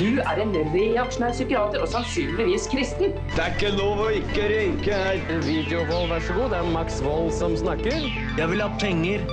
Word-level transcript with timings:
Du 0.00 0.16
er 0.16 0.38
en 0.40 0.54
reaksjonær 0.72 1.34
psykiater 1.34 1.82
og 1.84 1.88
sannsynligvis 1.92 2.70
kristen. 2.72 3.10
Det 3.34 3.42
er 3.44 3.50
ikke 3.52 3.72
lov 3.74 3.98
å 4.00 4.06
ikke 4.16 4.46
røyke 4.48 4.96
her. 4.96 5.18
Videovold, 5.44 6.06
vær 6.08 6.22
så 6.24 6.36
god. 6.38 6.46
Det 6.54 6.56
er 6.56 6.70
Max 6.72 7.02
Wold 7.04 7.34
som 7.36 7.52
snakker. 7.60 8.06
Jeg 8.38 8.46
vil 8.48 8.62
ha 8.64 8.68
penger. 8.80 9.26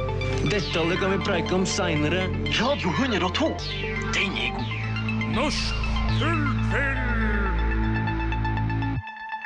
Detaljer 0.52 1.00
kan 1.00 1.14
vi 1.14 1.20
preike 1.24 1.56
om 1.56 1.64
seinere. 1.64 2.26
Radio 2.58 2.92
102. 2.98 3.48
Den 4.18 4.36
er 4.36 4.58
god. 4.58 4.74
Norsk 5.38 5.78
fullfilm! 6.18 7.06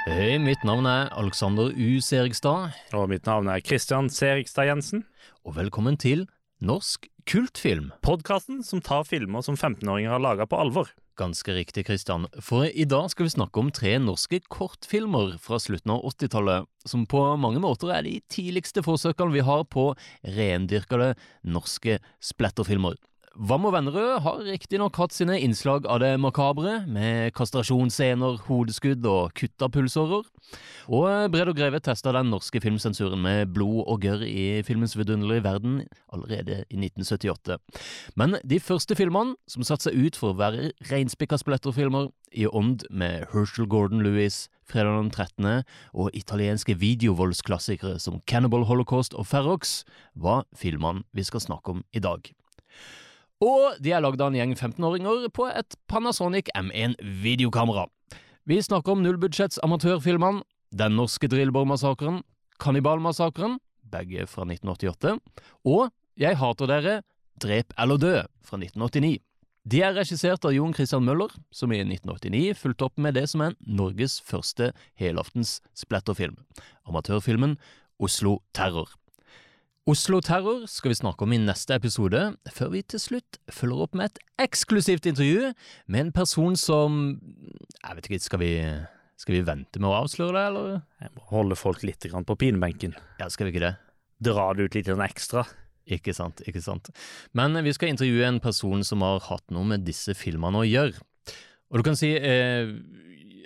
Hei, 0.08 0.32
mitt 0.42 0.66
navn 0.66 0.90
er 0.90 1.14
Alexander 1.22 1.70
U. 1.70 2.02
Serigstad, 2.02 2.74
Og 2.98 3.14
mitt 3.14 3.30
navn 3.30 3.52
er 3.54 3.62
Christian 3.62 4.10
Serigstad 4.10 4.72
Jensen. 4.72 5.06
og 5.46 5.54
velkommen 5.56 6.02
til 6.02 6.26
Norsk 6.62 7.06
kultfilm. 7.30 7.92
Podkasten 8.02 8.64
som 8.66 8.82
tar 8.82 9.06
filmer 9.06 9.46
som 9.46 9.54
15-åringer 9.54 10.10
har 10.18 10.26
laga 10.26 10.50
på 10.50 10.58
alvor. 10.58 10.89
Ganske 11.20 11.51
riktig, 11.51 11.83
Christian, 11.89 12.25
for 12.39 12.64
i 12.65 12.86
dag 12.88 13.10
skal 13.11 13.28
vi 13.28 13.33
snakke 13.33 13.60
om 13.60 13.71
tre 13.75 13.97
norske 14.00 14.39
kortfilmer 14.47 15.34
fra 15.43 15.60
slutten 15.60 15.92
av 15.92 16.06
80-tallet, 16.07 16.70
som 16.87 17.04
på 17.10 17.20
mange 17.36 17.60
måter 17.60 17.92
er 17.92 18.06
de 18.07 18.14
tidligste 18.32 18.84
forsøkene 18.86 19.36
vi 19.36 19.43
har 19.43 19.65
på 19.68 19.89
rendyrkede 20.24 21.11
norske 21.43 22.00
splatterfilmer. 22.24 22.96
Vam 23.36 23.64
og 23.64 23.71
Vennerød 23.71 24.18
har 24.26 24.42
riktignok 24.44 24.98
hatt 25.00 25.14
sine 25.16 25.38
innslag 25.40 25.86
av 25.88 26.02
det 26.04 26.10
makabre, 26.20 26.82
med 26.84 27.32
kastrasjonsscener, 27.38 28.42
hodeskudd 28.50 29.06
og 29.07 29.32
kutta 29.40 29.70
pulsårer, 29.71 30.26
og 30.92 31.32
Bred 31.32 31.48
og 31.48 31.56
Greve 31.56 31.80
testa 31.80 32.12
den 32.12 32.28
norske 32.34 32.59
filmsensuren 32.59 33.22
med 33.23 33.54
blod 33.56 33.86
og 33.86 34.04
gørr 34.04 34.26
i 34.28 34.59
filmens 34.67 34.98
vidunderlige 35.00 35.45
verden 35.45 35.78
allerede 36.12 36.66
i 36.67 36.81
1978. 36.81 37.56
Men 38.20 38.36
de 38.44 38.59
første 38.59 39.00
filmene, 39.00 39.38
som 39.48 39.64
satte 39.64 39.88
seg 39.88 39.95
ut 39.95 40.20
for 40.20 40.34
å 40.34 40.40
være 40.42 40.73
reinspikka 40.92 41.40
splatterfilmer, 41.40 42.12
i 42.36 42.45
ånd 42.48 42.84
med 42.92 43.32
Herschel 43.32 43.68
Gordon 43.68 44.04
Lewis, 44.04 44.50
Fredag 44.72 45.02
den 45.02 45.10
13. 45.12 45.64
og 45.94 46.12
italienske 46.16 46.78
videovoldsklassikere 46.80 48.00
som 48.00 48.22
Cannibal 48.28 48.68
Holocaust 48.68 49.16
og 49.16 49.28
Ferrox, 49.28 49.82
var 50.16 50.45
filmene 50.56 51.04
vi 51.12 51.28
skal 51.28 51.44
snakke 51.44 51.76
om 51.76 51.84
i 51.92 52.04
dag. 52.04 52.32
Og 53.42 53.80
de 53.81 53.89
er 53.89 54.03
lagd 54.03 54.22
av 54.22 54.30
en 54.30 54.38
gjeng 54.38 54.53
15-åringer 54.53 55.25
på 55.34 55.47
et 55.50 55.78
Panasonic 55.89 56.52
M1 56.53 56.94
videokamera. 57.23 57.88
Vi 58.45 58.59
snakker 58.61 58.94
om 58.94 59.02
nullbudsjetts 59.02 59.61
amatørfilmene 59.66 60.44
Den 60.72 60.94
norske 60.95 61.28
drillbormassakren, 61.28 62.22
Kannibalmassakren, 62.61 63.58
begge 63.81 64.28
fra 64.30 64.45
1988, 64.45 65.17
og 65.66 65.89
Jeg 66.20 66.38
hater 66.38 66.70
dere, 66.70 67.02
Drep 67.42 67.73
eller 67.81 67.98
dø, 67.98 68.14
fra 68.45 68.59
1989. 68.61 69.17
De 69.66 69.81
er 69.81 69.94
regissert 69.98 70.45
av 70.45 70.53
Jon 70.53 70.73
Christian 70.73 71.05
Møller, 71.05 71.33
som 71.53 71.73
i 71.73 71.81
1989 71.81 72.55
fulgte 72.61 72.88
opp 72.88 73.02
med 73.02 73.17
det 73.17 73.28
som 73.30 73.44
er 73.45 73.58
Norges 73.66 74.20
første 74.26 74.72
helaftens 74.98 75.59
splatterfilm, 75.78 76.38
amatørfilmen 76.89 77.58
Oslo 78.02 78.39
Terror. 78.53 79.01
Oslo 79.90 80.20
Terror 80.22 80.68
skal 80.70 80.92
vi 80.92 80.96
snakke 81.00 81.26
om 81.26 81.32
i 81.34 81.40
neste 81.42 81.74
episode, 81.74 82.20
før 82.54 82.68
vi 82.70 82.84
til 82.86 83.02
slutt 83.02 83.40
følger 83.50 83.80
opp 83.82 83.96
med 83.98 84.12
et 84.12 84.20
eksklusivt 84.44 85.08
intervju 85.10 85.48
med 85.90 86.04
en 86.04 86.12
person 86.14 86.54
som 86.54 87.00
Jeg 87.18 87.98
vet 87.98 88.10
ikke, 88.10 88.20
skal 88.22 88.42
vi, 88.44 88.52
skal 89.18 89.40
vi 89.40 89.42
vente 89.48 89.82
med 89.82 89.90
å 89.90 90.04
avsløre 90.04 90.36
det, 90.38 90.44
eller? 90.52 90.84
Jeg 91.02 91.16
må 91.16 91.26
holde 91.32 91.58
folk 91.58 91.82
litt 91.82 92.06
på 92.06 92.38
pinebenken. 92.44 92.94
Ja, 93.18 93.32
skal 93.34 93.50
vi 93.50 93.56
ikke 93.56 93.66
det? 93.66 93.73
Dra 94.22 94.52
det 94.54 94.70
ut 94.70 94.78
litt 94.78 94.94
ekstra. 95.10 95.48
Ikke 95.90 96.14
sant, 96.14 96.45
ikke 96.45 96.62
sant. 96.62 96.94
Men 97.34 97.58
vi 97.66 97.73
skal 97.73 97.90
intervjue 97.90 98.30
en 98.30 98.40
person 98.40 98.86
som 98.86 99.02
har 99.02 99.18
hatt 99.32 99.50
noe 99.50 99.66
med 99.66 99.82
disse 99.90 100.14
filmene 100.14 100.62
å 100.62 100.68
gjøre. 100.68 101.02
Og 101.73 101.82
du 101.82 101.88
kan 101.90 101.98
si 101.98 102.14
eh, 102.14 102.70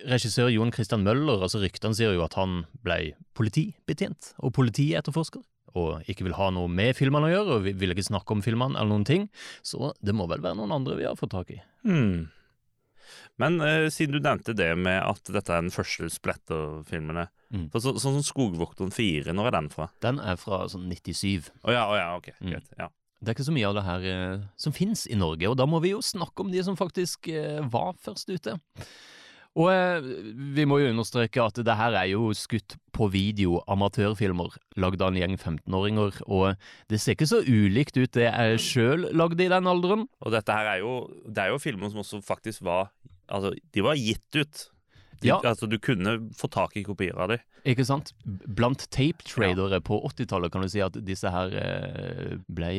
regissør 0.04 0.52
Jon 0.52 0.76
Christian 0.76 1.08
Møller, 1.08 1.48
altså 1.48 1.64
ryktene 1.64 1.96
sier 1.96 2.12
jo 2.12 2.28
at 2.28 2.36
han 2.36 2.66
ble 2.84 3.14
politibetjent 3.40 4.34
og 4.44 4.52
politietterforsker, 4.60 5.46
og 5.76 6.08
ikke 6.10 6.26
vil 6.28 6.38
ha 6.38 6.50
noe 6.56 6.72
med 6.72 6.96
filmene 6.98 7.28
å 7.30 7.34
gjøre, 7.34 7.58
og 7.60 7.68
vil 7.68 7.94
ikke 7.96 8.08
snakke 8.08 8.36
om 8.36 8.42
filmene 8.46 8.78
eller 8.80 8.92
noen 8.94 9.06
ting, 9.08 9.28
så 9.66 9.92
det 10.02 10.16
må 10.16 10.28
vel 10.32 10.42
være 10.44 10.58
noen 10.60 10.74
andre 10.76 10.98
vi 11.00 11.08
har 11.08 11.20
fått 11.20 11.34
tak 11.36 11.52
i. 11.56 11.60
Hmm. 11.86 12.28
Men 13.38 13.60
eh, 13.62 13.90
siden 13.92 14.16
du 14.16 14.24
nevnte 14.24 14.56
det 14.56 14.72
med 14.80 14.98
at 15.04 15.28
dette 15.36 15.52
er 15.54 15.66
den 15.66 15.74
første 15.76 16.10
splatterfilmene 16.14 17.28
Mm. 17.56 17.68
så, 17.72 17.94
Sånn 18.02 18.18
som 18.18 18.24
Skogvokteren 18.26 18.90
4, 18.92 19.32
når 19.32 19.48
er 19.48 19.54
den 19.54 19.68
fra? 19.72 19.86
Den 20.04 20.18
er 20.20 20.36
fra 20.36 20.64
sånn 20.68 20.88
97. 20.90 21.52
Å 21.64 21.72
ja, 21.72 21.84
oh, 21.88 21.96
ja, 21.96 22.08
ok, 22.18 22.32
Mm. 22.42 22.50
greit. 22.52 22.72
Ja. 22.80 22.88
Det 23.22 23.30
er 23.30 23.36
ikke 23.38 23.46
så 23.48 23.54
mye 23.56 23.68
av 23.70 23.76
det 23.78 23.84
her 23.86 24.08
eh, 24.10 24.42
som 24.58 24.74
finnes 24.76 25.06
i 25.08 25.16
Norge, 25.16 25.48
og 25.48 25.56
da 25.56 25.66
må 25.70 25.80
vi 25.80 25.92
jo 25.94 26.02
snakke 26.04 26.42
om 26.44 26.50
de 26.52 26.64
som 26.66 26.76
faktisk 26.76 27.30
eh, 27.32 27.62
var 27.72 27.94
først 28.02 28.34
ute. 28.34 28.58
Og 29.56 29.70
eh, 29.72 30.08
vi 30.56 30.66
må 30.68 30.82
jo 30.82 30.90
understreke 30.92 31.44
at 31.44 31.60
det 31.64 31.78
her 31.80 31.96
er 31.96 32.10
jo 32.12 32.28
skutt 32.36 32.76
på 32.96 33.08
video, 33.12 33.62
amatørfilmer, 33.72 34.58
lagd 34.80 35.04
av 35.04 35.14
en 35.14 35.20
gjeng 35.20 35.36
15-åringer, 35.38 36.20
og 36.28 36.60
det 36.92 37.00
ser 37.00 37.16
ikke 37.16 37.30
så 37.30 37.42
ulikt 37.44 37.96
ut 37.96 38.12
det 38.16 38.28
jeg 38.28 38.62
sjøl 38.64 39.10
lagde 39.16 39.46
i 39.46 39.52
den 39.52 39.72
alderen. 39.72 40.06
Og 40.24 40.36
dette 40.36 40.56
her 40.56 40.76
er 40.76 40.84
jo 40.84 40.94
Det 41.24 41.44
er 41.44 41.54
jo 41.54 41.62
filmer 41.62 41.92
som 41.92 42.04
også 42.04 42.22
faktisk 42.24 42.66
var 42.68 42.92
Altså, 43.26 43.56
de 43.74 43.82
var 43.82 43.98
gitt 43.98 44.38
ut. 44.38 44.60
Ja. 45.24 45.40
Altså, 45.44 45.68
du 45.70 45.78
kunne 45.80 46.18
få 46.36 46.50
tak 46.52 46.76
i 46.78 46.84
kopier 46.86 47.18
av 47.20 47.32
dem. 47.32 47.44
Ikke 47.66 47.86
sant? 47.88 48.12
Blant 48.26 48.86
tapetradere 48.94 49.80
ja. 49.80 49.84
på 49.84 49.98
80-tallet 50.12 50.54
kan 50.54 50.66
du 50.66 50.70
si 50.70 50.84
at 50.86 50.98
disse 51.08 51.32
her 51.34 51.56
eh, 51.58 52.36
ble 52.46 52.72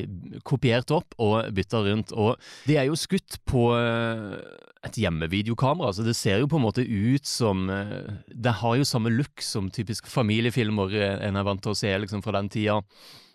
kopiert 0.46 0.92
opp 0.94 1.16
og 1.22 1.50
bytta 1.56 1.82
rundt. 1.88 2.14
Og 2.14 2.36
de 2.68 2.78
er 2.78 2.86
jo 2.90 2.98
skutt 2.98 3.40
på 3.50 3.68
eh, 3.74 4.38
et 4.86 5.00
hjemmevideokamera, 5.02 5.90
så 5.96 6.06
det 6.06 6.14
ser 6.18 6.42
jo 6.42 6.50
på 6.50 6.60
en 6.60 6.66
måte 6.68 6.86
ut 6.86 7.26
som 7.26 7.66
eh, 7.72 8.14
Det 8.30 8.58
har 8.62 8.78
jo 8.78 8.86
samme 8.86 9.10
look 9.10 9.42
som 9.42 9.72
typisk 9.74 10.06
familiefilmer 10.10 10.94
en 11.16 11.40
er 11.40 11.46
vant 11.46 11.62
til 11.62 11.74
å 11.74 11.78
se 11.78 11.90
liksom 12.04 12.22
fra 12.22 12.38
den 12.38 12.52
tida. 12.52 12.82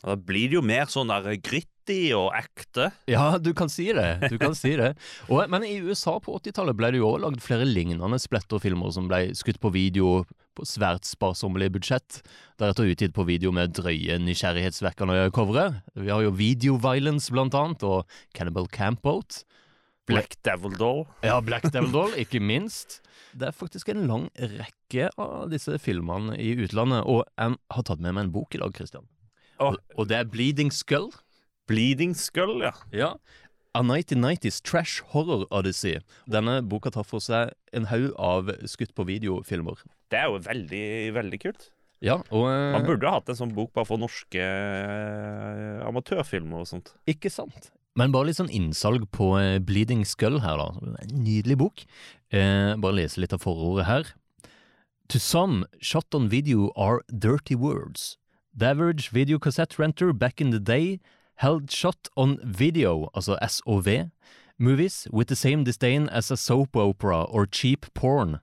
Da 0.01 0.15
blir 0.17 0.49
det 0.49 0.57
jo 0.57 0.63
mer 0.65 0.89
sånn 0.89 1.11
der 1.11 1.37
gritty 1.37 2.11
og 2.17 2.31
ekte. 2.37 2.89
Ja, 3.09 3.37
du 3.37 3.51
kan 3.57 3.69
si 3.69 3.91
det. 3.93 4.31
Du 4.31 4.37
kan 4.41 4.55
si 4.57 4.73
det. 4.79 4.95
Og, 5.29 5.43
men 5.51 5.65
i 5.67 5.75
USA 5.85 6.15
på 6.23 6.39
80-tallet 6.39 6.77
ble 6.77 6.93
det 6.93 7.01
jo 7.01 7.09
også 7.11 7.25
lagd 7.27 7.43
flere 7.45 7.67
lignende 7.67 8.19
spletterfilmer 8.21 8.93
som 8.95 9.09
ble 9.11 9.27
skutt 9.37 9.61
på 9.61 9.73
video 9.75 10.23
på 10.57 10.65
svært 10.67 11.07
sparsommelig 11.07 11.69
budsjett, 11.77 12.19
deretter 12.59 12.89
utgitt 12.91 13.13
på 13.15 13.23
video 13.27 13.53
med 13.55 13.71
drøye, 13.77 14.17
nysgjerrighetsvekkende 14.19 15.29
covere. 15.35 15.83
Vi 15.95 16.11
har 16.11 16.25
jo 16.25 16.33
Video 16.35 16.75
Violence 16.81 17.31
blant 17.31 17.55
annet, 17.55 17.85
og 17.87 18.03
Cannibal 18.35 18.67
Campout. 18.67 19.43
Black 20.09 20.35
Devil 20.43 20.75
Doll. 20.75 21.05
Ja, 21.23 21.37
Black 21.45 21.69
Devil 21.71 21.93
Doll, 21.93 22.17
ikke 22.19 22.41
minst. 22.43 22.99
Det 23.31 23.47
er 23.47 23.55
faktisk 23.55 23.93
en 23.93 24.03
lang 24.09 24.27
rekke 24.35 25.07
av 25.15 25.47
disse 25.53 25.77
filmene 25.79 26.35
i 26.35 26.51
utlandet, 26.59 27.05
og 27.07 27.23
jeg 27.37 27.55
har 27.77 27.87
tatt 27.87 28.03
med 28.03 28.17
meg 28.17 28.27
en 28.27 28.35
bok 28.35 28.57
i 28.57 28.63
dag, 28.63 28.75
Christian. 28.75 29.07
Og 29.61 29.77
Og, 29.97 30.07
det 30.09 30.17
er 30.17 30.29
Bleeding 30.29 30.71
Skull. 30.73 31.11
Bleeding 31.69 32.15
Skull, 32.17 32.61
ja. 32.65 32.73
Ja. 32.91 33.13
A 33.77 33.81
1990s 33.85 34.59
Trash 34.67 35.01
Horror 35.13 35.45
Odyssey. 35.51 36.01
Denne 36.27 36.59
boka 36.67 36.91
tar 36.91 37.05
for 37.07 37.23
seg 37.23 37.53
en 37.71 37.87
haug 37.87 38.09
av 38.19 38.49
skutt 38.67 38.91
på 38.97 39.05
videofilmer. 39.07 39.79
Det 40.11 40.19
er 40.19 40.27
jo 40.27 40.41
veldig, 40.43 40.87
veldig 41.15 41.39
kult. 41.39 41.69
Ja, 42.01 42.17
og 42.33 42.47
Man 42.49 42.81
eh, 42.81 42.87
burde 42.87 43.07
ha 43.07 43.19
hatt 43.19 43.29
en 43.29 43.37
sånn 43.37 43.53
bok 43.53 43.71
bare 43.77 43.85
for 43.87 44.01
norske 44.01 44.41
eh, 44.41 45.83
amatørfilmer 45.85 46.63
og 46.63 46.67
sånt. 46.71 46.95
Ikke 47.07 47.29
sant? 47.31 47.69
Men 47.95 48.11
bare 48.11 48.29
litt 48.29 48.39
sånn 48.39 48.51
innsalg 48.51 49.05
på 49.13 49.35
eh, 49.39 49.59
Bleeding 49.63 50.01
Skull 50.09 50.39
her, 50.43 50.57
da. 50.57 50.95
En 51.03 51.13
nydelig 51.23 51.59
bok. 51.61 51.85
Eh, 52.33 52.73
bare 52.81 52.97
lese 52.97 53.21
litt 53.21 53.35
av 53.37 53.43
forordet 53.45 53.85
her. 53.87 54.11
To 55.11 55.19
some, 55.19 55.65
shot 55.79 56.15
on 56.15 56.29
video 56.31 56.71
are 56.75 57.03
dirty 57.11 57.55
words. 57.55 58.17
The 58.53 58.65
average 58.65 59.09
video 59.09 59.39
cassette 59.39 59.79
renter 59.79 60.11
back 60.13 60.41
in 60.41 60.49
the 60.49 60.59
day 60.59 60.99
held 61.35 61.71
shot 61.71 62.09
on 62.15 62.37
video, 62.43 63.09
altså 63.15 63.37
SOV, 63.41 64.11
movies 64.59 65.07
with 65.11 65.27
the 65.27 65.35
same 65.35 65.63
disdain 65.63 66.09
as 66.09 66.31
a 66.31 66.37
soap 66.37 66.75
opera 66.75 67.23
or 67.23 67.45
cheap 67.45 67.85
porn. 67.93 68.39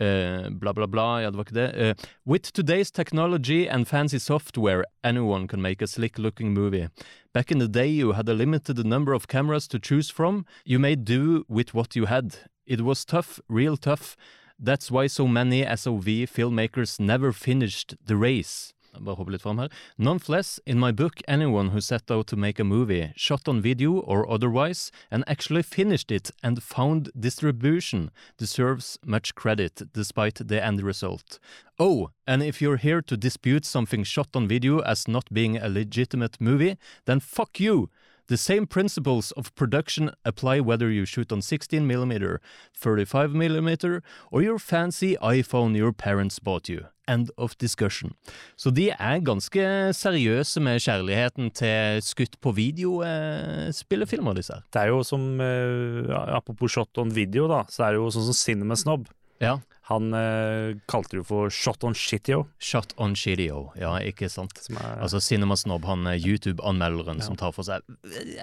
Eh, 0.00 0.48
bla, 0.48 0.72
bla, 0.72 0.86
bla. 0.86 1.20
Ja, 1.20 1.30
det 1.30 1.36
var 1.36 1.44
ikke 1.44 1.54
det. 1.54 1.74
Eh, 1.74 1.94
with 2.26 2.52
today's 2.52 2.90
technology 2.90 3.68
and 3.68 3.86
fancy 3.86 4.18
software, 4.18 4.82
anyone 5.04 5.46
can 5.46 5.60
make 5.60 5.82
a 5.82 5.86
slick 5.86 6.18
looking 6.18 6.54
movie. 6.54 6.88
Back 7.34 7.52
in 7.52 7.58
the 7.58 7.68
day, 7.68 7.86
you 7.86 8.12
had 8.12 8.28
a 8.28 8.34
limited 8.34 8.84
number 8.86 9.12
of 9.12 9.28
cameras 9.28 9.68
to 9.68 9.78
choose 9.78 10.10
from. 10.10 10.46
You 10.64 10.78
made 10.78 11.04
do 11.04 11.44
with 11.48 11.74
what 11.74 11.94
you 11.94 12.06
had. 12.06 12.34
It 12.66 12.80
was 12.80 13.04
tough, 13.04 13.40
real 13.48 13.76
tough. 13.76 14.16
That's 14.58 14.90
why 14.90 15.06
so 15.06 15.28
many 15.28 15.64
SOV 15.64 16.26
filmmakers 16.26 16.98
never 16.98 17.30
finished 17.32 17.94
the 18.02 18.16
race. 18.16 18.72
Bare 19.00 19.16
hoppe 19.16 19.30
litt 19.30 19.40
fram 19.40 19.58
her. 19.58 19.68
Nonetheless, 19.96 20.60
in 20.66 20.78
my 20.78 20.92
book, 20.92 21.22
anyone 21.26 21.70
who 21.70 21.80
set 21.80 22.10
out 22.10 22.26
to 22.26 22.36
make 22.36 22.58
a 22.58 22.64
movie, 22.64 23.12
shot 23.16 23.48
on 23.48 23.62
video 23.62 23.92
or 24.00 24.30
otherwise, 24.30 24.92
and 25.10 25.24
actually 25.26 25.62
finished 25.62 26.10
it 26.10 26.30
and 26.42 26.62
found 26.62 27.10
distribution, 27.18 28.10
deserves 28.36 28.98
much 29.04 29.34
credit 29.34 29.82
despite 29.94 30.34
the 30.46 30.62
end 30.62 30.82
result. 30.82 31.38
Oh, 31.78 32.10
and 32.26 32.42
if 32.42 32.60
you're 32.60 32.76
here 32.76 33.00
to 33.00 33.16
dispute 33.16 33.64
something 33.64 34.04
shot 34.04 34.28
on 34.34 34.46
video 34.46 34.80
as 34.80 35.08
not 35.08 35.32
being 35.32 35.56
a 35.56 35.70
legitimate 35.70 36.38
movie, 36.38 36.76
then 37.06 37.20
fuck 37.20 37.58
you! 37.58 37.88
The 38.30 38.36
same 38.36 38.68
principles 38.68 39.32
of 39.32 39.52
production 39.56 40.12
apply 40.24 40.60
whether 40.60 40.88
you 40.88 41.04
shoot 41.04 41.32
on 41.32 41.42
16 41.42 41.82
mm, 41.82 42.38
35 42.76 43.30
mm, 43.30 44.02
or 44.30 44.40
your 44.40 44.60
fancy 44.60 45.16
iPhone 45.16 45.76
your 45.76 45.92
parents 45.92 46.38
bought 46.38 46.68
you. 46.68 46.84
End 47.08 47.32
of 47.36 47.58
discussion. 47.58 48.12
Så 48.56 48.70
de 48.70 48.90
er 48.90 49.18
ganske 49.18 49.90
seriøse 49.98 50.60
med 50.60 50.78
kjærligheten 50.78 51.50
til 51.50 51.98
skutt 52.06 52.38
på 52.40 52.52
video-spillefilmer, 52.54 54.38
disse 54.38 54.54
her. 54.54 54.62
Det 54.70 54.82
er 54.84 54.92
jo 54.94 55.02
som 55.02 55.40
eh, 55.40 56.36
Apropos 56.36 56.70
shot 56.70 57.02
on 57.02 57.10
video, 57.10 57.48
da, 57.50 57.64
så 57.66 57.88
er 57.88 57.96
det 57.96 58.04
jo 58.04 58.12
sånn 58.14 58.30
som 58.30 58.38
Cinema 58.44 58.78
Snob. 58.78 59.10
Ja. 59.40 59.58
Han 59.90 60.14
eh, 60.14 60.76
kalte 60.90 61.16
det 61.16 61.22
jo 61.22 61.26
for 61.26 61.50
shot 61.54 61.82
on 61.86 61.96
shitio. 61.98 62.44
Shot 62.62 62.92
on 63.00 63.16
Shitio, 63.18 63.70
ja, 63.80 63.96
ikke 64.06 64.28
sant? 64.30 64.54
Som 64.62 64.78
er, 64.78 65.00
Altså 65.02 65.18
Cinema 65.24 65.56
Snob, 65.58 65.88
han 65.88 66.06
er 66.06 66.20
YouTube-anmelderen 66.20 67.22
som 67.24 67.38
tar 67.40 67.54
for 67.56 67.66
seg 67.66 67.82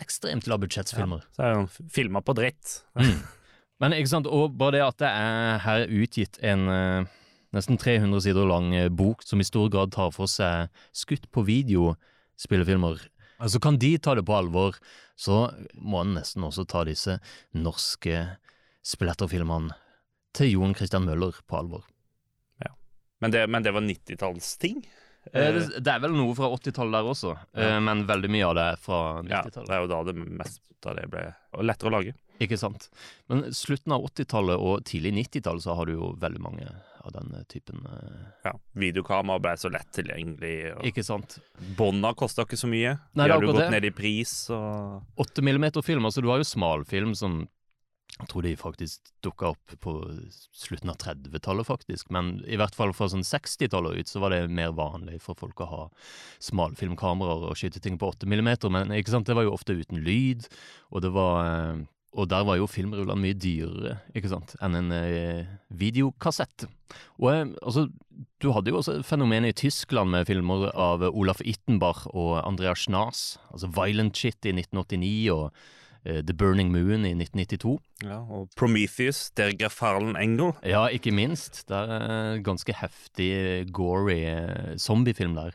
ekstremt 0.02 0.50
lavbudsjettsfilmer. 0.52 1.24
så 1.38 1.46
er 1.46 1.56
han 1.62 1.70
filma 1.94 2.24
på 2.26 2.36
dritt. 2.36 2.82
Men 3.80 3.94
ikke 3.96 4.12
sant, 4.12 4.28
og 4.28 4.58
bare 4.60 4.76
det 4.76 4.84
at 4.84 5.00
det 5.00 5.14
er 5.14 5.64
her 5.64 5.86
utgitt 6.02 6.42
en 6.44 6.68
eh, 6.74 7.16
nesten 7.56 7.80
300 7.80 8.26
sider 8.28 8.50
lang 8.50 8.74
eh, 8.76 8.92
bok 8.92 9.24
som 9.24 9.40
i 9.40 9.48
stor 9.48 9.70
grad 9.72 9.96
tar 9.96 10.12
for 10.16 10.28
seg 10.28 10.68
skutt 10.92 11.30
på 11.32 11.46
video 11.48 11.94
spillefilmer, 12.42 13.00
altså 13.40 13.62
kan 13.64 13.80
de 13.80 13.96
ta 14.02 14.18
det 14.18 14.26
på 14.28 14.36
alvor, 14.36 14.76
så 15.18 15.48
må 15.74 16.04
en 16.04 16.18
nesten 16.18 16.44
også 16.46 16.68
ta 16.70 16.84
disse 16.86 17.22
norske 17.56 18.26
splatterfilmene 18.86 19.78
til 20.36 20.52
Jon 20.56 20.76
Christian 20.78 21.06
Møller 21.08 21.38
på 21.48 21.60
alvor. 21.60 21.86
Men 23.20 23.32
det, 23.34 23.48
men 23.50 23.64
det 23.66 23.72
var 23.74 23.82
90-tallsting? 23.82 24.84
Eh, 25.34 25.54
det, 25.56 25.80
det 25.82 25.90
er 25.90 26.02
vel 26.04 26.14
noe 26.16 26.36
fra 26.38 26.52
80-tallet 26.54 27.00
der 27.00 27.08
også, 27.10 27.34
ja. 27.58 27.80
men 27.84 28.06
veldig 28.08 28.30
mye 28.30 28.46
av 28.46 28.56
det 28.58 28.66
er 28.74 28.80
fra 28.84 29.00
90-tallet. 29.26 29.58
Ja, 29.58 29.66
det 29.72 29.76
er 29.76 29.82
jo 29.84 29.90
da 29.90 30.02
det 30.06 30.16
mest 30.22 30.62
av 30.86 31.00
det 31.00 31.08
ble 31.12 31.24
lettere 31.66 31.90
å 31.90 31.96
lage. 31.98 32.14
Ikke 32.46 32.60
sant. 32.62 32.92
Men 33.32 33.48
slutten 33.58 33.96
av 33.96 34.06
80-tallet 34.12 34.62
og 34.62 34.86
tidlig 34.86 35.16
90-tall 35.18 35.64
så 35.64 35.74
har 35.80 35.90
du 35.90 35.96
jo 35.96 36.12
veldig 36.22 36.44
mange 36.46 36.68
av 37.08 37.16
den 37.16 37.34
typen 37.50 37.82
eh, 37.90 38.28
Ja, 38.46 38.54
Videokamera 38.78 39.42
ble 39.42 39.56
så 39.58 39.72
lett 39.74 39.90
tilgjengelig. 39.98 40.54
Og 40.76 40.86
Ikke 40.92 41.06
sant. 41.08 41.40
Bånda 41.80 42.14
kosta 42.20 42.46
ikke 42.46 42.60
så 42.62 42.70
mye. 42.70 42.94
Nei, 43.18 43.26
det 43.26 43.32
De 43.32 43.32
er 43.32 43.34
har 43.34 43.48
jo 43.48 43.54
gått 43.56 43.64
det. 43.66 43.72
ned 43.74 43.90
i 43.90 43.94
pris 43.98 44.36
og 44.54 45.24
8 45.26 45.42
mm-film, 45.50 46.06
altså 46.06 46.22
du 46.22 46.30
har 46.30 46.44
jo 46.44 46.52
smalfilm 46.54 47.18
som 47.18 47.42
jeg 48.18 48.30
tror 48.32 48.46
de 48.46 48.54
faktisk 48.58 49.12
dukka 49.22 49.52
opp 49.52 49.74
på 49.84 49.92
slutten 50.56 50.90
av 50.90 50.98
30-tallet, 51.04 51.68
faktisk. 51.68 52.10
Men 52.14 52.40
i 52.50 52.58
hvert 52.58 52.74
fall 52.78 52.94
fra 52.98 53.10
sånn 53.12 53.26
60-tallet 53.28 54.00
ut 54.00 54.10
så 54.10 54.22
var 54.24 54.34
det 54.34 54.48
mer 54.50 54.74
vanlig 54.78 55.20
for 55.22 55.38
folk 55.38 55.62
å 55.62 55.70
ha 55.70 55.84
smalfilmkameraer 56.48 57.52
og 57.52 57.60
skyte 57.60 57.84
ting 57.84 58.00
på 58.02 58.10
8 58.16 58.26
mm. 58.26 58.50
Men 58.74 58.96
ikke 58.98 59.14
sant, 59.14 59.30
det 59.30 59.38
var 59.38 59.46
jo 59.46 59.54
ofte 59.54 59.78
uten 59.78 60.02
lyd, 60.02 60.48
og 60.90 61.06
det 61.06 61.14
var 61.14 61.44
eh, 61.46 61.86
og 62.18 62.26
der 62.32 62.46
var 62.48 62.58
jo 62.58 62.66
filmrullene 62.72 63.20
mye 63.22 63.38
dyrere 63.38 63.98
ikke 64.18 64.32
sant, 64.32 64.56
enn 64.64 64.78
en 64.80 64.94
eh, 64.96 65.50
videokassett. 65.70 66.66
Og 67.20 67.30
eh, 67.30 67.44
altså, 67.62 67.86
du 68.42 68.50
hadde 68.56 68.74
jo 68.74 68.80
også 68.80 69.02
fenomenet 69.06 69.54
i 69.54 69.60
Tyskland 69.68 70.10
med 70.16 70.26
filmer 70.30 70.72
av 70.74 71.06
Olaf 71.12 71.44
Ittenbach 71.46 72.08
og 72.16 72.40
Andreas 72.42 72.88
Schnaas. 72.88 73.26
Altså 73.52 73.70
Violent 73.76 74.18
Shit 74.18 74.48
i 74.50 74.56
1989 74.56 75.36
og 75.36 75.52
The 76.26 76.34
Burning 76.34 76.72
Moon 76.72 77.06
i 77.06 77.14
1992. 77.16 77.78
Ja, 78.04 78.20
og 78.22 78.50
Prometheus, 78.58 79.30
der 79.38 79.52
Grafalen 79.60 80.16
Engel. 80.16 80.54
Ja, 80.66 80.86
ikke 80.88 81.12
minst. 81.12 81.64
Det 81.70 81.76
er 81.78 82.34
en 82.36 82.44
ganske 82.44 82.74
heftig, 82.74 83.32
gory 83.74 84.20
eh, 84.26 84.76
zombiefilm 84.78 85.36
der. 85.36 85.52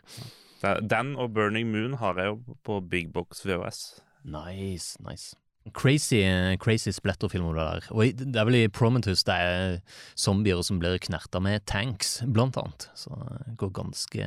Er- 0.62 0.80
Den 0.80 1.16
og 1.16 1.32
Burning 1.34 1.70
Moon 1.72 1.94
har 1.98 2.14
jeg 2.18 2.26
jo 2.26 2.56
på 2.64 2.80
Big 2.90 3.12
Box 3.12 3.44
VHS. 3.46 4.00
Nice, 4.24 4.96
nice. 5.08 5.34
Crazy, 5.74 6.14
eh, 6.26 6.56
crazy 6.58 6.90
splatterfilmer 6.90 7.54
det 7.54 7.66
der. 7.66 7.84
Og 7.94 8.04
det 8.18 8.36
er 8.36 8.44
vel 8.48 8.54
i 8.64 8.68
Prometheus 8.68 9.22
det 9.24 9.34
er 9.38 9.76
zombier 10.18 10.62
som 10.66 10.80
blir 10.82 10.98
knerta 10.98 11.38
med 11.40 11.64
tanks, 11.70 12.16
blant 12.26 12.56
annet. 12.58 12.88
Så 12.98 13.14
det 13.46 13.56
går 13.58 13.70
ganske 13.78 14.26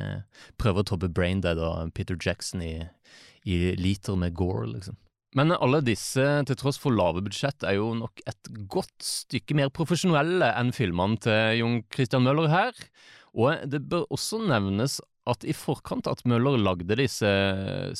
Prøver 0.58 0.80
å 0.80 0.88
toppe 0.88 1.08
Braindead 1.12 1.58
og 1.60 1.92
Peter 1.94 2.16
Jackson 2.16 2.62
i, 2.64 2.86
i 3.44 3.74
liter 3.76 4.16
med 4.16 4.32
gore, 4.34 4.66
liksom. 4.72 4.96
Men 5.36 5.52
alle 5.52 5.82
disse, 5.84 6.24
til 6.48 6.56
tross 6.56 6.78
for 6.80 6.96
lave 6.96 7.20
budsjett, 7.24 7.60
er 7.68 7.76
jo 7.76 7.90
nok 7.98 8.22
et 8.24 8.48
godt 8.72 9.04
stykke 9.04 9.56
mer 9.58 9.68
profesjonelle 9.74 10.48
enn 10.56 10.72
filmene 10.72 11.20
til 11.20 11.60
Jon 11.60 11.82
Christian 11.92 12.24
Møller 12.24 12.48
her. 12.48 12.72
Og 13.36 13.66
det 13.68 13.82
bør 13.90 14.06
også 14.16 14.40
nevnes 14.48 14.96
at 15.28 15.44
i 15.44 15.52
forkant 15.56 16.08
at 16.08 16.24
Møller 16.24 16.56
lagde 16.56 16.96
disse 16.96 17.28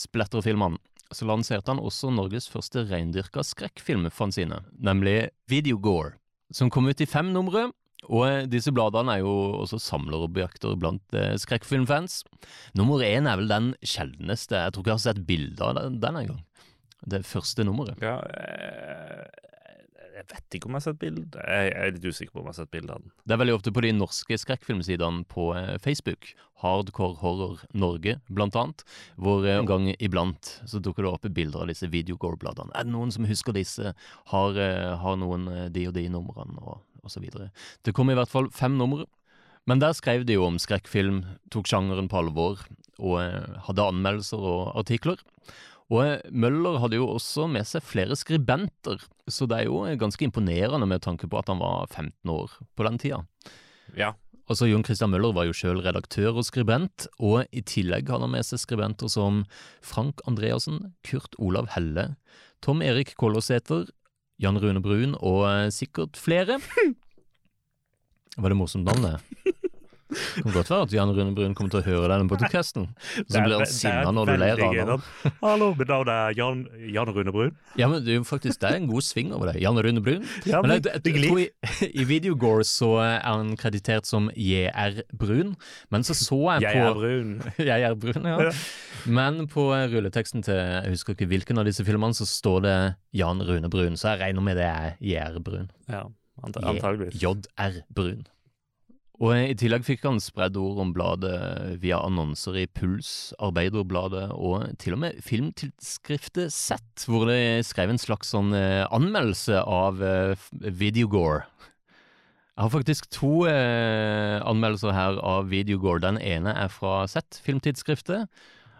splatterfilmene, 0.01 0.81
så 1.13 1.27
lanserte 1.29 1.71
han 1.71 1.83
også 1.83 2.11
Norges 2.15 2.49
første 2.51 2.87
reindyrka 2.89 3.45
skrekkfilmfanzine, 3.47 4.63
nemlig 4.83 5.29
Videogore, 5.51 6.17
som 6.55 6.71
kom 6.73 6.89
ut 6.89 7.03
i 7.03 7.11
fem 7.11 7.35
numre. 7.35 7.69
Og 8.07 8.47
disse 8.51 8.71
bladene 8.75 9.17
er 9.17 9.25
jo 9.25 9.33
også 9.65 9.81
samlerobjekter 9.83 10.77
blant 10.79 11.15
eh, 11.17 11.35
skrekkfilmfans. 11.43 12.21
Nummer 12.79 13.03
én 13.03 13.27
er 13.27 13.41
vel 13.41 13.51
den 13.51 13.73
sjeldneste. 13.83 14.61
Jeg 14.61 14.75
tror 14.75 14.85
ikke 14.85 14.93
jeg 14.93 15.01
har 15.01 15.07
sett 15.09 15.25
bilde 15.27 15.67
av 15.67 15.81
den 15.91 16.21
engang. 16.21 16.45
Det 17.05 17.23
første 17.27 17.65
nummeret. 17.67 18.01
Ja, 18.03 18.17
eh, 18.25 19.27
jeg 20.17 20.25
vet 20.31 20.57
ikke 20.57 20.71
om 20.71 20.77
jeg 20.77 20.81
har 20.81 20.87
sett 20.87 21.01
bilde. 21.01 21.43
Jeg 21.45 21.73
er 21.77 21.93
litt 21.93 22.07
usikker 22.07 22.33
på 22.33 22.41
om 22.41 22.49
jeg 22.49 22.55
har 22.55 22.59
sett 22.63 22.73
bilde 22.73 22.95
av 22.95 23.03
den. 23.05 23.13
Det 23.23 23.37
er 23.37 23.41
veldig 23.43 23.57
ofte 23.59 23.73
på 23.77 23.85
de 23.85 23.93
norske 23.93 24.39
skrekkfilmsidene 24.41 25.27
på 25.31 25.51
eh, 25.59 25.75
Facebook, 25.85 26.33
Hardcore 26.63 27.21
Horror 27.21 27.67
Norge 27.77 28.17
blant 28.33 28.57
annet, 28.57 28.87
hvor 29.21 29.45
eh, 29.45 29.59
en 29.61 29.69
gang 29.69 29.91
iblant 29.99 30.55
så 30.65 30.81
dukker 30.81 31.05
det 31.05 31.13
opp 31.13 31.29
bilder 31.37 31.67
av 31.67 31.71
disse 31.73 31.91
Videogore-bladene. 31.93 32.73
Er 32.73 32.89
det 32.89 32.95
noen 32.95 33.13
som 33.15 33.29
husker 33.29 33.57
disse? 33.57 33.93
Har, 34.33 34.57
har 35.03 35.21
noen 35.21 35.47
de 35.73 35.85
og 35.91 35.95
de 35.99 36.09
numrene, 36.11 36.57
og, 36.65 36.81
og 37.05 37.13
så 37.13 37.21
videre. 37.23 37.53
Det 37.85 37.95
kom 37.95 38.11
i 38.11 38.17
hvert 38.17 38.33
fall 38.33 38.49
fem 38.55 38.81
numre. 38.81 39.05
Men 39.67 39.81
der 39.83 39.97
skrev 39.99 40.23
de 40.25 40.37
jo 40.37 40.45
om 40.47 40.61
skrekkfilm, 40.63 41.25
tok 41.51 41.67
sjangeren 41.67 42.07
på 42.09 42.21
alvor, 42.21 42.61
og 43.03 43.19
hadde 43.67 43.89
anmeldelser 43.91 44.41
og 44.41 44.77
artikler. 44.79 45.19
Og 45.93 46.03
eh, 46.03 46.29
Møller 46.35 46.81
hadde 46.83 46.99
jo 46.99 47.09
også 47.13 47.47
med 47.51 47.67
seg 47.69 47.85
flere 47.87 48.17
skribenter, 48.19 49.03
så 49.31 49.47
det 49.51 49.63
er 49.63 49.71
jo 49.71 49.85
eh, 49.87 49.99
ganske 50.01 50.27
imponerende 50.27 50.89
med 50.91 51.05
tanke 51.07 51.31
på 51.31 51.39
at 51.39 51.51
han 51.53 51.63
var 51.63 51.87
15 51.93 52.33
år 52.33 52.57
på 52.75 52.89
den 52.89 53.03
tida. 53.03 53.23
Ja, 53.97 54.15
Altså, 54.47 54.69
Jon 54.71 54.85
Christian 54.87 55.11
Møller 55.11 55.33
var 55.35 55.49
jo 55.49 55.55
sjøl 55.57 55.81
redaktør 55.83 56.37
og 56.39 56.47
skribent, 56.47 57.09
og 57.19 57.49
i 57.51 57.65
tillegg 57.67 58.07
hadde 58.13 58.29
han 58.29 58.35
med 58.37 58.47
seg 58.47 58.61
skribenter 58.63 59.11
som 59.11 59.41
Frank 59.83 60.23
Andreassen, 60.31 60.93
Kurt 61.07 61.35
Olav 61.43 61.73
Helle, 61.75 62.13
Tom 62.63 62.85
Erik 62.85 63.17
Kollåsæter, 63.19 63.89
Jan 64.39 64.61
Rune 64.63 64.83
Brun 64.85 65.17
og 65.19 65.43
eh, 65.51 65.73
sikkert 65.75 66.21
flere. 66.21 66.61
Var 68.39 68.53
det 68.53 68.59
morsomt 68.59 68.87
navn, 68.87 69.03
det? 69.03 69.57
Det 70.07 70.43
kan 70.45 70.53
godt 70.55 70.69
være 70.71 70.85
at 70.87 70.93
Jan 70.95 71.11
Rune 71.17 71.33
Brun 71.35 71.55
kommer 71.59 71.73
til 71.73 71.81
å 71.81 71.87
høre 71.87 72.09
denne 72.13 72.29
podcasten, 72.31 72.85
så 73.27 73.41
blir 73.43 73.57
han 73.59 73.67
sinna 73.67 74.13
når 74.15 74.29
du 74.31 74.33
ler 74.39 74.61
av 74.63 74.75
ham. 74.77 75.03
Hallo, 75.41 75.73
mitt 75.75 75.89
navn 75.91 76.11
er 76.13 76.37
Jan, 76.39 76.61
Jan 76.95 77.11
Rune 77.11 77.33
Brun. 77.35 77.57
Ja, 77.81 77.89
men 77.91 78.05
det 78.07 78.13
er 78.15 78.21
jo 78.21 78.27
faktisk 78.29 78.61
det 78.63 78.69
er 78.71 78.77
en 78.79 78.87
god 78.87 79.03
sving 79.03 79.33
over 79.35 79.51
det. 79.51 79.57
Jan 79.65 79.81
Rune 79.83 80.03
Brun. 80.07 80.23
Ja, 80.47 80.61
Men 80.63 80.77
men 80.77 80.77
jeg, 80.79 81.01
jeg, 81.03 81.17
jeg 81.17 81.31
tror 81.33 81.41
i, 81.43 81.89
I 81.91 82.05
Videogore 82.07 82.67
så 82.69 82.91
er 83.03 83.17
han 83.27 83.51
kreditert 83.59 84.07
som 84.07 84.31
JR 84.39 85.01
Brun, 85.19 85.57
men 85.91 86.07
så 86.07 86.15
så 86.15 86.39
jeg 86.61 86.69
på 86.69 86.77
Jeg 86.77 86.87
er 86.87 86.95
brun. 87.01 87.35
Jeg 87.73 87.89
er 87.91 87.99
brun, 88.07 88.31
ja. 88.31 88.53
Men 89.11 89.43
på 89.51 89.67
rulleteksten 89.75 90.43
til 90.47 90.55
jeg 90.55 90.95
husker 90.95 91.17
ikke 91.17 91.27
hvilken 91.35 91.59
av 91.59 91.67
disse 91.67 91.83
filmene, 91.87 92.15
så 92.15 92.27
står 92.31 92.63
det 92.63 92.77
Jan 93.19 93.43
Rune 93.43 93.71
Brun, 93.73 93.99
så 93.99 94.15
jeg 94.15 94.23
regner 94.23 94.43
med 94.53 94.57
det 94.63 94.71
er 94.71 94.95
JR 95.03 95.43
Brun. 95.43 95.67
Ja, 95.91 96.05
anta- 96.47 96.63
antageligvis. 96.63 97.19
JR 97.23 97.83
Brun. 97.91 98.23
Og 99.17 99.33
i 99.33 99.55
tillegg 99.57 99.87
fikk 99.87 100.03
han 100.05 100.19
spredd 100.21 100.59
ord 100.61 100.81
om 100.83 100.91
bladet 100.93 101.37
via 101.81 102.03
annonser 102.05 102.59
i 102.61 102.67
Puls, 102.69 103.33
Arbeiderbladet 103.41 104.27
og 104.37 104.67
til 104.83 104.97
og 104.97 105.01
med 105.07 105.23
filmtidsskriftet 105.25 106.53
Sett, 106.53 107.07
hvor 107.09 107.25
de 107.31 107.65
skrev 107.65 107.95
en 107.95 108.01
slags 108.01 108.35
sånn 108.35 108.53
eh, 108.57 108.85
anmeldelse 108.93 109.63
av 109.63 110.05
eh, 110.05 110.49
Videogore. 110.69 111.47
Jeg 112.57 112.65
har 112.65 112.73
faktisk 112.73 113.09
to 113.13 113.33
eh, 113.49 114.37
anmeldelser 114.45 114.93
her 114.97 115.17
av 115.25 115.49
Videogore. 115.49 116.05
Den 116.05 116.21
ene 116.21 116.53
er 116.53 116.69
fra 116.73 117.07
Sett, 117.09 117.41
filmtidsskriftet, 117.45 118.29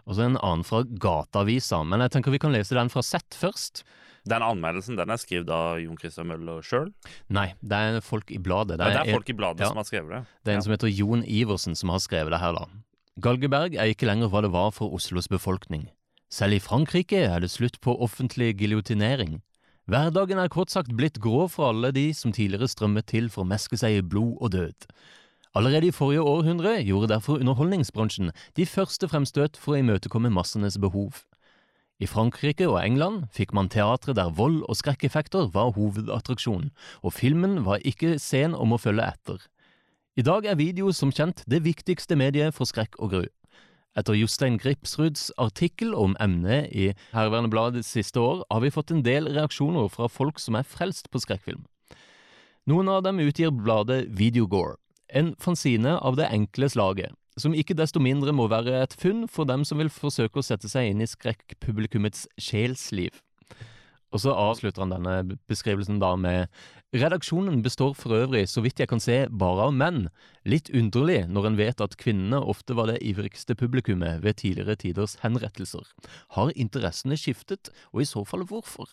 og 0.05 0.17
så 0.17 0.27
en 0.27 0.37
annen 0.37 0.65
fra 0.65 0.83
Gateavisa. 0.85 1.81
Men 1.85 2.05
jeg 2.05 2.13
tenker 2.13 2.33
vi 2.33 2.41
kan 2.45 2.53
lese 2.53 2.77
den 2.77 2.93
fra 2.93 3.01
Sett 3.05 3.37
først. 3.37 3.83
Den 4.27 4.43
anmeldelsen 4.45 4.97
den 4.99 5.09
er 5.13 5.19
skrevet 5.21 5.49
av 5.53 5.79
Jon 5.81 5.97
Christian 5.99 6.27
Møller 6.29 6.61
sjøl. 6.65 6.91
Nei, 7.33 7.47
det 7.61 7.77
er 7.77 7.99
folk 8.05 8.31
i 8.31 8.39
bladet. 8.43 8.77
Det, 8.79 8.89
det 8.91 9.03
er 9.05 9.13
folk 9.15 9.29
i 9.31 9.37
bladet 9.37 9.63
ja. 9.65 9.71
som 9.71 9.79
har 9.79 9.87
skrevet 9.87 10.13
det. 10.15 10.21
Det 10.43 10.51
er 10.51 10.57
en 10.57 10.61
Ja. 10.61 10.65
som 10.67 10.75
heter 10.75 10.91
Jon 10.91 11.23
Iversen 11.23 11.75
som 11.75 11.89
har 11.93 11.99
skrevet 12.03 12.35
det 12.35 12.39
her, 12.43 12.53
da. 12.57 12.65
Galgeberg 13.23 13.75
er 13.75 13.89
ikke 13.89 14.05
lenger 14.05 14.29
hva 14.29 14.43
det 14.45 14.51
var 14.53 14.71
for 14.75 14.93
Oslos 14.93 15.27
befolkning. 15.31 15.87
Selv 16.29 16.53
i 16.57 16.59
Frankrike 16.59 17.23
er 17.23 17.39
det 17.39 17.49
slutt 17.49 17.79
på 17.81 17.95
offentlig 18.03 18.51
giljotinering. 18.59 19.39
Hverdagen 19.87 20.37
er 20.37 20.51
kort 20.51 20.69
sagt 20.69 20.91
blitt 20.91 21.21
grå 21.23 21.45
for 21.47 21.69
alle 21.69 21.93
de 21.95 22.09
som 22.13 22.33
tidligere 22.35 22.67
strømmet 22.67 23.07
til 23.07 23.29
for 23.31 23.45
å 23.45 23.47
meske 23.47 23.79
seg 23.79 24.01
i 24.01 24.03
blod 24.03 24.35
og 24.43 24.51
død. 24.51 24.89
Allerede 25.55 25.87
i 25.87 25.95
forrige 25.95 26.21
århundre 26.27 26.75
gjorde 26.83 27.13
derfor 27.13 27.39
underholdningsbransjen 27.39 28.33
de 28.59 28.65
første 28.67 29.07
fremstøt 29.07 29.55
for 29.57 29.73
å 29.73 29.79
imøtekomme 29.79 30.29
massenes 30.29 30.75
behov. 30.77 31.23
I 31.97 32.05
Frankrike 32.05 32.67
og 32.69 32.77
England 32.83 33.23
fikk 33.33 33.55
man 33.57 33.71
teatre 33.73 34.13
der 34.13 34.29
vold 34.37 34.59
og 34.69 34.77
skrekkeffekter 34.77 35.47
var 35.53 35.71
hovedattraksjonen, 35.73 36.69
og 37.01 37.13
filmen 37.13 37.63
var 37.65 37.81
ikke 37.81 38.19
sen 38.21 38.53
om 38.53 38.75
å 38.75 38.77
følge 38.77 39.07
etter. 39.07 39.39
I 40.17 40.25
dag 40.25 40.45
er 40.45 40.59
video 40.61 40.91
som 40.93 41.09
kjent 41.09 41.41
det 41.49 41.63
viktigste 41.65 42.17
mediet 42.17 42.53
for 42.53 42.69
skrekk 42.69 42.99
og 43.01 43.15
gru. 43.15 43.25
Etter 43.97 44.13
Jostein 44.13 44.59
Gripsruds 44.61 45.31
artikkel 45.41 45.95
om 45.97 46.13
emnet 46.21 46.69
i 46.69 46.91
Herværende 47.15 47.49
Blad 47.49 47.79
siste 47.81 48.21
år, 48.21 48.43
har 48.45 48.61
vi 48.61 48.73
fått 48.73 48.93
en 48.93 49.01
del 49.01 49.29
reaksjoner 49.33 49.89
fra 49.89 50.05
folk 50.05 50.37
som 50.37 50.57
er 50.59 50.69
frelst 50.69 51.09
på 51.09 51.21
skrekkfilm. 51.23 51.65
Noen 52.69 52.91
av 52.93 53.01
dem 53.07 53.23
utgir 53.23 53.49
bladet 53.49 54.03
Videogore, 54.13 54.77
en 55.09 55.33
fanzine 55.41 55.97
av 55.97 56.19
det 56.19 56.29
enkle 56.29 56.69
slaget, 56.69 57.17
som 57.37 57.55
ikke 57.55 57.77
desto 57.77 58.01
mindre 58.03 58.33
må 58.35 58.47
være 58.51 58.81
et 58.81 58.95
funn 58.97 59.25
for 59.31 59.49
dem 59.49 59.65
som 59.67 59.81
vil 59.81 59.91
forsøke 59.93 60.41
å 60.41 60.45
sette 60.45 60.69
seg 60.71 60.91
inn 60.91 61.03
i 61.03 61.09
skrekkpublikummets 61.09 62.25
sjelsliv. 62.41 63.21
Og 64.15 64.23
så 64.23 64.31
avslutter 64.31 64.85
han 64.85 64.93
denne 64.93 65.37
beskrivelsen 65.51 65.99
da 65.99 66.13
med 66.19 66.47
Redaksjonen 66.95 67.59
består 67.65 67.91
for 67.99 68.15
øvrig, 68.15 68.45
så 68.47 68.61
vidt 68.63 68.79
jeg 68.79 68.87
kan 68.87 69.01
se, 69.03 69.25
bare 69.27 69.65
av 69.67 69.73
menn. 69.75 70.05
Litt 70.47 70.71
underlig 70.71 71.25
når 71.27 71.49
en 71.49 71.57
vet 71.59 71.83
at 71.83 71.97
kvinnene 71.99 72.39
ofte 72.39 72.77
var 72.77 72.87
det 72.87 73.01
ivrigste 73.03 73.57
publikummet 73.59 74.23
ved 74.23 74.39
tidligere 74.39 74.77
tiders 74.79 75.17
henrettelser. 75.19 75.83
Har 76.37 76.55
interessene 76.55 77.19
skiftet, 77.19 77.73
og 77.91 78.05
i 78.05 78.07
så 78.07 78.23
fall 78.25 78.47
hvorfor? 78.47 78.87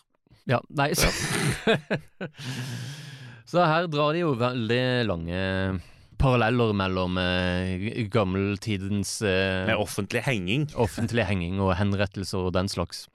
Ja, 0.45 0.59
nei, 0.75 0.91
så 0.99 1.07
Så 3.49 3.63
her 3.63 3.87
drar 3.87 4.11
de 4.11 4.25
jo 4.25 4.35
veldig 4.35 4.85
lange 5.07 5.41
paralleller 6.21 6.71
mellom 6.77 7.17
eh, 7.21 8.05
gammeltidens 8.13 9.17
eh, 9.25 9.65
Med 9.69 9.75
offentlig 9.81 10.21
henging. 10.27 10.67
offentlig 10.85 11.25
henging 11.29 11.59
og 11.63 11.73
henrettelser 11.79 12.47
og 12.49 12.53
den 12.57 12.67
slags. 12.71 13.05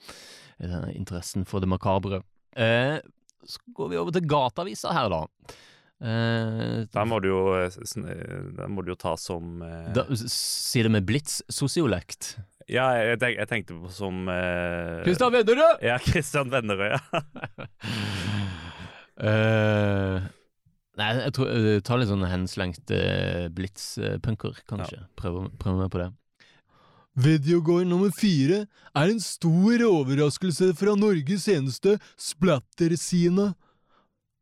Eh, 0.61 0.91
interessen 0.97 1.47
for 1.49 1.61
det 1.65 1.71
makabre. 1.73 2.23
Eh, 2.57 2.99
så 3.47 3.59
går 3.75 3.89
vi 3.93 3.99
over 4.01 4.13
til 4.17 4.27
gateavisa 4.29 4.93
her, 4.93 5.09
da. 5.13 5.23
Eh, 6.01 6.87
Der 6.93 7.05
må 7.09 7.19
du 7.21 7.29
jo, 7.29 7.41
eh, 7.61 7.69
sn- 7.85 8.07
eh, 8.09 8.47
der 8.57 8.69
må 8.73 8.85
du 8.85 8.93
jo 8.95 8.99
ta 9.01 9.15
som 9.21 9.61
eh, 9.65 9.91
da, 9.97 10.05
s- 10.17 10.31
Si 10.33 10.83
det 10.85 10.91
med 10.93 11.05
blitz-sosiolekt. 11.09 12.35
Ja, 12.71 12.91
jeg, 13.03 13.19
tenk, 13.19 13.37
jeg 13.41 13.49
tenkte 13.51 13.75
på 13.83 13.89
som 13.93 14.29
eh, 14.31 15.01
Kristian 15.05 15.33
Vennerød! 15.35 15.81
Ja, 15.85 15.97
Christian 16.07 16.53
Vennerød, 16.53 16.95
ja. 16.95 17.01
Eh, 19.21 20.23
nei, 21.01 21.11
jeg 21.25 21.35
tror 21.37 21.51
jeg 21.51 21.85
tar 21.89 22.01
litt 22.01 22.11
sånn 22.11 22.27
henslengt 22.29 22.93
uh, 22.95 23.49
blitz-punker, 23.57 24.61
kanskje. 24.71 25.03
Prøver, 25.21 25.49
prøver 25.61 25.85
meg 25.85 25.93
på 25.93 26.03
det. 26.03 26.11
Videogård 27.21 27.89
nummer 27.91 28.13
fire 28.15 28.65
er 28.95 29.11
en 29.11 29.21
stor 29.21 29.83
overraskelse 29.89 30.71
fra 30.79 30.95
Norges 30.99 31.49
eneste 31.51 31.97
splatter-sine. 32.21 33.51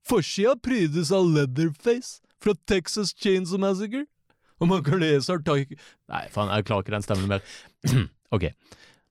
Forsida 0.09 0.55
prydes 0.63 1.11
av 1.15 1.27
Leatherface 1.33 2.21
fra 2.43 2.55
Texas 2.69 3.15
Chainsaw 3.17 3.61
Massacre. 3.61 4.05
Og 4.59 4.71
man 4.71 4.83
kan 4.83 4.99
lese 4.99 5.31
artikler 5.31 5.79
Nei, 6.11 6.25
faen, 6.35 6.51
jeg 6.51 6.67
klarer 6.67 6.85
ikke 6.85 6.97
den 6.97 7.07
stemmen 7.07 7.31
mer. 7.31 7.43
ok. 8.35 8.51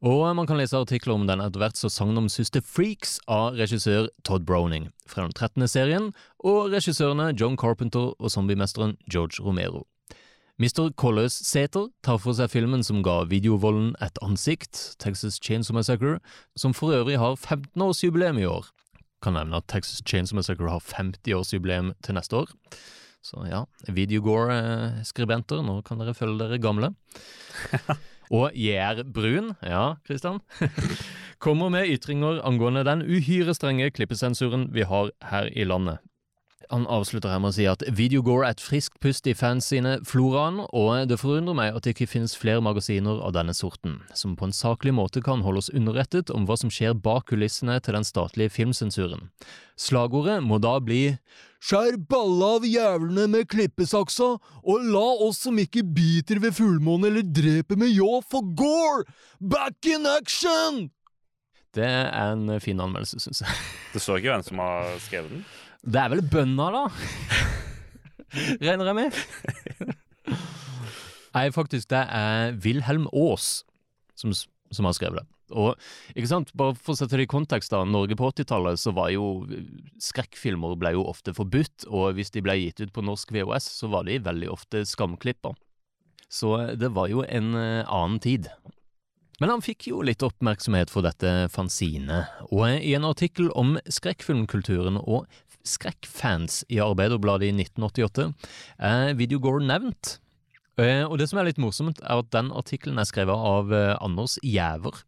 Og 0.06 0.36
man 0.38 0.46
kan 0.46 0.60
lese 0.60 0.78
artikler 0.78 1.16
om 1.16 1.26
den 1.26 1.42
etter 1.42 1.58
hvert 1.58 1.78
så 1.80 1.90
sagnomsuste 1.90 2.62
Freaks 2.62 3.16
av 3.26 3.56
regissør 3.58 4.12
Todd 4.28 4.46
Browning 4.46 4.92
fra 5.10 5.26
den 5.26 5.34
13. 5.34 5.66
serien, 5.66 6.12
og 6.38 6.70
regissørene 6.70 7.32
John 7.34 7.58
Carpenter 7.58 8.12
og 8.14 8.30
zombiemesteren 8.30 8.98
George 9.10 9.42
Romero. 9.42 9.88
Mr. 10.62 10.92
Colløs 10.98 11.34
Sæter 11.46 11.90
tar 12.06 12.18
for 12.22 12.38
seg 12.38 12.50
filmen 12.50 12.86
som 12.86 13.02
ga 13.06 13.24
videovolden 13.30 13.96
et 14.02 14.18
ansikt, 14.26 14.98
Texas 15.02 15.40
Chainsaw 15.42 15.78
Massacre, 15.78 16.20
som 16.58 16.74
for 16.78 16.94
øvrig 16.94 17.18
har 17.18 17.38
15-årsjubileum 17.38 18.42
i 18.42 18.46
år. 18.50 18.70
Kan 19.22 19.34
nevne 19.38 19.58
at 19.58 19.70
Texas 19.70 20.02
Chainsaw 20.06 20.38
Massacre 20.38 20.70
har 20.70 20.82
50-årsjubileum 20.82 21.96
til 22.06 22.18
neste 22.18 22.38
år. 22.38 22.54
Så 23.26 23.42
ja, 23.50 23.64
Videogore-skribenter, 23.90 25.66
nå 25.66 25.80
kan 25.86 26.02
dere 26.02 26.14
følge 26.18 26.38
dere 26.44 26.62
gamle. 26.62 26.94
Og 28.34 28.52
Gjær 28.58 29.04
Brun, 29.14 29.54
ja, 29.64 29.96
Kristian, 30.08 30.42
kommer 31.44 31.72
med 31.74 31.88
ytringer 31.94 32.42
angående 32.48 32.84
den 32.88 33.06
uhyre 33.06 33.56
strenge 33.56 33.92
klippesensuren 33.94 34.68
vi 34.76 34.88
har 34.88 35.14
her 35.32 35.50
i 35.54 35.68
landet. 35.68 36.02
Han 36.70 36.84
avslutter 36.92 37.32
her 37.32 37.40
med 37.40 37.54
å 37.54 37.56
si 37.56 37.66
at 37.70 37.84
Videogore 37.96 38.50
er 38.50 38.56
et 38.56 38.64
friskt 38.64 38.98
pust 39.04 39.28
i 39.30 39.36
fans 39.38 39.70
sine 39.72 39.98
floraen, 40.08 40.60
og 40.76 41.08
det 41.08 41.20
forundrer 41.22 41.56
meg 41.56 41.76
at 41.76 41.86
det 41.86 41.94
ikke 41.96 42.10
finnes 42.12 42.36
flere 42.36 42.64
magasiner 42.64 43.22
av 43.24 43.36
denne 43.38 43.56
sorten, 43.56 44.02
som 44.18 44.36
på 44.36 44.50
en 44.50 44.56
saklig 44.56 44.92
måte 44.98 45.24
kan 45.24 45.46
holde 45.46 45.64
oss 45.64 45.72
underrettet 45.72 46.34
om 46.34 46.48
hva 46.48 46.58
som 46.60 46.72
skjer 46.74 46.98
bak 47.00 47.30
kulissene 47.32 47.78
til 47.84 47.96
den 47.96 48.08
statlige 48.08 48.52
filmsensuren. 48.58 49.30
Slagordet 49.80 50.42
må 50.44 50.60
da 50.64 50.78
bli 50.84 51.16
Skjær 51.64 51.96
balla 52.06 52.52
av 52.60 52.68
jævlene 52.70 53.24
med 53.34 53.48
klippesaksa, 53.50 54.28
og 54.38 54.92
la 54.92 55.08
oss 55.26 55.40
som 55.48 55.58
ikke 55.58 55.82
biter 55.82 56.38
ved 56.44 56.54
fullmåne 56.54 57.10
eller 57.10 57.26
dreper 57.26 57.80
med 57.82 57.96
ljå, 57.96 58.20
få 58.30 58.44
gore! 58.60 59.08
Back 59.42 59.90
in 59.90 60.06
action! 60.06 60.86
Det 61.74 61.86
er 61.86 62.12
en 62.32 62.60
fin 62.62 62.80
anmeldelse, 62.82 63.20
syns 63.22 63.42
jeg. 63.44 63.58
Det 63.94 64.02
står 64.02 64.22
ikke 64.22 64.36
hvem 64.36 64.46
som 64.46 64.62
har 64.62 64.94
skrevet 65.04 65.34
den. 65.34 65.42
Det 65.88 66.00
er 66.02 66.12
vel 66.12 66.24
bønna, 66.28 66.68
da? 66.74 66.84
Regner 68.66 68.90
jeg 68.90 68.98
med. 68.98 69.22
Nei, 71.38 71.48
faktisk, 71.56 71.88
det 71.94 72.04
er 72.12 72.58
Wilhelm 72.66 73.08
Aas 73.16 73.62
som, 74.20 74.34
som 74.36 74.90
har 74.90 74.96
skrevet 74.98 75.22
det. 75.22 75.28
Og 75.56 75.78
ikke 76.12 76.28
sant, 76.28 76.52
bare 76.60 76.76
for 76.76 76.92
å 76.92 77.00
sette 77.00 77.16
det 77.16 77.28
i 77.28 77.32
kontekst, 77.32 77.72
da. 77.72 77.86
Norge 77.88 78.18
på 78.20 78.28
80-tallet 78.34 78.82
så 78.82 78.92
var 78.98 79.14
jo 79.14 79.46
skrekkfilmer 80.04 80.76
ble 80.80 80.92
jo 80.98 81.06
ofte 81.08 81.32
forbudt, 81.38 81.88
og 81.88 82.18
hvis 82.18 82.34
de 82.36 82.44
ble 82.44 82.58
gitt 82.60 82.84
ut 82.84 82.92
på 82.92 83.06
norsk 83.06 83.32
VHS, 83.32 83.70
så 83.80 83.92
var 83.94 84.10
de 84.10 84.20
veldig 84.26 84.52
ofte 84.52 84.84
skamklipper. 84.90 85.56
Så 86.28 86.58
det 86.76 86.92
var 86.92 87.08
jo 87.08 87.24
en 87.24 87.54
eh, 87.56 87.86
annen 87.88 88.20
tid. 88.20 88.50
Men 89.40 89.54
han 89.54 89.62
fikk 89.64 89.88
jo 89.92 90.02
litt 90.04 90.24
oppmerksomhet 90.26 90.90
for 90.92 91.06
dette 91.06 91.46
fanzinet, 91.54 92.34
og 92.50 92.66
i 92.74 92.96
en 92.98 93.06
artikkel 93.06 93.52
om 93.56 93.76
skrekkfilmkulturen 93.86 94.98
og 95.04 95.30
skrekkfans 95.68 96.64
i 96.74 96.80
Arbeiderbladet 96.84 97.50
i 97.50 97.56
1988 97.56 98.32
er 98.80 99.14
Videogore 99.20 99.66
nevnt. 99.66 100.18
Eh, 100.78 101.04
Og 101.06 101.18
det 101.20 101.30
som 101.30 101.40
er 101.40 101.50
litt 101.50 101.60
morsomt, 101.62 102.00
er 102.04 102.22
at 102.22 102.32
den 102.32 102.52
artikkelen 102.52 103.00
er 103.02 103.08
skrevet 103.10 103.36
av 103.36 103.74
eh, 103.74 103.96
Anders 104.02 104.38
Jæver, 104.46 105.04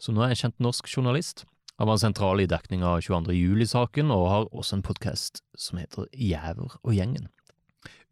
som 0.00 0.16
nå 0.16 0.24
er 0.24 0.32
en 0.34 0.40
kjent 0.42 0.60
norsk 0.60 0.88
journalist. 0.88 1.44
Han 1.78 1.88
var 1.88 2.00
sentral 2.00 2.40
i 2.40 2.46
dekning 2.46 2.82
av 2.84 3.00
22. 3.02 3.32
juli-saken, 3.34 4.10
og 4.14 4.28
har 4.30 4.48
også 4.52 4.78
en 4.78 4.84
podkast 4.86 5.42
som 5.58 5.80
heter 5.80 6.08
Jæver 6.12 6.76
og 6.82 6.92
gjengen. 6.94 7.28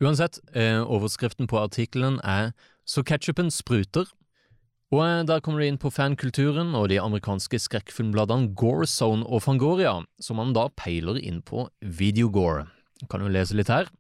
Uansett, 0.00 0.40
eh, 0.54 0.80
overskriften 0.80 1.46
på 1.46 1.60
artikkelen 1.60 2.20
er 2.24 2.52
Så 2.86 3.04
ketchupen 3.04 3.50
spruter. 3.52 4.08
Og 4.90 5.04
eh, 5.04 5.22
der 5.26 5.42
kommer 5.44 5.62
det 5.62 5.70
inn 5.70 5.80
på 5.80 5.92
fankulturen 5.94 6.74
og 6.74 6.88
de 6.90 6.98
amerikanske 7.02 7.60
skrekkfilmbladene 7.62 8.50
Gorezone 8.58 9.26
og 9.26 9.44
Fangoria, 9.46 10.00
som 10.18 10.40
man 10.42 10.54
da 10.56 10.66
peiler 10.74 11.20
inn 11.22 11.40
på 11.46 11.68
Videogore. 11.80 12.66
Kan 13.10 13.22
jo 13.22 13.30
lese 13.30 13.56
litt 13.56 13.70
her. 13.70 13.90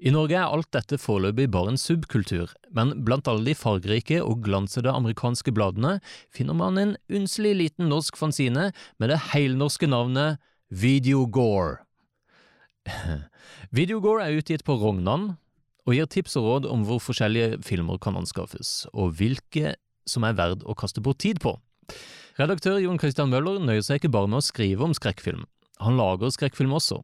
I 0.00 0.12
Norge 0.14 0.36
er 0.38 0.48
alt 0.48 0.70
dette 0.72 0.96
foreløpig 1.00 1.50
bare 1.52 1.74
en 1.74 1.80
subkultur, 1.80 2.52
men 2.72 2.94
blant 3.04 3.28
alle 3.28 3.50
de 3.50 3.56
fargerike 3.58 4.20
og 4.22 4.44
glansede 4.46 4.92
amerikanske 4.92 5.52
bladene 5.52 5.98
finner 6.32 6.56
man 6.56 6.80
en 6.80 6.94
unnselig 7.12 7.52
liten 7.58 7.90
norsk 7.92 8.16
fanzine 8.16 8.70
med 9.00 9.12
det 9.12 9.18
heilnorske 9.32 9.90
navnet 9.90 10.40
Videogore. 10.70 11.82
Videogore 13.76 14.24
er 14.24 14.40
utgitt 14.40 14.64
på 14.64 14.78
Rognan 14.80 15.34
og 15.88 15.96
gir 15.96 16.08
tips 16.08 16.38
og 16.40 16.48
råd 16.48 16.70
om 16.70 16.86
hvor 16.88 17.02
forskjellige 17.02 17.60
filmer 17.66 18.00
kan 18.00 18.16
anskaffes, 18.16 18.86
og 18.94 19.18
hvilke 19.18 19.74
som 20.10 20.26
er 20.26 20.36
verd 20.38 20.66
å 20.66 20.76
kaste 20.78 21.02
bort 21.04 21.22
tid 21.22 21.40
på. 21.42 21.54
Redaktør 22.40 22.78
Jon 22.82 22.98
Christian 23.00 23.30
Møller 23.30 23.62
nøyer 23.62 23.84
seg 23.86 24.00
ikke 24.00 24.12
bare 24.14 24.30
med 24.30 24.40
å 24.40 24.46
skrive 24.46 24.86
om 24.86 24.94
skrekkfilm, 24.96 25.46
han 25.80 25.96
lager 25.96 26.32
skrekkfilm 26.32 26.74
også. 26.76 27.00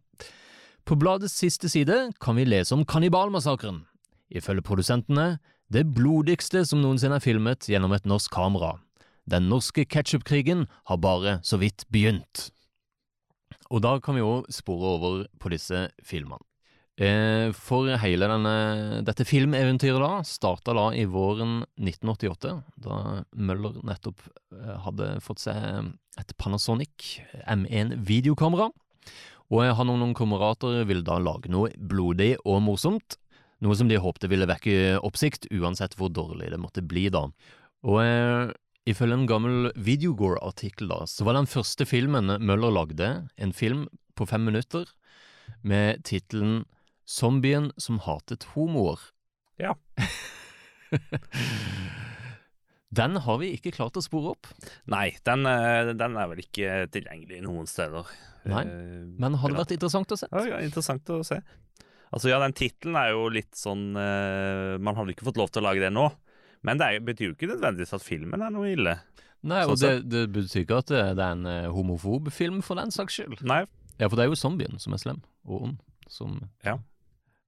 På 0.87 0.97
bladets 1.01 1.35
siste 1.41 1.69
side 1.73 1.97
kan 2.23 2.37
vi 2.37 2.45
lese 2.47 2.75
om 2.77 2.85
kannibalmassakren. 2.87 3.85
Ifølge 4.29 4.65
produsentene 4.67 5.39
det 5.73 5.87
blodigste 5.97 6.63
som 6.69 6.83
noensinne 6.83 7.19
er 7.19 7.25
filmet 7.25 7.67
gjennom 7.71 7.95
et 7.97 8.07
norsk 8.07 8.31
kamera. 8.35 8.77
Den 9.27 9.49
norske 9.51 9.87
ketsjupkrigen 9.89 10.67
har 10.87 11.01
bare 11.03 11.39
så 11.43 11.59
vidt 11.59 11.89
begynt. 11.91 12.51
Og 13.73 13.83
da 13.83 13.97
kan 13.99 14.15
vi 14.15 14.23
jo 14.23 14.45
spore 14.53 14.93
over 14.95 15.25
på 15.43 15.51
disse 15.51 15.89
filmene. 16.07 16.45
Eh, 16.97 17.53
For 17.53 17.91
hele 18.01 18.29
denne, 18.31 19.03
dette 19.05 19.27
filmeventyret 19.29 20.01
da 20.01 20.23
starta 20.25 20.73
da 20.77 20.87
i 20.97 21.05
våren 21.05 21.59
1988, 21.77 22.55
da 22.81 23.01
Møller 23.37 23.77
nettopp 23.85 24.23
eh, 24.57 24.75
hadde 24.87 25.11
fått 25.25 25.45
seg 25.45 25.93
et 26.17 26.33
Panasonic 26.41 27.19
M1 27.45 27.99
videokamera. 28.09 28.71
Og 29.53 29.63
han 29.79 29.93
og 29.93 30.01
noen 30.01 30.17
kamerater 30.17 30.83
ville 30.89 31.05
da 31.07 31.21
lage 31.23 31.53
noe 31.53 31.69
blodig 31.77 32.33
og 32.49 32.63
morsomt. 32.65 33.19
Noe 33.63 33.77
som 33.77 33.89
de 33.89 34.01
håpte 34.01 34.29
ville 34.33 34.49
vekke 34.49 34.97
oppsikt, 35.05 35.47
uansett 35.55 35.95
hvor 35.97 36.11
dårlig 36.13 36.49
det 36.53 36.61
måtte 36.61 36.83
bli, 36.85 37.09
da. 37.13 37.29
Og 37.87 38.01
eh, 38.05 38.55
Ifølge 38.87 39.17
en 39.19 39.27
gammel 39.27 39.73
Videogore-artikkel 39.75 40.87
da, 40.87 41.01
så 41.11 41.25
var 41.27 41.35
den 41.35 41.49
første 41.51 41.83
filmen 41.91 42.31
Møller 42.39 42.71
lagde, 42.71 43.09
en 43.35 43.53
film 43.53 43.89
på 44.15 44.29
fem 44.31 44.47
minutter 44.47 44.87
med 45.67 46.05
tittelen 46.07 46.61
Zombien 47.07 47.71
som 47.79 48.01
hatet 48.03 48.49
homoer. 48.55 48.99
Ja. 49.63 49.75
Den 52.97 53.17
har 53.21 53.39
vi 53.41 53.51
ikke 53.57 53.73
klart 53.75 53.97
å 53.99 54.03
spore 54.05 54.33
opp, 54.37 54.49
Nei, 54.89 55.11
den, 55.27 55.43
eh, 55.51 55.91
den 55.99 56.15
er 56.17 56.29
vel 56.31 56.41
ikke 56.41 56.87
tilgjengelig 56.95 57.43
noen 57.45 57.67
steder. 57.69 58.07
Nei, 58.47 58.63
Eh, 58.63 59.03
men 59.19 59.35
hadde 59.43 59.59
vært 59.59 59.75
interessant 59.75 60.13
å 60.15 60.17
se. 60.17 60.29
Ja, 60.31 60.61
interessant 60.63 61.11
å 61.11 61.19
se. 61.27 61.41
Altså 62.15 62.31
ja, 62.31 62.39
den 62.39 62.55
tittelen 62.55 62.97
er 62.97 63.11
jo 63.11 63.27
litt 63.29 63.59
sånn 63.59 63.97
eh, 63.99 64.77
Man 64.79 64.95
hadde 64.95 65.11
ikke 65.13 65.27
fått 65.27 65.37
lov 65.41 65.51
til 65.51 65.65
å 65.65 65.67
lage 65.67 65.83
det 65.83 65.91
nå. 65.91 66.07
Men 66.63 66.79
det 66.79 66.87
er, 66.87 67.03
betyr 67.05 67.33
jo 67.33 67.35
ikke 67.35 67.51
nødvendigvis 67.51 67.93
at 67.99 68.07
filmen 68.07 68.41
er 68.47 68.55
noe 68.55 68.71
ille. 68.71 68.95
Nei, 69.43 69.65
Sånn 69.67 69.73
og 69.75 69.83
det, 69.83 69.93
det 70.09 70.23
betyr 70.33 70.63
ikke 70.63 70.79
at 70.81 70.95
det, 70.95 71.03
er 71.19 71.35
en 71.35 71.45
homofob 71.75 72.31
film 72.33 72.63
for 72.63 72.79
den 72.79 72.95
saks 72.95 73.19
skyld. 73.19 73.43
Nei, 73.43 73.65
Ja, 73.99 74.09
for 74.09 74.17
det 74.17 74.25
er 74.25 74.31
jo 74.31 74.39
zombien 74.39 74.79
som 74.79 74.95
er 74.95 75.03
slem 75.03 75.21
og 75.45 75.67
ond. 75.69 75.83
Som 76.09 76.39
Ja. 76.65 76.79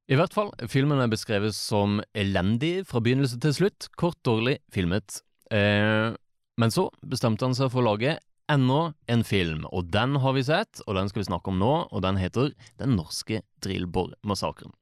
I 0.08 0.16
hvert 0.16 0.32
fall, 0.32 0.54
filmen 0.72 1.02
er 1.04 1.10
beskrevet 1.12 1.52
som 1.52 1.98
elendig 2.16 2.86
fra 2.88 3.02
begynnelse 3.04 3.36
til 3.44 3.52
slutt. 3.52 3.90
Kort, 4.00 4.16
dårlig 4.24 4.54
filmet. 4.72 5.18
Eh, 5.52 6.14
men 6.56 6.72
så 6.72 6.86
bestemte 7.04 7.44
han 7.44 7.56
seg 7.56 7.68
for 7.74 7.82
å 7.82 7.90
lage 7.90 8.14
enda 8.48 8.94
en 9.12 9.24
film, 9.28 9.66
og 9.68 9.90
den 9.92 10.16
har 10.22 10.32
vi 10.32 10.46
sett, 10.48 10.80
og 10.86 10.96
den 10.96 11.10
skal 11.10 11.20
vi 11.20 11.26
snakke 11.28 11.52
om 11.52 11.58
nå, 11.60 11.72
og 11.92 12.00
den 12.00 12.16
heter 12.16 12.54
Den 12.80 12.96
norske 12.96 13.42
Drillborg-massakren. 13.60 14.72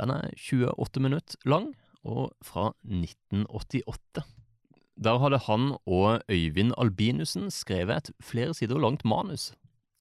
Den 0.00 0.14
er 0.14 0.32
28 0.48 1.04
minutter 1.04 1.36
lang, 1.44 1.74
og 2.00 2.32
fra 2.40 2.70
1988. 2.88 4.24
Der 4.96 5.20
hadde 5.20 5.42
han 5.44 5.74
og 5.84 6.24
Øyvind 6.32 6.72
Albinussen 6.80 7.52
skrevet 7.52 8.08
et 8.08 8.24
flere 8.24 8.56
sider 8.56 8.80
langt 8.80 9.04
manus. 9.04 9.50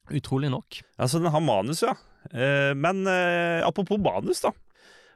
Utrolig 0.08 0.56
nok. 0.56 0.80
altså 0.98 1.20
den 1.20 1.36
har 1.36 1.44
manus, 1.44 1.84
ja. 1.84 2.00
Eh, 2.32 2.72
men 2.80 3.04
eh, 3.08 3.60
apropos 3.68 4.00
manus, 4.00 4.40
da. 4.48 4.56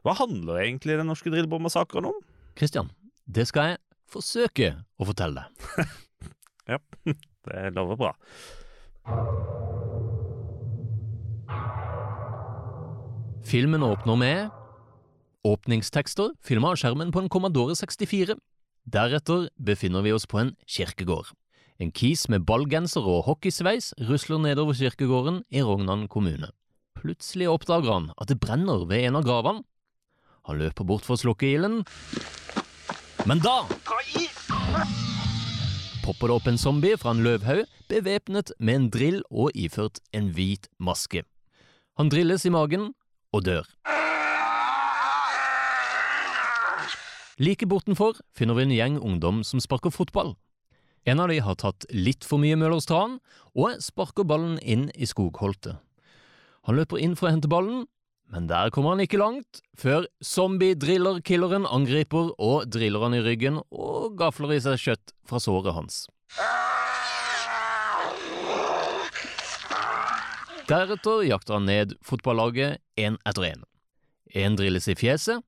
Hva 0.04 0.18
handler 0.20 0.60
egentlig 0.66 0.98
den 1.00 1.08
norske 1.08 1.32
drillbåtmassakren 1.32 2.10
om? 2.10 2.16
Christian, 2.60 2.90
det 3.24 3.46
skal 3.48 3.70
jeg 3.72 3.78
forsøke 4.12 4.74
å 5.00 5.08
fortelle 5.10 5.46
deg. 5.46 5.92
Ja, 6.64 6.78
det 7.44 7.62
lover 7.76 7.98
bra. 8.00 8.12
Filmen 13.44 13.84
åpner 13.84 14.16
med 14.16 14.54
åpningstekster 15.44 16.32
filma 16.40 16.72
av 16.72 16.80
skjermen 16.80 17.12
på 17.12 17.20
en 17.20 17.28
Commodore 17.28 17.76
64. 17.76 18.38
Deretter 18.88 19.50
befinner 19.60 20.08
vi 20.08 20.16
oss 20.16 20.24
på 20.24 20.40
en 20.40 20.54
kirkegård. 20.64 21.34
En 21.84 21.92
kis 21.92 22.30
med 22.32 22.48
ballgenser 22.48 23.04
og 23.04 23.26
hockeysveis 23.28 23.92
rusler 24.08 24.40
nedover 24.40 24.80
kirkegården 24.80 25.44
i 25.52 25.60
Rognan 25.68 26.08
kommune. 26.08 26.54
Plutselig 26.96 27.52
oppdager 27.52 27.92
han 27.92 28.12
at 28.16 28.32
det 28.32 28.40
brenner 28.40 28.88
ved 28.88 29.04
en 29.10 29.20
av 29.20 29.28
gravene. 29.28 29.68
Han 30.48 30.60
løper 30.60 30.84
bort 30.84 31.06
for 31.08 31.16
å 31.16 31.22
slukke 31.22 31.48
ilden, 31.54 31.84
men 33.24 33.40
da 33.40 33.62
popper 36.04 36.28
det 36.28 36.36
opp 36.36 36.48
en 36.52 36.60
zombie 36.60 36.98
fra 37.00 37.14
en 37.16 37.24
løvhaug, 37.24 37.64
bevæpnet 37.88 38.52
med 38.60 38.76
en 38.76 38.88
drill 38.92 39.22
og 39.32 39.56
iført 39.56 40.02
en 40.12 40.34
hvit 40.36 40.68
maske. 40.84 41.24
Han 41.96 42.12
drilles 42.12 42.44
i 42.44 42.52
magen 42.52 42.90
og 43.32 43.46
dør. 43.48 43.70
Like 47.40 47.66
bortenfor 47.66 48.20
finner 48.36 48.60
vi 48.60 48.68
en 48.68 48.76
gjeng 48.76 49.00
ungdom 49.00 49.42
som 49.48 49.64
sparker 49.64 49.96
fotball. 49.96 50.36
En 51.08 51.20
av 51.24 51.32
de 51.32 51.40
har 51.44 51.56
tatt 51.60 51.88
litt 51.92 52.28
for 52.28 52.40
mye 52.40 52.60
Møllers 52.60 52.88
tran 52.88 53.18
og 53.56 53.80
sparker 53.84 54.28
ballen 54.28 54.60
inn 54.60 54.90
i 54.96 55.08
skogholtet. 55.10 55.80
Han 56.68 56.78
løper 56.80 57.00
inn 57.00 57.16
for 57.20 57.28
å 57.28 57.34
hente 57.34 57.52
ballen, 57.52 57.88
men 58.32 58.48
der 58.50 58.72
kommer 58.74 58.96
han 58.96 59.04
ikke 59.04 59.20
langt, 59.22 59.62
før 59.78 60.08
zombie-driller-killeren 60.26 61.68
angriper 61.70 62.32
og 62.42 62.70
driller 62.72 63.06
han 63.06 63.18
i 63.18 63.22
ryggen 63.26 63.60
og 63.70 64.16
gafler 64.18 64.56
i 64.56 64.62
seg 64.64 64.80
kjøtt 64.82 65.14
fra 65.30 65.42
såret 65.44 65.76
hans. 65.76 66.06
Deretter 70.70 71.26
jakter 71.28 71.60
han 71.60 71.68
ned 71.68 71.98
fotballaget 72.08 72.80
én 72.98 73.20
etter 73.28 73.50
én. 73.52 73.66
En 74.34 74.56
drilles 74.58 74.88
i 74.90 74.96
fjeset. 74.98 75.44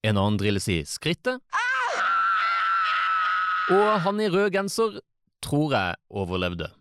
En 0.00 0.16
annen 0.16 0.40
drilles 0.40 0.66
i 0.72 0.80
skrittet. 0.88 1.38
Og 3.70 3.88
han 4.02 4.18
i 4.24 4.30
rød 4.32 4.50
genser 4.56 4.98
tror 5.44 5.76
jeg 5.76 6.00
overlevde. 6.10 6.72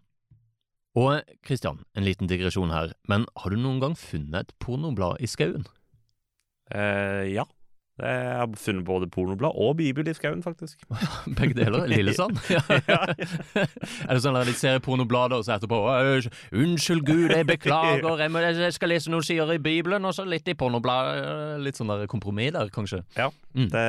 Og 1.00 1.22
Kristian, 1.46 1.80
en 1.96 2.04
liten 2.08 2.28
digresjon 2.30 2.74
her, 2.76 2.92
men 3.08 3.24
har 3.40 3.54
du 3.54 3.60
noen 3.62 3.80
gang 3.84 3.96
funnet 4.00 4.50
et 4.50 4.56
pornoblad 4.64 5.22
i 5.24 5.30
skauen? 5.32 5.64
Eh, 6.76 7.30
ja. 7.34 7.46
Jeg 8.00 8.36
har 8.40 8.48
funnet 8.56 8.86
både 8.88 9.10
pornoblad 9.12 9.58
og 9.60 9.74
bibel 9.76 10.08
i 10.08 10.14
skauen, 10.16 10.40
faktisk. 10.44 10.80
Begge 11.40 11.58
deler? 11.58 11.84
Lillesand? 11.92 12.38
Ja. 12.54 12.62
er 13.12 14.14
det 14.16 14.22
sånn 14.24 14.38
at 14.40 14.48
de 14.48 14.54
ser 14.56 14.78
i 14.80 14.84
pornobladet, 14.86 15.36
og 15.42 15.44
så 15.44 15.58
etterpå 15.58 15.80
«Øy, 15.84 16.30
Unnskyld 16.62 17.04
Gud, 17.08 17.34
jeg 17.36 17.48
beklager, 17.50 18.08
jeg, 18.24 18.32
må, 18.32 18.40
jeg 18.46 18.72
skal 18.78 18.94
lese 18.94 19.12
noen 19.12 19.26
sider 19.28 19.52
i 19.52 19.60
Bibelen, 19.60 20.08
og 20.08 20.16
så 20.16 20.24
litt 20.28 20.48
i 20.48 20.56
pornobladet. 20.56 21.60
Litt 21.66 21.80
sånn 21.82 21.92
der 21.92 22.08
kompromiss 22.12 22.56
der, 22.56 22.72
kanskje. 22.76 23.04
Ja, 23.20 23.32
Mm. 23.58 23.68
det 23.74 23.86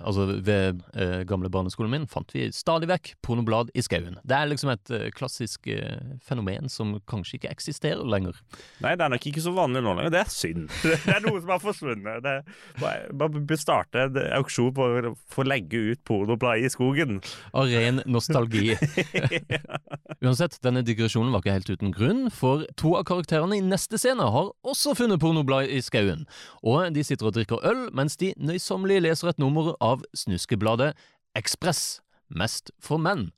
Altså, 0.00 0.26
ved 0.46 0.80
eh, 0.94 1.22
gamle 1.28 1.50
barneskolen 1.52 1.92
min 1.92 2.06
fant 2.10 2.30
vi 2.34 2.46
stadig 2.54 2.88
vekk 2.90 3.12
pornoblad 3.24 3.72
i 3.76 3.84
skauen. 3.84 4.18
Det 4.26 4.36
er 4.36 4.50
liksom 4.50 4.72
et 4.72 4.92
eh, 4.94 5.08
klassisk 5.16 5.68
eh, 5.72 6.16
fenomen 6.24 6.70
som 6.72 6.96
kanskje 7.10 7.40
ikke 7.40 7.52
eksisterer 7.52 8.06
lenger. 8.06 8.38
Nei, 8.84 8.94
det 8.96 9.06
er 9.06 9.12
nok 9.12 9.28
ikke 9.30 9.44
så 9.44 9.54
vanlig 9.56 9.82
nå 9.84 9.96
lenger. 9.98 10.14
Det 10.14 10.22
er 10.22 10.32
synd. 10.32 10.68
Det 11.06 11.14
er 11.14 11.22
noe 11.22 11.40
som 11.40 11.52
har 11.52 11.60
forsvunnet. 11.62 12.24
Det 12.24 12.36
bare 12.80 13.42
bør 13.46 13.58
starte 13.60 14.06
en 14.06 14.16
auksjon 14.38 14.72
på 14.74 14.86
å 14.86 15.12
få 15.32 15.44
legge 15.46 15.80
ut 15.92 16.02
pornoblad 16.08 16.64
i 16.64 16.70
skogen. 16.72 17.20
Av 17.56 17.68
ren 17.70 18.02
nostalgi. 18.10 18.74
Uansett, 20.24 20.58
denne 20.64 20.82
digresjonen 20.86 21.32
var 21.34 21.42
ikke 21.42 21.56
helt 21.56 21.70
uten 21.70 21.92
grunn, 21.94 22.26
for 22.34 22.64
to 22.80 22.94
av 22.98 23.06
karakterene 23.08 23.58
i 23.58 23.64
neste 23.64 24.00
scene 24.00 24.24
har 24.32 24.52
også 24.66 24.96
funnet 24.98 25.20
pornoblad 25.22 25.70
i 25.72 25.82
skauen. 25.84 26.24
Og 26.66 26.94
de 26.94 27.04
sitter 27.06 27.30
og 27.30 27.36
drikker 27.36 27.64
øl 27.68 27.86
mens 27.96 28.18
de 28.20 28.32
nøysommelig 28.38 29.02
leser 29.04 29.32
et 29.32 29.42
nummer 29.42 29.65
av 29.80 30.04
snuskebladet 30.16 30.94
Ekspress, 31.36 32.00
mest 32.28 32.70
for 32.80 33.02
menn. 33.02 33.30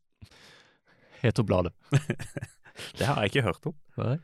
Heter 1.22 1.42
bladet. 1.42 1.74
Det 2.98 3.08
har 3.08 3.24
jeg 3.24 3.32
ikke 3.32 3.48
hørt 3.48 3.66
om. 3.66 3.74
Nei. 3.98 4.16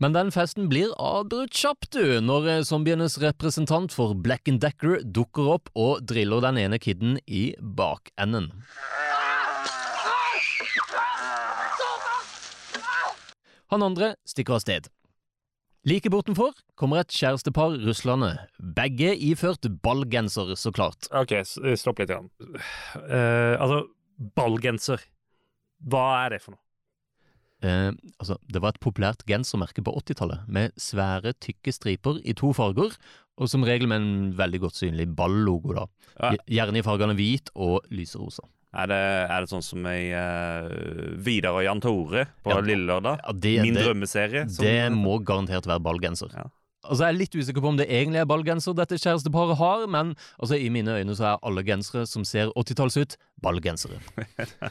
Men 0.00 0.14
den 0.16 0.30
festen 0.32 0.70
blir 0.70 0.94
avbrutt 0.96 1.52
kjapt, 1.52 1.90
du, 1.92 2.22
når 2.24 2.46
eh, 2.48 2.62
zombienes 2.64 3.18
representant 3.20 3.92
for 3.92 4.14
Black 4.16 4.48
and 4.48 4.62
Decker 4.64 5.02
dukker 5.04 5.50
opp 5.58 5.68
og 5.76 6.00
driller 6.08 6.40
den 6.46 6.56
ene 6.62 6.78
kidden 6.80 7.18
i 7.28 7.50
bakenden. 7.60 8.48
Han 13.70 13.84
andre 13.84 14.14
stikker 14.26 14.56
av 14.56 14.64
sted. 14.64 14.88
Like 15.88 16.10
bortenfor 16.12 16.52
kommer 16.76 17.00
et 17.00 17.14
kjærestepar 17.14 17.78
ruslende, 17.86 18.34
begge 18.76 19.14
iført 19.16 19.64
ballgenser, 19.80 20.52
så 20.52 20.72
klart. 20.76 21.08
OK, 21.16 21.32
stopp 21.80 22.02
litt. 22.02 22.10
Grann. 22.10 22.28
Uh, 23.08 23.56
altså, 23.56 23.78
ballgenser. 24.36 25.06
Hva 25.80 26.04
er 26.26 26.34
det 26.34 26.42
for 26.44 26.56
noe? 26.56 26.64
Eh, 27.60 27.90
altså, 28.16 28.38
det 28.48 28.60
var 28.64 28.72
et 28.72 28.80
populært 28.80 29.24
gensermerke 29.28 29.82
på 29.84 29.92
80-tallet, 30.00 30.46
med 30.48 30.76
svære, 30.80 31.34
tykke 31.44 31.74
striper 31.76 32.20
i 32.24 32.32
to 32.36 32.54
farger, 32.56 32.94
og 33.40 33.50
som 33.52 33.64
regel 33.64 33.88
med 33.88 34.00
en 34.00 34.30
veldig 34.36 34.62
godt 34.64 34.78
synlig 34.80 35.08
ballogo, 35.16 35.74
da. 35.76 36.32
Gjerne 36.48 36.80
i 36.80 36.84
fargene 36.84 37.16
hvit 37.16 37.52
og 37.56 37.84
lyserosa. 37.92 38.44
Er 38.70 38.86
det, 38.86 38.96
er 39.26 39.42
det 39.42 39.50
sånn 39.50 39.64
som 39.66 39.86
i 39.90 40.12
uh, 40.14 40.68
Vidar 41.18 41.56
og 41.58 41.64
Jan 41.66 41.80
Tore 41.82 42.28
på 42.44 42.52
Ja, 42.52 42.60
Lille 42.62 42.86
Lørdag? 42.86 43.18
Ja, 43.24 43.32
Min 43.64 43.74
det, 43.74 43.82
drømmeserie? 43.82 44.44
som- 44.48 44.64
det 44.64 44.92
må 44.94 45.16
garantert 45.26 45.66
være 45.66 45.82
ballgenser. 45.82 46.30
Ja. 46.36 46.44
Altså, 46.84 47.02
Jeg 47.04 47.08
er 47.14 47.18
litt 47.18 47.34
usikker 47.34 47.60
på 47.60 47.68
om 47.68 47.76
det 47.76 47.88
egentlig 47.90 48.20
er 48.22 48.26
ballgenser 48.30 48.74
dette 48.78 48.94
kjæresteparet 48.94 49.56
har, 49.58 49.86
men 49.90 50.14
altså, 50.40 50.54
i 50.56 50.68
mine 50.70 50.94
øyne 50.96 51.16
så 51.18 51.32
er 51.34 51.42
alle 51.42 51.64
gensere 51.66 52.06
som 52.06 52.24
ser 52.24 52.52
80-talls 52.56 52.96
ut, 52.96 53.16
ballgensere. 53.42 53.98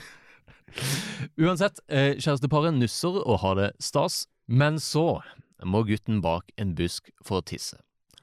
Uansett, 1.39 1.79
eh, 1.89 2.15
kjæresteparet 2.21 2.73
nusser 2.77 3.19
og 3.25 3.39
har 3.43 3.55
det 3.59 3.69
stas, 3.83 4.27
men 4.47 4.79
så 4.81 5.21
må 5.65 5.83
gutten 5.87 6.21
bak 6.23 6.51
en 6.57 6.73
busk 6.77 7.09
for 7.25 7.41
å 7.41 7.45
tisse. 7.45 7.77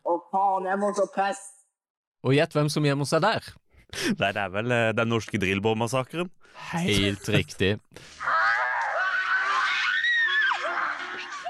Å 0.06 0.16
faen, 0.32 0.66
jeg 0.70 0.78
må 0.80 0.92
så 0.96 1.06
pisse. 1.12 1.52
Og 2.26 2.32
gjett 2.34 2.54
hvem 2.56 2.70
som 2.72 2.82
gjemmer 2.86 3.06
seg 3.06 3.22
der? 3.22 3.44
Nei, 4.20 4.32
det 4.32 4.42
er 4.42 4.50
vel 4.54 4.72
eh, 4.74 4.90
den 4.96 5.08
norske 5.12 5.38
drillbårmassakren? 5.40 6.30
Helt 6.72 7.28
riktig. 7.32 7.76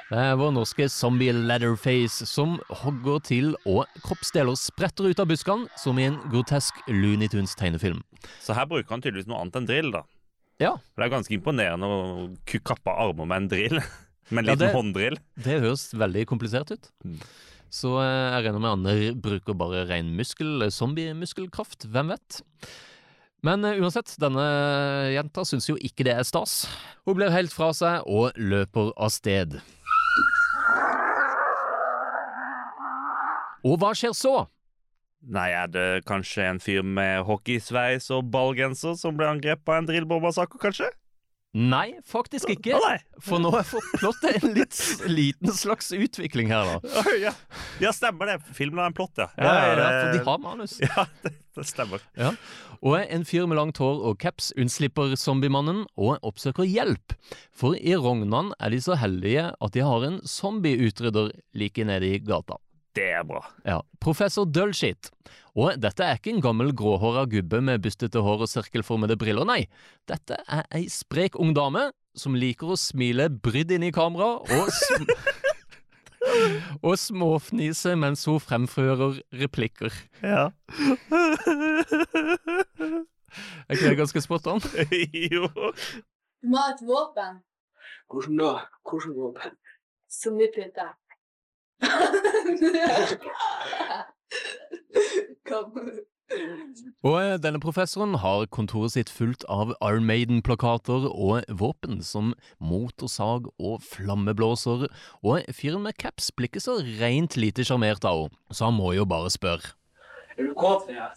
Det 0.06 0.18
er 0.22 0.36
vår 0.38 0.52
norske 0.54 0.86
zombie 0.92 1.32
Leatherface 1.34 2.28
som 2.30 2.60
hogger 2.84 3.18
til 3.26 3.48
og 3.66 3.88
kroppsdeler 4.04 4.54
spretter 4.60 5.08
ut 5.10 5.18
av 5.22 5.26
buskene 5.32 5.66
som 5.82 5.98
i 5.98 6.04
en 6.06 6.20
grotesk 6.30 6.78
Looney 6.86 7.26
Tunes-tegnefilm. 7.32 8.04
Så 8.38 8.54
her 8.54 8.68
bruker 8.70 8.94
han 8.94 9.02
tydeligvis 9.02 9.26
noe 9.26 9.40
annet 9.42 9.58
enn 9.58 9.66
drill, 9.66 9.90
da. 9.96 10.04
Ja. 10.62 10.76
For 10.94 11.02
det 11.02 11.08
er 11.08 11.14
ganske 11.16 11.34
imponerende 11.34 11.90
å 11.90 12.60
kappe 12.70 12.94
armer 12.94 13.26
med 13.26 13.42
en 13.44 13.50
drill. 13.56 13.80
Med 14.30 14.40
en 14.42 14.46
Ja, 14.48 14.54
liten 14.56 14.62
det- 14.66 14.74
hånddrill. 14.74 15.16
Det 15.38 15.58
høres 15.62 15.82
veldig 15.94 16.24
komplisert 16.26 16.70
ut. 16.74 16.88
Mm. 17.06 17.18
Så 17.76 17.92
eh, 18.00 18.32
jeg 18.32 18.46
regner 18.46 18.62
med 18.62 18.72
andre 18.78 19.14
bruker 19.20 19.56
bare 19.58 19.84
ren 19.90 20.14
muskel, 20.16 20.64
zombie-muskelkraft, 20.72 21.88
hvem 21.92 22.14
vet? 22.14 22.40
Men 23.44 23.66
eh, 23.68 23.80
uansett, 23.82 24.14
denne 24.22 24.46
jenta 25.12 25.44
syns 25.44 25.68
jo 25.68 25.76
ikke 25.76 26.06
det 26.08 26.14
er 26.16 26.26
stas. 26.26 26.64
Hun 27.04 27.18
blir 27.18 27.34
helt 27.34 27.52
fra 27.52 27.72
seg 27.76 28.06
og 28.08 28.36
løper 28.40 28.94
av 28.96 29.12
sted. 29.12 29.58
Og 33.66 33.80
hva 33.82 33.92
skjer 33.98 34.14
så? 34.16 34.36
Nei, 35.26 35.50
er 35.58 35.68
det 35.68 36.04
kanskje 36.06 36.44
en 36.46 36.60
fyr 36.62 36.84
med 36.86 37.24
hockeysveis 37.26 38.06
og 38.14 38.28
ballgenser 38.30 38.94
som 38.96 39.16
ble 39.18 39.26
angrepet 39.34 39.72
av 39.72 39.80
en 39.80 39.88
drillbombersaker, 39.88 40.60
kanskje? 40.62 40.92
Nei, 41.56 41.94
faktisk 42.04 42.50
ikke. 42.52 42.76
For 43.24 43.40
nå 43.40 43.48
har 43.54 43.62
jeg 43.62 43.70
fått 43.70 43.92
plottet 43.96 44.42
en 44.42 44.52
litt 44.58 44.76
liten 45.08 45.54
slags 45.56 45.88
utvikling 45.96 46.50
her, 46.52 46.68
da. 46.74 47.04
Ja. 47.22 47.32
ja, 47.80 47.92
stemmer 47.96 48.28
det. 48.28 48.34
Filmen 48.56 48.82
har 48.82 48.90
en 48.90 48.96
plott, 48.96 49.16
ja. 49.16 49.30
Ja, 49.40 49.54
ja, 49.54 49.70
ja, 49.72 49.86
for 50.02 50.12
de 50.12 50.24
har 50.26 50.42
manus. 50.42 50.76
Ja, 50.86 51.06
det, 51.24 51.32
det 51.56 51.64
stemmer. 51.64 52.04
Og 52.84 52.98
en 53.00 53.24
fyr 53.24 53.48
med 53.48 53.56
langt 53.56 53.80
hår 53.80 54.02
og 54.10 54.20
caps 54.20 54.50
unnslipper 54.60 55.16
zombiemannen 55.16 55.86
og 55.96 56.20
oppsøker 56.26 56.68
hjelp. 56.68 57.16
For 57.56 57.78
i 57.80 57.96
Rognan 57.96 58.52
er 58.60 58.76
de 58.76 58.82
så 58.84 58.98
heldige 59.00 59.48
at 59.56 59.72
de 59.76 59.84
har 59.86 60.04
en 60.04 60.20
zombieutrydder 60.28 61.32
like 61.56 61.88
nede 61.88 62.12
i 62.12 62.20
gata. 62.20 62.60
Det 62.96 63.10
er 63.12 63.24
bra. 63.28 63.42
Ja, 63.68 63.82
Professor 64.00 64.46
Dullshit. 64.48 65.10
Og 65.56 65.76
dette 65.80 66.04
er 66.04 66.18
ikke 66.18 66.32
en 66.32 66.42
gammel 66.44 66.72
gråhåra 66.76 67.26
gubbe 67.28 67.60
med 67.64 67.82
bustete 67.84 68.20
hår 68.24 68.44
og 68.46 68.50
sirkelformede 68.50 69.16
briller, 69.20 69.44
nei. 69.48 69.66
Dette 70.08 70.38
er 70.48 70.64
ei 70.76 70.86
sprek 70.92 71.36
ung 71.40 71.52
dame 71.56 71.90
som 72.16 72.36
liker 72.36 72.72
å 72.72 72.78
smile 72.80 73.28
brydd 73.28 73.74
inn 73.76 73.84
i 73.88 73.92
kamera 73.94 74.38
og 74.40 74.72
sm 74.72 75.04
Og 76.82 76.96
småfnise 76.98 77.92
mens 78.00 78.24
hun 78.26 78.40
fremfører 78.42 79.20
replikker. 79.38 79.94
Ja. 80.24 80.48
Er 83.68 83.76
ikke 83.76 83.92
det 83.92 83.98
ganske 84.00 84.22
spot 84.24 84.48
on? 84.50 84.64
jo. 85.36 85.46
Du 86.42 86.50
må 86.50 86.58
ha 86.58 86.72
et 86.72 86.82
våpen. 86.82 87.40
Hvordan 88.10 88.40
da? 88.42 88.52
Hvordan 88.82 89.14
våpen? 89.20 89.54
Som 90.10 90.40
vi 90.40 90.50
Kom. 90.56 91.05
Og 97.06 97.16
eh, 97.20 97.36
denne 97.38 97.60
professoren 97.62 98.16
har 98.22 98.48
kontoret 98.50 98.94
sitt 98.96 99.10
fullt 99.12 99.44
av 99.52 99.74
Iron 99.78 100.06
Maiden-plakater 100.08 101.06
og 101.06 101.46
våpen 101.60 102.00
som 102.02 102.34
motorsag 102.58 103.46
og 103.62 103.84
flammeblåser, 103.86 104.88
og 105.22 105.54
fyren 105.54 105.84
med 105.86 105.98
caps 106.02 106.32
blir 106.34 106.50
ikke 106.50 106.64
så 106.64 106.80
rent 107.00 107.38
lite 107.38 107.66
sjarmert 107.66 108.04
av 108.08 108.26
henne, 108.26 108.38
så 108.50 108.70
han 108.70 108.78
må 108.78 108.92
jo 108.96 109.06
bare 109.08 109.30
spørre. 109.32 109.74
Er 110.36 110.50
du 110.50 110.54
kåt, 110.58 110.90
hva. 110.90 111.12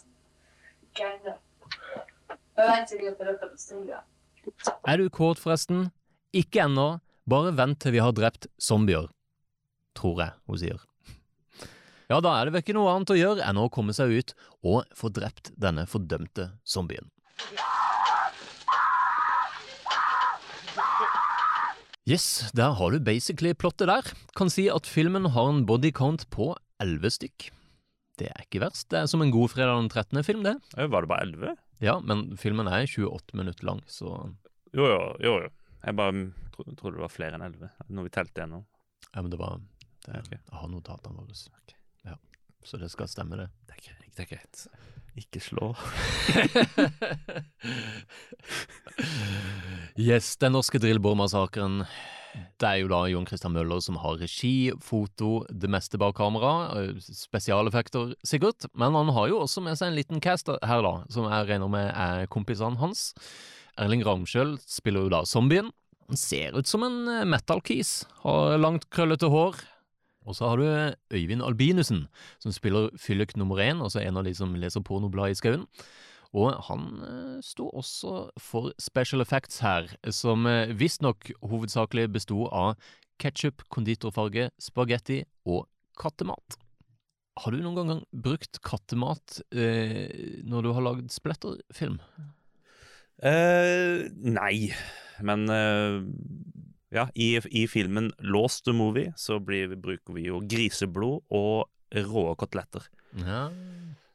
Er 4.86 4.96
du 5.00 5.08
kåt, 5.10 5.40
forresten? 5.42 5.88
Ikke 6.36 6.64
ennå, 6.64 7.00
bare 7.28 7.56
vent 7.56 7.80
til 7.82 7.96
vi 7.96 8.02
har 8.04 8.14
drept 8.14 8.46
zombier. 8.62 9.10
Tror 9.98 10.20
jeg 10.22 10.32
hun 10.46 10.60
sier. 10.60 10.82
Ja, 12.10 12.18
da 12.22 12.32
er 12.40 12.48
det 12.48 12.54
vel 12.56 12.62
ikke 12.64 12.74
noe 12.74 12.90
annet 12.90 13.12
å 13.14 13.18
gjøre 13.18 13.44
enn 13.46 13.58
å 13.62 13.68
komme 13.70 13.94
seg 13.94 14.10
ut 14.10 14.32
og 14.66 14.82
få 14.98 15.10
drept 15.14 15.52
denne 15.60 15.84
fordømte 15.86 16.48
zombien. 16.66 17.06
Yes, 22.08 22.50
der 22.56 22.72
har 22.74 22.90
du 22.90 22.98
basically 23.06 23.52
plottet 23.54 23.86
der. 23.90 24.06
Kan 24.34 24.50
si 24.50 24.66
at 24.72 24.88
filmen 24.90 25.28
har 25.34 25.50
en 25.52 25.62
body 25.68 25.92
count 25.94 26.24
på 26.34 26.50
elleve 26.82 27.10
stykk. 27.14 27.50
Det 28.18 28.30
er 28.32 28.42
ikke 28.44 28.62
verst. 28.64 28.88
Det 28.90 28.98
er 29.04 29.06
som 29.10 29.22
en 29.22 29.30
god 29.32 29.52
fredag 29.52 29.78
den 29.78 29.90
13. 29.92 30.22
film, 30.26 30.42
det. 30.44 30.56
Var 30.74 30.88
det 31.06 31.10
bare 31.12 31.26
elleve? 31.28 31.54
Ja, 31.80 31.98
men 32.04 32.34
filmen 32.40 32.68
er 32.68 32.88
28 32.90 33.36
minutter 33.38 33.64
lang, 33.68 33.84
så 33.88 34.10
Jo, 34.74 34.84
jo, 34.84 34.98
jo. 35.22 35.36
jo. 35.46 35.52
Jeg 35.80 35.96
bare 35.96 36.26
tro, 36.52 36.66
trodde 36.76 36.98
det 36.98 37.04
var 37.06 37.12
flere 37.14 37.38
enn 37.38 37.46
elleve 37.46 37.70
når 37.88 38.08
vi 38.08 38.12
telte 38.12 38.42
gjennom. 38.42 38.66
Ja, 39.14 39.22
men 39.22 39.30
det 39.32 39.38
var 39.40 39.60
det, 40.06 40.20
Ok. 40.22 40.32
Jeg 40.32 40.58
har 40.60 40.68
notatene 40.72 41.16
våre. 41.16 41.34
Ja, 42.06 42.16
så 42.64 42.76
det 42.80 42.90
skal 42.92 43.08
stemme, 43.10 43.36
det. 43.40 43.48
Det 43.68 43.74
er 43.76 43.82
greit. 43.88 44.14
Det 44.16 44.22
er 44.24 44.30
greit. 44.36 44.56
Ikke 45.18 45.40
slå. 45.42 45.74
yes, 49.98 50.36
den 50.40 50.52
norske 50.54 50.78
drillbårmassakren. 50.80 51.84
Det 52.30 52.68
er 52.68 52.76
jo 52.82 52.90
da 52.92 53.00
Jon 53.10 53.26
Christian 53.26 53.52
Møller 53.56 53.80
som 53.82 53.96
har 54.00 54.20
regi, 54.20 54.70
foto, 54.84 55.44
det 55.50 55.70
meste 55.72 55.98
bak 55.98 56.14
kamera. 56.18 56.70
Spesialeffekter, 57.02 58.14
sikkert. 58.26 58.68
Men 58.78 58.94
han 58.94 59.10
har 59.16 59.28
jo 59.32 59.40
også 59.42 59.62
med 59.64 59.78
seg 59.80 59.90
en 59.90 59.98
liten 59.98 60.22
cast 60.22 60.46
her, 60.48 60.84
da, 60.86 60.94
som 61.10 61.26
jeg 61.26 61.48
regner 61.50 61.70
med 61.72 61.90
er 61.90 62.30
kompisene 62.30 62.78
hans. 62.80 63.10
Erling 63.80 64.04
Ramskjøl 64.06 64.58
spiller 64.68 65.06
jo 65.06 65.14
da 65.16 65.24
zombien. 65.26 65.72
Han 66.10 66.18
ser 66.18 66.56
ut 66.58 66.70
som 66.70 66.82
en 66.86 67.28
metal-kis. 67.30 68.04
Har 68.24 68.58
langt, 68.62 68.88
krøllete 68.94 69.30
hår. 69.30 69.58
Og 70.28 70.36
så 70.36 70.50
har 70.50 70.60
du 70.60 71.16
Øyvind 71.16 71.42
Albinussen, 71.42 72.04
som 72.38 72.52
spiller 72.52 72.90
Fyllik 73.00 73.36
nummer 73.36 73.56
én, 73.62 73.80
altså 73.82 74.02
en 74.02 74.20
av 74.20 74.24
de 74.24 74.34
som 74.36 74.54
leser 74.54 74.84
pornoblad 74.84 75.32
i 75.32 75.38
skauen. 75.38 75.66
Og 76.36 76.54
han 76.68 76.86
eh, 77.02 77.38
sto 77.42 77.66
også 77.74 78.30
for 78.38 78.70
special 78.78 79.24
effects 79.24 79.58
her, 79.64 79.88
som 80.14 80.46
eh, 80.46 80.70
visstnok 80.78 81.32
hovedsakelig 81.42 82.06
besto 82.14 82.44
av 82.46 82.76
ketsjup, 83.20 83.64
konditorfarge, 83.72 84.50
spagetti 84.62 85.24
og 85.48 85.66
kattemat. 85.98 86.60
Har 87.40 87.54
du 87.54 87.62
noen 87.62 87.88
gang 87.88 88.04
brukt 88.12 88.60
kattemat 88.66 89.40
eh, 89.54 90.42
når 90.44 90.66
du 90.66 90.70
har 90.76 90.86
lagd 90.86 91.10
splatterfilm? 91.14 91.98
Eh, 93.26 94.06
nei, 94.12 94.70
men 95.24 95.44
eh, 95.52 95.98
ja, 96.90 97.06
i, 97.14 97.36
i 97.50 97.66
filmen 97.70 98.10
Lost 98.18 98.64
the 98.66 98.74
Movie 98.74 99.12
så 99.16 99.38
blir, 99.42 99.76
bruker 99.78 100.16
vi 100.16 100.26
jo 100.26 100.40
griseblod 100.42 101.22
og 101.30 102.02
rå 102.10 102.24
koteletter. 102.38 102.86
Ja. 103.18 103.46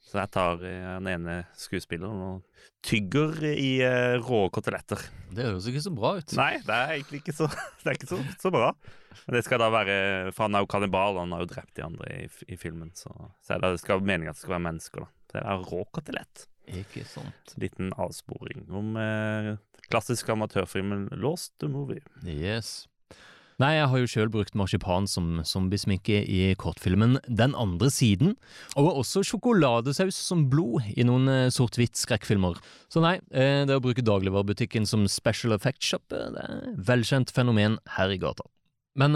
Så 0.06 0.20
jeg 0.22 0.32
tar 0.36 0.62
eh, 0.64 0.90
den 1.00 1.08
ene 1.12 1.38
skuespilleren 1.60 2.22
og 2.24 2.66
tygger 2.86 3.40
i 3.50 3.80
uh, 3.82 4.22
rå 4.22 4.46
koteletter. 4.54 5.02
Det 5.34 5.48
høres 5.48 5.66
ikke 5.72 5.82
så 5.82 5.94
bra 5.96 6.12
ut. 6.20 6.36
Nei, 6.38 6.52
det 6.64 6.76
er 6.76 6.94
egentlig 6.94 7.24
ikke 7.24 7.34
så, 7.36 7.48
det 7.84 7.96
ikke 7.98 8.12
så, 8.12 8.20
så 8.44 8.52
bra. 8.54 8.70
Men 9.26 9.38
det 9.38 9.46
skal 9.48 9.64
da 9.64 9.72
være 9.74 9.96
For 10.36 10.46
han 10.46 10.58
er 10.58 10.66
jo 10.66 10.70
kannibal, 10.70 11.18
han 11.18 11.34
har 11.34 11.46
jo 11.46 11.50
drept 11.50 11.74
de 11.80 11.86
andre 11.88 12.12
i, 12.14 12.28
i 12.54 12.60
filmen. 12.62 12.92
Så, 12.96 13.10
så 13.42 13.58
det, 13.58 13.74
det 13.78 13.82
skal 13.82 14.04
meningen 14.04 14.32
at 14.32 14.38
det 14.38 14.46
skal 14.46 14.58
være 14.58 14.68
mennesker, 14.68 15.08
da. 15.08 15.12
Så 15.26 15.40
det 15.40 15.46
er 15.50 15.66
rå 15.72 15.82
kotelett. 15.96 16.46
Ikke 16.72 17.06
sant. 17.08 17.56
Liten 17.62 17.94
avsporing 18.02 18.66
om 18.74 18.96
eh, 18.98 19.54
klassisk 19.90 20.30
amatørfilmen 20.34 21.08
Lost 21.22 21.54
the 21.62 21.70
Movie. 21.70 22.04
Yes. 22.26 22.86
Nei, 23.62 23.78
jeg 23.78 23.88
har 23.88 24.02
jo 24.02 24.08
sjøl 24.12 24.32
brukt 24.32 24.56
marsipan 24.60 25.06
som 25.08 25.40
zombiesminke 25.48 26.18
i 26.28 26.40
kortfilmen 26.60 27.16
Den 27.24 27.54
andre 27.56 27.88
siden, 27.94 28.34
og 28.76 29.00
også 29.00 29.24
sjokoladesaus 29.24 30.18
som 30.20 30.44
blod 30.52 30.84
i 30.92 31.06
noen 31.08 31.30
eh, 31.32 31.52
sort-hvitt 31.56 31.96
skrekkfilmer. 31.96 32.60
Så 32.92 33.04
nei, 33.04 33.16
eh, 33.32 33.64
det 33.64 33.78
å 33.78 33.84
bruke 33.84 34.04
dagligvarebutikken 34.04 34.88
som 34.90 35.08
special 35.08 35.56
effect 35.56 35.88
shop, 35.88 36.04
eh, 36.12 36.34
det 36.36 36.44
er 36.44 36.58
et 36.58 36.82
velkjent 36.90 37.32
fenomen 37.32 37.80
her 37.96 38.12
i 38.12 38.20
gata. 38.20 38.44
Men 39.00 39.16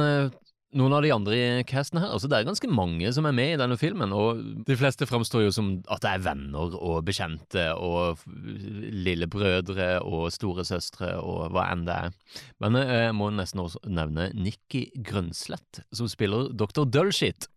noen 0.77 0.93
av 0.93 1.01
de 1.01 1.11
andre 1.13 1.37
i 1.37 1.63
casten 1.67 1.97
her, 2.01 2.11
altså 2.13 2.29
det 2.29 2.39
er 2.39 2.47
ganske 2.47 2.69
mange 2.69 3.09
som 3.15 3.25
er 3.25 3.35
med 3.35 3.53
i 3.55 3.59
denne 3.59 3.77
filmen, 3.79 4.13
og 4.13 4.41
de 4.67 4.77
fleste 4.77 5.07
framstår 5.09 5.47
jo 5.47 5.53
som 5.55 5.71
at 5.89 6.03
det 6.05 6.11
er 6.11 6.25
venner 6.27 6.75
og 6.77 6.99
bekjente 7.07 7.65
og 7.73 8.21
lillebrødre 8.29 9.91
og 10.05 10.27
storesøstre 10.33 11.15
og 11.17 11.55
hva 11.55 11.69
enn 11.73 11.87
det 11.87 11.95
er. 11.95 12.17
Men 12.61 12.77
eh, 12.77 12.95
jeg 13.07 13.15
må 13.17 13.31
nesten 13.33 13.63
også 13.63 13.81
nevne 13.89 14.29
Nikki 14.37 14.87
Grønslett, 15.05 15.81
som 15.95 16.09
spiller 16.11 16.51
Dr. 16.53 16.85
Dullshit. 16.85 17.49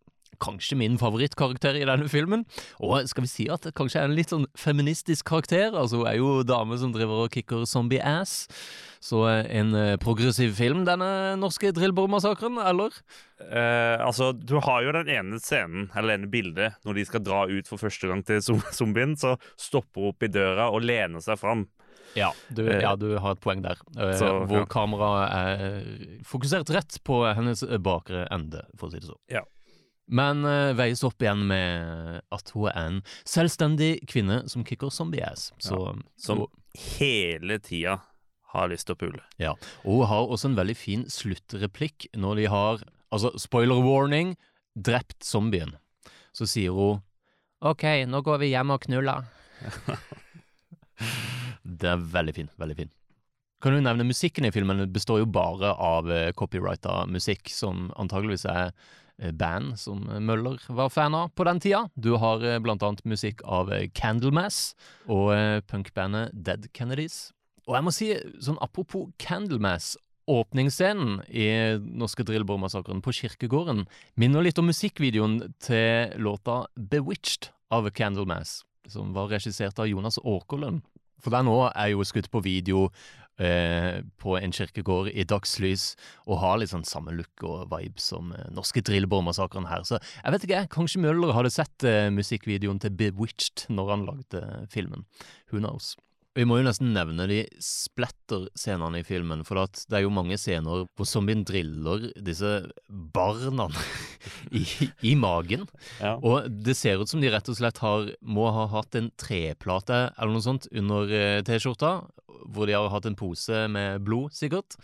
Kanskje 0.43 0.79
min 0.81 0.97
favorittkarakter 0.99 1.77
i 1.79 1.85
denne 1.87 2.09
filmen. 2.11 2.47
Og 2.83 3.05
skal 3.11 3.27
vi 3.27 3.31
si 3.31 3.45
at 3.53 3.69
det 3.69 3.75
kanskje 3.79 4.01
er 4.01 4.09
en 4.09 4.17
litt 4.17 4.33
sånn 4.33 4.49
feministisk 4.59 5.29
karakter? 5.29 5.69
Altså, 5.71 6.01
hun 6.01 6.09
er 6.11 6.17
jo 6.19 6.33
dame 6.49 6.81
som 6.81 6.95
driver 6.97 7.27
og 7.27 7.37
kicker 7.37 7.69
zombie-ass. 7.69 8.49
Så 9.03 9.29
eh, 9.29 9.47
en 9.59 9.75
eh, 9.75 9.97
progressiv 9.99 10.55
film, 10.55 10.85
denne 10.87 11.35
norske 11.41 11.73
drillbordmassakren, 11.75 12.61
eller? 12.63 12.95
Eh, 13.43 13.99
altså, 13.99 14.31
du 14.33 14.61
har 14.63 14.85
jo 14.87 14.93
den 14.95 15.11
ene 15.11 15.41
scenen, 15.43 15.89
eller 15.99 16.15
ene 16.15 16.31
bildet, 16.31 16.79
når 16.87 17.01
de 17.01 17.07
skal 17.09 17.25
dra 17.27 17.41
ut 17.51 17.67
for 17.67 17.83
første 17.83 18.07
gang 18.07 18.23
til 18.27 18.39
zombien, 18.79 19.17
så 19.19 19.35
stopper 19.59 20.05
hun 20.05 20.13
opp 20.15 20.23
i 20.23 20.31
døra 20.31 20.69
og 20.71 20.87
lener 20.87 21.25
seg 21.25 21.41
fram. 21.41 21.67
Ja, 22.15 22.29
du, 22.53 22.63
Eh, 22.69 22.79
ja, 22.85 22.93
du 22.95 23.17
har 23.19 23.35
et 23.35 23.43
poeng 23.43 23.65
der. 23.65 23.81
Eh, 23.97 24.15
så, 24.21 24.31
hvor 24.47 24.63
ja. 24.63 24.69
kameraet 24.71 25.35
er 25.35 26.23
fokusert 26.29 26.71
rett 26.71 27.01
på 27.03 27.25
hennes 27.27 27.65
bakre 27.83 28.29
ende, 28.31 28.63
for 28.79 28.87
å 28.87 28.95
si 28.95 29.03
det 29.03 29.11
sånn. 29.11 29.23
Ja. 29.33 29.43
Men 30.13 30.43
uh, 30.45 30.75
veies 30.77 31.01
opp 31.07 31.23
igjen 31.23 31.47
med 31.49 32.21
at 32.35 32.51
hun 32.53 32.67
er 32.69 32.75
en 32.77 32.97
selvstendig 33.25 33.95
kvinne 34.11 34.43
som 34.51 34.65
kicker 34.67 34.91
zombie-ass. 34.93 35.53
Ja, 35.63 35.95
Som 36.21 36.43
hele 36.99 37.57
tida 37.63 38.01
har 38.53 38.71
lyst 38.73 38.89
til 38.89 38.97
å 38.97 39.01
pule. 39.01 39.23
ja. 39.41 39.55
Og 39.85 40.03
hun 40.03 40.11
har 40.11 40.33
også 40.33 40.51
en 40.51 40.59
veldig 40.59 40.77
fin 40.77 41.05
sluttreplikk 41.11 42.11
når 42.17 42.43
de 42.43 42.51
har 42.53 42.85
Altså, 43.13 43.29
spoiler 43.37 43.77
warning, 43.85 44.31
drept 44.73 45.21
zombien. 45.21 45.75
Så 46.33 46.47
sier 46.49 46.73
hun 46.73 47.03
OK, 47.61 47.85
nå 48.09 48.23
går 48.25 48.39
vi 48.41 48.55
hjem 48.55 48.73
og 48.73 48.87
knuller. 48.87 49.27
Det 51.83 51.91
er 51.93 52.01
veldig 52.15 52.35
fin, 52.35 52.49
veldig 52.59 52.77
fin. 52.79 52.91
Kan 53.63 53.77
du 53.77 53.83
nevne 53.85 54.07
musikken 54.09 54.49
i 54.49 54.51
filmen? 54.51 54.81
Det 54.81 54.89
består 54.91 55.21
jo 55.23 55.29
bare 55.31 55.71
av 55.79 56.09
eh, 56.11 56.33
copyrighta 56.35 57.05
musikk, 57.07 57.53
som 57.55 57.93
antageligvis 58.01 58.43
er 58.51 58.73
eh, 59.21 59.31
band 59.31 59.77
som 59.79 60.03
Møller 60.25 60.59
var 60.67 60.91
fan 60.91 61.15
av 61.15 61.31
på 61.37 61.47
den 61.47 61.61
tida. 61.63 61.85
Du 61.95 62.17
har 62.19 62.43
eh, 62.43 62.59
blant 62.65 62.83
annet 62.83 63.05
musikk 63.07 63.45
av 63.47 63.71
Candlemass 63.95 64.73
og 65.07 65.31
punkbandet 65.71 66.35
Dead 66.35 66.67
Kennedys. 66.75 67.29
Og 67.69 67.77
jeg 67.77 67.87
må 67.87 67.93
si, 67.95 68.09
sånn 68.43 68.59
apropos 68.65 69.11
Candlemass, 69.23 69.95
åpningsscenen 70.31 71.21
i 71.35 71.47
norske 71.83 72.25
Drillborg-massakren 72.27 73.03
på 73.03 73.15
kirkegården 73.23 73.85
minner 74.21 74.45
litt 74.45 74.61
om 74.63 74.69
musikkvideoen 74.71 75.41
til 75.63 76.15
låta 76.23 76.63
Bewitched 76.77 77.51
av 77.75 77.89
Candlemass, 77.95 78.61
som 78.91 79.15
var 79.17 79.33
regissert 79.33 79.81
av 79.83 79.91
Jonas 79.91 80.21
Åkerlund. 80.23 80.83
For 81.23 81.35
den 81.35 81.51
òg 81.51 81.69
er 81.71 81.93
jo 81.93 82.07
skutt 82.07 82.31
på 82.33 82.43
video 82.43 82.89
eh, 83.39 84.03
på 84.19 84.37
en 84.39 84.55
kirkegård 84.55 85.11
i 85.15 85.27
dagslys, 85.27 85.93
og 86.27 86.41
har 86.43 86.59
litt 86.59 86.73
sånn 86.73 86.87
samme 86.87 87.15
look 87.15 87.47
og 87.47 87.71
vibe 87.71 88.03
som 88.03 88.33
eh, 88.35 88.49
norske 88.55 88.83
Drillborg-massakren 88.87 89.71
her. 89.71 89.87
Så 89.87 90.01
jeg 90.03 90.35
vet 90.35 90.47
ikke, 90.49 90.65
kanskje 90.75 91.03
Møller 91.05 91.35
hadde 91.37 91.55
sett 91.55 91.87
eh, 91.87 92.11
musikkvideoen 92.15 92.83
til 92.83 92.95
Bewitched 92.99 93.69
når 93.71 93.95
han 93.95 94.09
lagde 94.11 94.47
filmen. 94.75 95.07
Who 95.51 95.63
knows? 95.63 95.95
Vi 96.33 96.47
må 96.49 96.57
jo 96.57 96.65
nesten 96.65 96.95
nevne 96.95 97.27
de 97.29 97.43
splatter-scenene 97.61 99.03
i 99.03 99.05
filmen, 99.05 99.43
for 99.45 99.61
at 99.67 99.83
det 99.91 99.99
er 99.99 100.05
jo 100.07 100.13
mange 100.17 100.39
scener 100.41 100.87
hvor 100.97 101.09
zombien 101.09 101.43
driller 101.45 102.07
disse 102.25 102.53
barna 102.89 103.67
i, 104.57 104.63
i 105.05 105.13
magen. 105.21 105.67
Ja. 106.01 106.15
Og 106.25 106.49
det 106.65 106.73
ser 106.79 107.03
ut 107.03 107.11
som 107.13 107.21
de 107.21 107.29
rett 107.35 107.51
og 107.53 107.59
slett 107.59 107.83
har, 107.85 108.09
må 108.25 108.47
ha 108.57 108.65
hatt 108.79 108.97
en 108.97 109.11
treplate 109.21 109.99
eller 110.17 110.33
noe 110.33 110.45
sånt 110.47 110.71
under 110.73 111.13
eh, 111.13 111.41
T-skjorta, 111.45 111.93
hvor 112.53 112.67
de 112.71 112.79
har 112.79 112.89
hatt 112.95 113.11
en 113.11 113.19
pose 113.19 113.67
med 113.73 114.01
blod, 114.07 114.33
sikkert. 114.37 114.79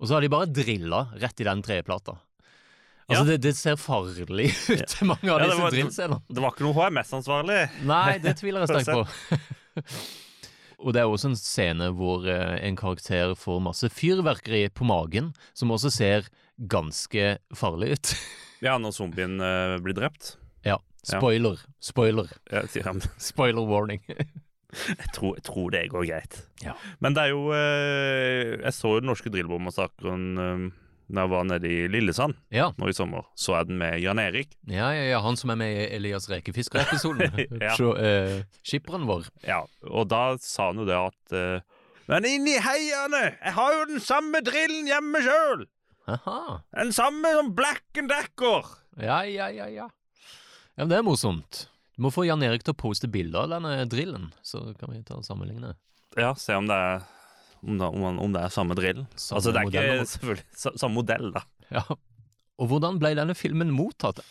Og 0.00 0.08
så 0.10 0.16
har 0.16 0.24
de 0.26 0.32
bare 0.32 0.50
drilla 0.50 1.04
rett 1.22 1.38
i 1.40 1.46
den 1.46 1.62
treplata. 1.66 2.16
Altså, 3.10 3.22
Ja. 3.22 3.28
det, 3.30 3.38
det 3.42 3.54
ser 3.58 3.78
farlig 3.78 4.26
ut, 4.70 4.92
mange 5.06 5.30
av 5.30 5.40
Ja, 5.42 5.46
disse 5.50 5.70
drillscenene. 5.74 6.20
Det 6.30 6.42
var 6.42 6.52
ikke 6.54 6.66
noe 6.66 6.76
HMS-ansvarlig. 6.82 7.60
Nei, 7.86 8.18
det 8.22 8.34
tviler 8.42 8.66
jeg 8.66 8.74
sterkt 8.74 8.90
på. 8.98 10.10
Og 10.80 10.94
det 10.96 11.02
er 11.02 11.08
også 11.12 11.30
en 11.32 11.36
scene 11.38 11.90
hvor 11.96 12.24
eh, 12.28 12.56
en 12.66 12.76
karakter 12.78 13.34
får 13.36 13.58
masse 13.64 13.90
fyrverkeri 13.92 14.62
på 14.72 14.86
magen, 14.88 15.32
som 15.52 15.72
også 15.74 15.90
ser 15.92 16.30
ganske 16.70 17.36
farlig 17.56 17.96
ut. 17.98 18.14
Ja, 18.60 18.74
når 18.76 18.92
zombien 18.92 19.38
eh, 19.40 19.78
blir 19.80 19.94
drept. 19.96 20.34
ja. 20.68 20.74
Spoiler. 21.00 21.56
Spoiler. 21.80 22.26
Ja, 22.52 22.60
sier 22.68 22.84
han. 22.90 22.98
Spoiler 23.30 23.64
warning. 23.64 24.02
Jeg 24.86 25.08
tror, 25.16 25.32
jeg 25.34 25.42
tror 25.48 25.70
det 25.74 25.80
går 25.90 26.04
greit. 26.06 26.36
Ja. 26.62 26.74
Men 27.02 27.16
det 27.16 27.22
er 27.24 27.30
jo 27.32 27.40
eh, 27.56 28.52
Jeg 28.60 28.70
så 28.76 28.92
jo 28.92 29.00
den 29.00 29.08
norske 29.10 29.32
Drillbår-massakren 29.34 30.26
eh, 30.44 30.66
da 31.16 31.24
jeg 31.26 31.30
var 31.32 31.44
nede 31.48 31.68
i 31.70 31.88
Lillesand 31.90 32.36
Ja. 32.54 32.68
nå 32.78 32.88
i 32.90 32.94
sommer. 32.96 33.24
Så 33.38 33.56
jeg 33.56 33.68
den 33.70 33.78
med 33.82 33.98
Jan 34.02 34.18
Erik. 34.22 34.52
Ja, 34.70 34.90
ja, 34.94 35.04
ja, 35.12 35.20
han 35.24 35.36
som 35.36 35.50
er 35.54 35.58
med 35.60 35.74
i 35.74 35.88
Elias 35.96 36.28
Rekefisker-episoden. 36.30 37.34
Ja. 37.64 37.74
Så, 37.76 37.92
eh, 37.98 38.42
Skipperen 38.62 39.06
vår. 39.08 39.26
Ja, 39.46 39.62
og 39.90 40.08
da 40.12 40.36
sa 40.42 40.70
han 40.70 40.80
jo 40.82 40.86
det 40.88 40.96
at 40.98 41.34
eh, 41.36 41.60
Men 42.10 42.26
inni 42.26 42.56
heiene! 42.62 43.24
Jeg 43.40 43.52
har 43.54 43.74
jo 43.78 43.84
den 43.92 44.00
samme 44.02 44.40
drillen 44.46 44.88
hjemme 44.90 45.20
sjøl! 45.22 45.66
Den 46.10 46.92
samme 46.96 47.30
som 47.36 47.52
Black 47.54 47.84
and 48.00 48.10
Decker! 48.10 48.66
Ja, 48.98 49.20
ja, 49.24 49.46
ja, 49.54 49.68
ja. 49.70 49.86
Ja, 50.74 50.82
men 50.84 50.88
det 50.90 50.98
er 50.98 51.06
morsomt. 51.06 51.66
Du 51.96 52.02
må 52.06 52.10
få 52.14 52.24
Jan 52.26 52.42
Erik 52.42 52.64
til 52.64 52.72
å 52.74 52.78
poste 52.80 53.06
bilder 53.12 53.44
av 53.44 53.52
denne 53.52 53.84
drillen, 53.90 54.30
så 54.42 54.62
kan 54.80 54.90
vi 54.94 55.02
ta 55.06 55.18
og 55.18 55.24
sammenligne. 55.26 55.74
Ja, 56.18 56.32
se 56.34 56.56
om 56.58 56.66
det 56.70 56.74
er 56.74 57.02
om 57.62 57.80
det, 57.80 57.88
om, 57.88 58.20
om 58.26 58.36
det 58.36 58.44
er 58.44 58.52
samme 58.54 58.76
drill. 58.78 59.04
Samme 59.14 59.40
altså, 59.40 59.54
det 59.54 59.62
er 59.62 59.70
modell, 59.70 59.90
ikke 59.94 60.12
selvfølgelig 60.14 60.78
samme 60.84 60.94
modell, 60.96 61.32
da. 61.36 61.44
Ja. 61.70 61.84
Og 62.60 62.70
hvordan 62.72 63.00
ble 63.00 63.14
denne 63.16 63.36
filmen 63.38 63.70
mottatt? 63.72 64.22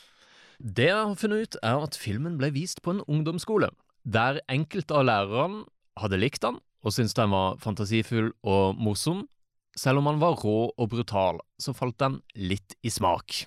Det 0.60 0.90
jeg 0.90 0.98
har 0.98 1.16
funnet 1.18 1.46
ut, 1.48 1.60
er 1.64 1.86
at 1.86 1.98
filmen 1.98 2.36
ble 2.42 2.50
vist 2.52 2.82
på 2.84 2.98
en 2.98 3.04
ungdomsskole, 3.08 3.72
der 4.04 4.42
enkelte 4.52 4.98
av 4.98 5.06
lærerne 5.08 5.64
hadde 6.00 6.20
likt 6.20 6.44
den 6.44 6.60
og 6.86 6.96
syntes 6.96 7.16
den 7.18 7.32
var 7.34 7.60
fantasifull 7.62 8.32
og 8.48 8.78
morsom. 8.80 9.26
Selv 9.78 10.02
om 10.02 10.10
den 10.10 10.20
var 10.22 10.38
rå 10.40 10.72
og 10.72 10.90
brutal, 10.92 11.40
så 11.62 11.76
falt 11.76 12.00
den 12.02 12.20
litt 12.36 12.76
i 12.84 12.92
smak. 12.92 13.44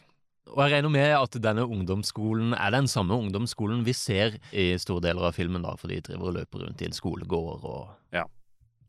Og 0.53 0.61
jeg 0.61 0.75
regner 0.75 0.93
med 0.93 1.15
at 1.17 1.37
denne 1.41 1.65
ungdomsskolen 1.65 2.53
er 2.57 2.75
den 2.75 2.89
samme 2.91 3.17
ungdomsskolen 3.17 3.85
vi 3.87 3.95
ser 3.97 4.37
i 4.53 4.73
store 4.81 5.05
deler 5.07 5.31
av 5.31 5.37
filmen, 5.37 5.65
da, 5.65 5.75
for 5.81 5.93
de 5.93 6.01
driver 6.05 6.29
og 6.29 6.37
løper 6.41 6.65
rundt 6.67 6.83
i 6.83 6.89
en 6.91 6.97
skolegård 6.97 7.65
og 7.69 7.83
Ja. 8.13 8.27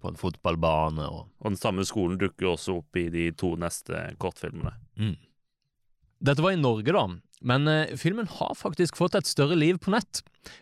På 0.03 0.11
en 0.11 0.19
fotballbane 0.19 1.05
og 1.07 1.29
Og 1.43 1.51
den 1.53 1.59
samme 1.59 1.85
skolen 1.87 2.19
dukker 2.19 2.53
også 2.53 2.77
opp 2.79 2.95
i 2.99 3.09
de 3.11 3.29
to 3.31 3.55
neste 3.59 4.15
kortfilmene. 4.19 4.75
Mm. 4.99 5.15
Dette 6.23 6.43
var 6.43 6.55
i 6.55 6.59
Norge, 6.59 6.93
da, 6.95 7.07
men 7.43 7.67
eh, 7.67 7.97
filmen 7.99 8.29
har 8.39 8.55
faktisk 8.55 8.95
fått 8.95 9.15
et 9.19 9.27
større 9.27 9.57
liv 9.59 9.79
på 9.83 9.91
nett, 9.91 10.21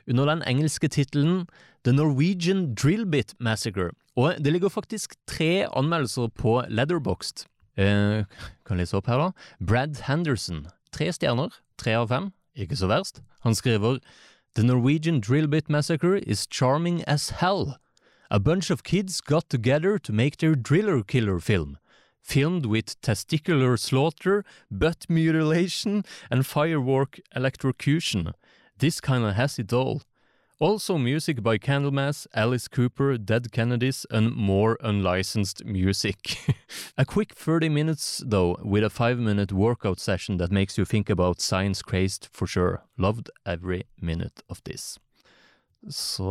under 0.10 0.26
den 0.26 0.42
engelske 0.50 0.90
tittelen 0.90 1.46
The 1.86 1.94
Norwegian 1.94 2.74
Drillbit 2.74 3.36
Massacre. 3.40 3.92
Og 4.18 4.42
det 4.42 4.54
ligger 4.54 4.74
faktisk 4.74 5.14
tre 5.30 5.68
anmeldelser 5.70 6.34
på 6.34 6.64
Leatherboxed. 6.70 7.46
Eh, 7.78 8.26
kan 8.66 8.82
lese 8.82 8.98
opp 8.98 9.08
her, 9.08 9.22
da. 9.22 9.32
Brad 9.62 10.02
Henderson. 10.08 10.66
Tre 10.92 11.12
stjerner. 11.14 11.54
Tre 11.78 11.96
av 12.02 12.10
fem. 12.10 12.32
Ikke 12.58 12.78
så 12.78 12.90
verst. 12.92 13.22
Han 13.46 13.56
skriver 13.56 14.02
The 14.56 14.66
Norwegian 14.66 15.22
Drillbit 15.22 15.70
Massacre 15.70 16.20
is 16.28 16.48
charming 16.50 17.04
as 17.08 17.30
hell. 17.42 17.78
A 18.34 18.40
bunch 18.40 18.70
of 18.70 18.86
kids 18.86 19.20
got 19.20 19.50
together 19.50 20.00
to 20.00 20.14
make 20.14 20.38
their 20.38 20.56
driller 20.56 21.04
killer 21.04 21.42
film. 21.42 21.78
Filmed 22.22 22.66
with 22.66 23.02
testicular 23.02 23.78
slaughter, 23.78 24.46
butt 24.72 25.06
mutilation, 25.10 26.06
and 26.30 26.46
firework 26.46 27.20
electrocution. 27.36 28.32
This 28.78 29.02
kinda 29.02 29.34
has 29.34 29.60
it 29.60 29.74
all. 29.74 30.04
Also 30.60 30.98
music 30.98 31.44
by 31.44 31.58
Candlemass, 31.58 32.26
Alice 32.34 32.70
Cooper, 32.70 33.18
Dead 33.18 33.52
Kennedys, 33.52 34.06
and 34.10 34.34
more 34.34 34.78
unlicensed 34.80 35.66
music. 35.66 36.38
a 36.98 37.04
quick 37.04 37.34
30 37.34 37.68
minutes, 37.68 38.24
though, 38.26 38.56
with 38.64 38.86
a 38.86 38.90
5 38.90 39.20
minute 39.20 39.52
workout 39.52 40.00
session 40.00 40.38
that 40.38 40.54
makes 40.54 40.78
you 40.78 40.86
think 40.86 41.10
about 41.10 41.42
science 41.42 41.82
crazed 41.82 42.30
for 42.32 42.48
sure. 42.48 42.86
Loved 42.98 43.30
every 43.46 43.88
minute 44.00 44.42
of 44.50 44.64
this. 44.64 44.98
Så 45.90 46.28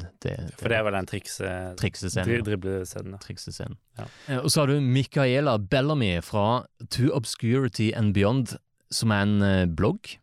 det, 0.00 0.08
det, 0.24 0.34
For 0.56 0.72
det 0.72 0.78
er 0.78 0.84
vel 0.86 0.94
den 0.96 1.06
trikse... 1.10 1.48
Triksescenen, 1.76 2.24
dri 2.30 2.38
ja. 2.38 2.44
Driblescenen. 2.46 3.18
triksescenen. 3.20 3.76
Ja. 3.98 4.06
Eh, 4.28 4.38
Og 4.40 4.50
så 4.50 4.62
har 4.62 4.72
du 4.72 4.80
Micaela 4.80 5.58
Bellamy 5.58 6.22
fra 6.24 6.64
To 6.96 7.10
Obscurity 7.12 7.90
and 7.92 8.14
Beyond, 8.16 8.56
som 8.90 9.12
er 9.12 9.26
en 9.26 9.42
eh, 9.42 9.66
blogg 9.66 10.16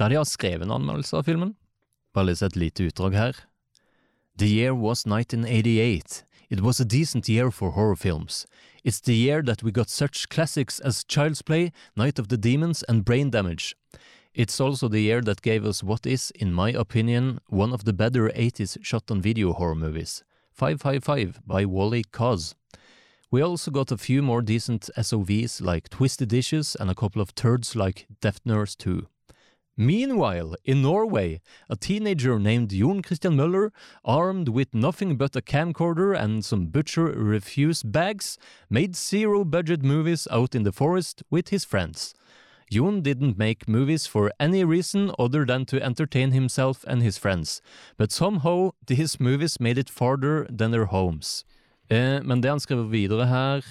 der 0.00 0.08
de 0.08 0.16
har 0.16 0.24
skrevet 0.24 0.64
en 0.64 0.72
anmeldelse 0.72 1.18
av 1.18 1.26
filmen. 1.28 1.52
Bare 2.16 2.30
lese 2.30 2.46
et 2.48 2.56
lite 2.56 2.86
utdrag 2.88 3.12
her. 3.14 3.36
The 4.40 4.48
year 4.48 4.72
was 4.72 5.04
1988. 5.04 6.24
It 6.48 6.60
was 6.64 6.80
a 6.80 6.84
decent 6.84 7.28
year 7.28 7.50
for 7.50 7.72
horror 7.72 7.96
films. 7.96 8.46
It's 8.84 9.00
the 9.04 9.14
year 9.14 9.42
that 9.42 9.62
we 9.62 9.70
got 9.70 9.90
such 9.90 10.28
classics 10.30 10.80
as 10.80 11.04
Child's 11.04 11.42
Play, 11.42 11.72
Night 11.94 12.18
of 12.18 12.28
the 12.28 12.38
Demons, 12.38 12.82
and 12.88 13.04
Brain 13.04 13.30
Damage. 13.30 13.74
It's 14.34 14.60
also 14.62 14.88
the 14.88 15.00
year 15.00 15.20
that 15.20 15.42
gave 15.42 15.66
us 15.66 15.82
what 15.82 16.06
is, 16.06 16.30
in 16.30 16.54
my 16.54 16.70
opinion, 16.70 17.40
one 17.48 17.70
of 17.74 17.84
the 17.84 17.92
better 17.92 18.30
80s 18.30 18.82
shot 18.82 19.10
on 19.10 19.20
video 19.20 19.52
horror 19.52 19.74
movies. 19.74 20.24
555 20.52 21.42
by 21.46 21.66
Wally 21.66 22.02
Cos. 22.02 22.54
We 23.30 23.42
also 23.42 23.70
got 23.70 23.92
a 23.92 23.98
few 23.98 24.22
more 24.22 24.40
decent 24.40 24.88
SOVs 24.96 25.60
like 25.60 25.90
Twisted 25.90 26.30
Dishes 26.30 26.74
and 26.80 26.90
a 26.90 26.94
couple 26.94 27.20
of 27.20 27.34
turds 27.34 27.76
like 27.76 28.06
Death 28.22 28.40
Nurse 28.46 28.74
2. 28.74 29.06
Meanwhile, 29.76 30.54
in 30.64 30.80
Norway, 30.80 31.42
a 31.68 31.76
teenager 31.76 32.38
named 32.38 32.70
Jon 32.70 33.02
Christian 33.02 33.36
Møller, 33.36 33.70
armed 34.02 34.48
with 34.48 34.72
nothing 34.74 35.16
but 35.16 35.36
a 35.36 35.42
camcorder 35.42 36.18
and 36.18 36.42
some 36.42 36.66
butcher 36.66 37.04
refuse 37.04 37.82
bags, 37.82 38.38
made 38.70 38.96
zero 38.96 39.44
budget 39.44 39.82
movies 39.82 40.26
out 40.30 40.54
in 40.54 40.62
the 40.62 40.72
forest 40.72 41.22
with 41.30 41.48
his 41.48 41.66
friends. 41.66 42.14
Jon 42.72 43.02
didn't 43.02 43.36
make 43.36 43.68
movies 43.68 44.06
for 44.06 44.32
any 44.40 44.64
reason 44.64 45.12
other 45.18 45.44
than 45.44 45.66
to 45.66 45.82
entertain 45.82 46.30
himself 46.32 46.86
and 46.88 47.02
his 47.02 47.18
friends, 47.18 47.60
but 47.98 48.10
somehow 48.10 48.70
these 48.86 49.20
movies 49.20 49.60
made 49.60 49.76
it 49.76 49.90
farther 49.90 50.46
than 50.48 50.70
their 50.70 50.86
homes. 50.86 51.44
Eh, 51.90 52.20
men 52.22 52.40
det 52.40 52.48
han 52.48 52.60
skriver 52.60 52.88
videre 52.88 53.26
her 53.26 53.62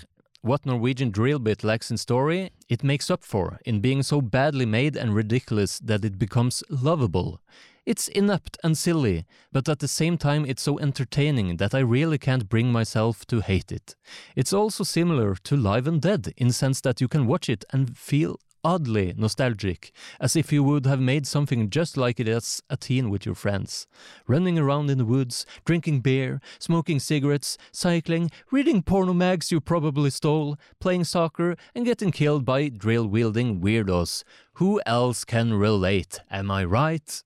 What 0.43 0.67
Norwegian 0.67 1.11
drill 1.11 1.39
bit 1.39 1.63
lacks 1.63 1.89
in 1.89 1.97
story, 1.97 2.51
it 2.69 2.83
makes 2.83 3.09
up 3.09 3.23
for 3.23 3.57
in 3.65 3.81
being 3.81 4.03
so 4.03 4.21
badly 4.21 4.67
made 4.67 4.95
and 4.95 5.15
ridiculous 5.15 5.79
that 5.79 6.05
it 6.05 6.19
becomes 6.19 6.63
lovable. 6.69 7.39
It's 7.87 8.07
inept 8.07 8.59
and 8.63 8.77
silly, 8.77 9.25
but 9.51 9.67
at 9.67 9.79
the 9.79 9.87
same 9.87 10.17
time 10.19 10.45
it's 10.45 10.61
so 10.61 10.77
entertaining 10.77 11.57
that 11.57 11.73
I 11.73 11.79
really 11.79 12.19
can't 12.19 12.49
bring 12.49 12.71
myself 12.71 13.25
to 13.27 13.41
hate 13.41 13.71
it. 13.71 13.95
It's 14.35 14.53
also 14.53 14.83
similar 14.83 15.33
to 15.43 15.57
Live 15.57 15.87
and 15.87 15.99
Dead 15.99 16.33
in 16.37 16.51
sense 16.51 16.81
that 16.81 17.01
you 17.01 17.07
can 17.07 17.25
watch 17.25 17.49
it 17.49 17.65
and 17.71 17.97
feel 17.97 18.39
oddly 18.63 19.13
nostalgic, 19.17 19.91
as 20.19 20.35
if 20.35 20.51
you 20.51 20.63
would 20.63 20.85
have 20.85 20.99
made 20.99 21.25
something 21.27 21.69
just 21.69 21.97
like 21.97 22.19
it 22.19 22.27
as 22.27 22.61
a 22.69 22.77
teen 22.77 23.09
with 23.09 23.25
your 23.25 23.35
friends. 23.35 23.87
Running 24.27 24.59
around 24.59 24.89
in 24.89 24.97
the 24.97 25.05
woods, 25.05 25.45
drinking 25.65 26.01
beer, 26.01 26.41
smoking 26.59 26.99
cigarettes, 26.99 27.57
cycling, 27.71 28.31
reading 28.51 28.81
porno 28.83 29.13
mags 29.13 29.51
you 29.51 29.59
probably 29.59 30.09
stole, 30.09 30.57
playing 30.79 31.03
soccer, 31.03 31.55
and 31.73 31.85
getting 31.85 32.11
killed 32.11 32.45
by 32.45 32.69
drill 32.69 33.07
wielding 33.07 33.61
weirdos. 33.61 34.23
Who 34.53 34.81
else 34.85 35.23
can 35.23 35.53
relate, 35.53 36.19
am 36.29 36.51
I 36.51 36.63
right? 36.65 37.23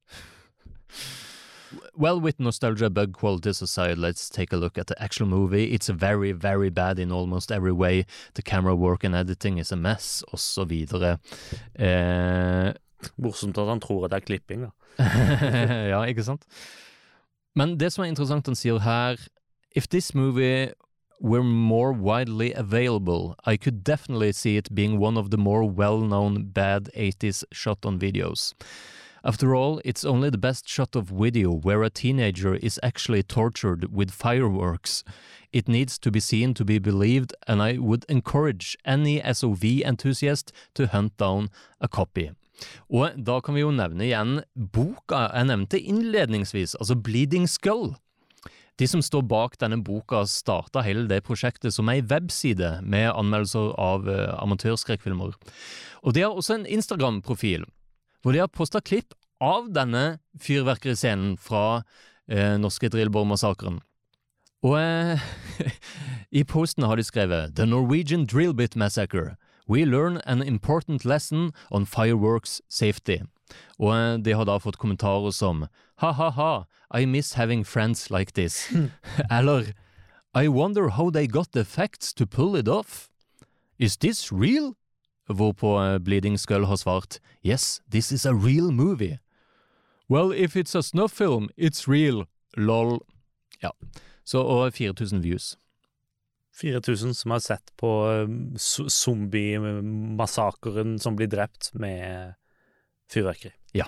Well, 1.96 2.20
with 2.20 2.40
nostalgia 2.40 2.90
bug 2.90 3.14
qualities 3.14 3.62
aside, 3.62 3.98
let's 3.98 4.30
take 4.30 4.54
a 4.54 4.58
look 4.58 4.78
at 4.78 4.88
the 4.88 5.02
actual 5.02 5.28
movie. 5.28 5.74
It's 5.74 5.90
very, 5.90 6.32
very 6.32 6.70
bad 6.70 7.00
in 7.00 7.12
almost 7.12 7.52
every 7.52 7.72
way. 7.72 8.06
The 8.34 8.42
camera 8.42 8.76
work 8.76 9.04
and 9.04 9.16
editing 9.16 9.58
is 9.58 9.72
a 9.72 9.76
mess, 9.76 10.24
osv. 10.34 10.72
Eh, 11.76 12.74
Morsomt 13.22 13.58
at 13.58 13.68
han 13.68 13.80
tror 13.80 14.06
at 14.06 14.12
det 14.12 14.18
er 14.18 14.26
klipping, 14.26 14.66
da. 14.66 14.72
ja, 15.92 16.04
ikke 16.04 16.24
sant? 16.24 16.46
Men 17.56 17.78
det 17.78 17.92
som 17.94 18.04
er 18.04 18.12
interessant 18.12 18.48
han 18.48 18.56
sier 18.56 18.80
her 18.84 19.20
If 19.76 19.90
this 19.90 20.14
movie 20.16 20.72
were 21.20 21.44
more 21.44 21.92
widely 21.92 22.54
available, 22.54 23.36
I 23.46 23.58
could 23.58 23.84
definitely 23.84 24.32
see 24.32 24.58
it 24.58 24.74
being 24.74 25.00
one 25.00 25.18
of 25.18 25.32
the 25.32 25.38
more 25.38 25.64
well-known 25.64 26.46
bad 26.54 26.90
80s 26.96 27.44
shot-on 27.52 28.00
videos. 28.00 28.54
After 29.26 29.56
all, 29.56 29.82
it's 29.84 30.06
only 30.06 30.30
the 30.30 30.38
best 30.38 30.70
shot 30.70 30.96
of 30.96 31.06
video 31.08 31.52
where 31.52 31.82
a 31.82 31.90
teenager 31.90 32.54
is 32.54 32.80
actually 32.84 33.24
tortured 33.24 33.92
with 33.92 34.12
fireworks. 34.12 35.04
It 35.52 35.68
needs 35.68 35.98
to 35.98 36.12
be 36.12 36.20
seen 36.20 36.54
to 36.54 36.64
be 36.64 36.78
believed, 36.78 37.34
and 37.48 37.60
I 37.60 37.80
would 37.80 38.06
encourage 38.08 38.78
any 38.86 39.20
SOV 39.34 39.64
enthusiast 39.84 40.52
to 40.76 40.86
hunt 40.86 41.18
down 41.18 41.50
a 41.82 41.88
copy. 41.88 42.30
Og 42.88 43.18
da 43.18 43.42
kan 43.42 43.58
vi 43.58 43.66
jo 43.66 43.72
nevne 43.74 44.06
igjen 44.06 44.44
boka 44.54 45.26
jeg 45.34 45.50
nevnte 45.50 45.82
innledningsvis, 45.82 46.78
altså 46.78 46.96
Bleeding 46.96 47.50
Skull. 47.50 47.96
De 48.78 48.88
som 48.88 49.02
står 49.02 49.24
bak 49.26 49.58
denne 49.58 49.82
boka, 49.84 50.22
starta 50.30 50.84
hele 50.86 51.08
det 51.10 51.24
prosjektet 51.26 51.74
som 51.74 51.90
ei 51.90 52.04
webside 52.04 52.78
med 52.84 53.10
anmeldelser 53.10 53.74
av 53.82 54.06
uh, 54.06 54.36
amatørskrekkfilmer. 54.38 55.34
Og 56.04 56.14
de 56.14 56.24
har 56.24 56.36
også 56.36 56.60
en 56.60 56.70
Instagram-profil, 56.78 57.66
hvor 58.26 58.34
de 58.34 58.40
har 58.42 58.50
posta 58.50 58.80
klipp 58.82 59.14
av 59.38 59.68
denne 59.70 60.18
fyrverkeriscenen 60.42 61.36
fra 61.38 61.84
eh, 62.26 62.56
norske 62.58 62.90
Drillborg-massakren. 62.90 63.84
Og 64.66 64.80
eh, 64.80 65.22
i 66.40 66.42
posten 66.42 66.88
har 66.90 66.98
de 66.98 67.06
skrevet 67.06 67.54
The 67.54 67.68
Norwegian 67.70 68.26
Drillbit 68.26 68.74
Massacre. 68.76 69.36
We 69.70 69.86
learn 69.86 70.18
an 70.26 70.42
important 70.42 71.06
lesson 71.06 71.52
on 71.70 71.86
fireworks 71.86 72.64
safety. 72.68 73.20
Og 73.78 74.26
de 74.26 74.34
har 74.34 74.50
da 74.50 74.58
fått 74.58 74.82
kommentarer 74.82 75.30
som 75.30 75.68
ha-ha-ha, 76.02 76.66
I 76.90 77.06
miss 77.06 77.34
having 77.38 77.64
friends 77.64 78.10
like 78.10 78.34
this. 78.34 78.74
Eller 79.30 79.76
I 80.34 80.48
wonder 80.48 80.90
how 80.98 81.12
they 81.12 81.28
got 81.28 81.52
the 81.52 81.64
facts 81.64 82.12
to 82.14 82.26
pull 82.26 82.56
it 82.56 82.68
off. 82.68 83.12
Is 83.78 83.98
this 83.98 84.32
real? 84.32 84.74
Hvorpå 85.28 85.74
Bleeding 86.06 86.38
Skull 86.38 86.68
har 86.70 86.78
svart 86.78 87.20
Yes, 87.44 87.82
this 87.90 88.12
is 88.12 88.26
a 88.26 88.34
real 88.34 88.72
movie. 88.72 89.18
Well, 90.08 90.32
if 90.32 90.56
it's 90.56 90.76
a 90.76 90.84
snuff 90.84 91.14
film, 91.14 91.50
it's 91.58 91.88
real. 91.88 92.26
Lol. 92.58 93.00
Ja. 93.62 93.72
Så, 94.24 94.42
og 94.42 94.74
4000 94.74 95.24
views. 95.24 95.58
4000 96.56 97.14
som 97.14 97.32
har 97.32 97.40
sett 97.40 97.78
på 97.78 98.08
um, 98.08 98.56
zombie-massakren 98.58 101.00
som 101.00 101.16
blir 101.16 101.28
drept 101.28 101.74
med 101.74 102.34
fyrverkeri. 103.12 103.54
Ja. 103.74 103.86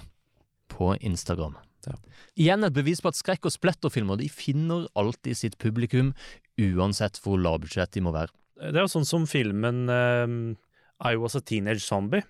På 0.67 0.97
Instagram. 0.97 1.55
Ja. 1.85 1.93
Igjen 2.35 2.63
et 2.67 2.73
bevis 2.75 3.01
på 3.01 3.07
at 3.13 3.17
skrekk- 3.17 3.45
og 3.47 3.51
spletterfilmer 3.55 4.15
de 4.19 4.29
finner 4.29 4.87
alltid 4.99 5.37
sitt 5.37 5.57
publikum, 5.61 6.13
uansett 6.59 7.19
hvor 7.23 7.37
lavbudsjett 7.39 7.93
de 7.95 8.01
må 8.03 8.11
være. 8.15 8.31
Det 8.57 8.75
er 8.75 8.81
jo 8.83 8.91
sånn 8.91 9.05
som 9.07 9.27
filmen 9.29 9.87
um, 9.87 10.57
I 11.03 11.15
Was 11.19 11.35
a 11.35 11.41
Teenage 11.41 11.83
Zombie. 11.85 12.23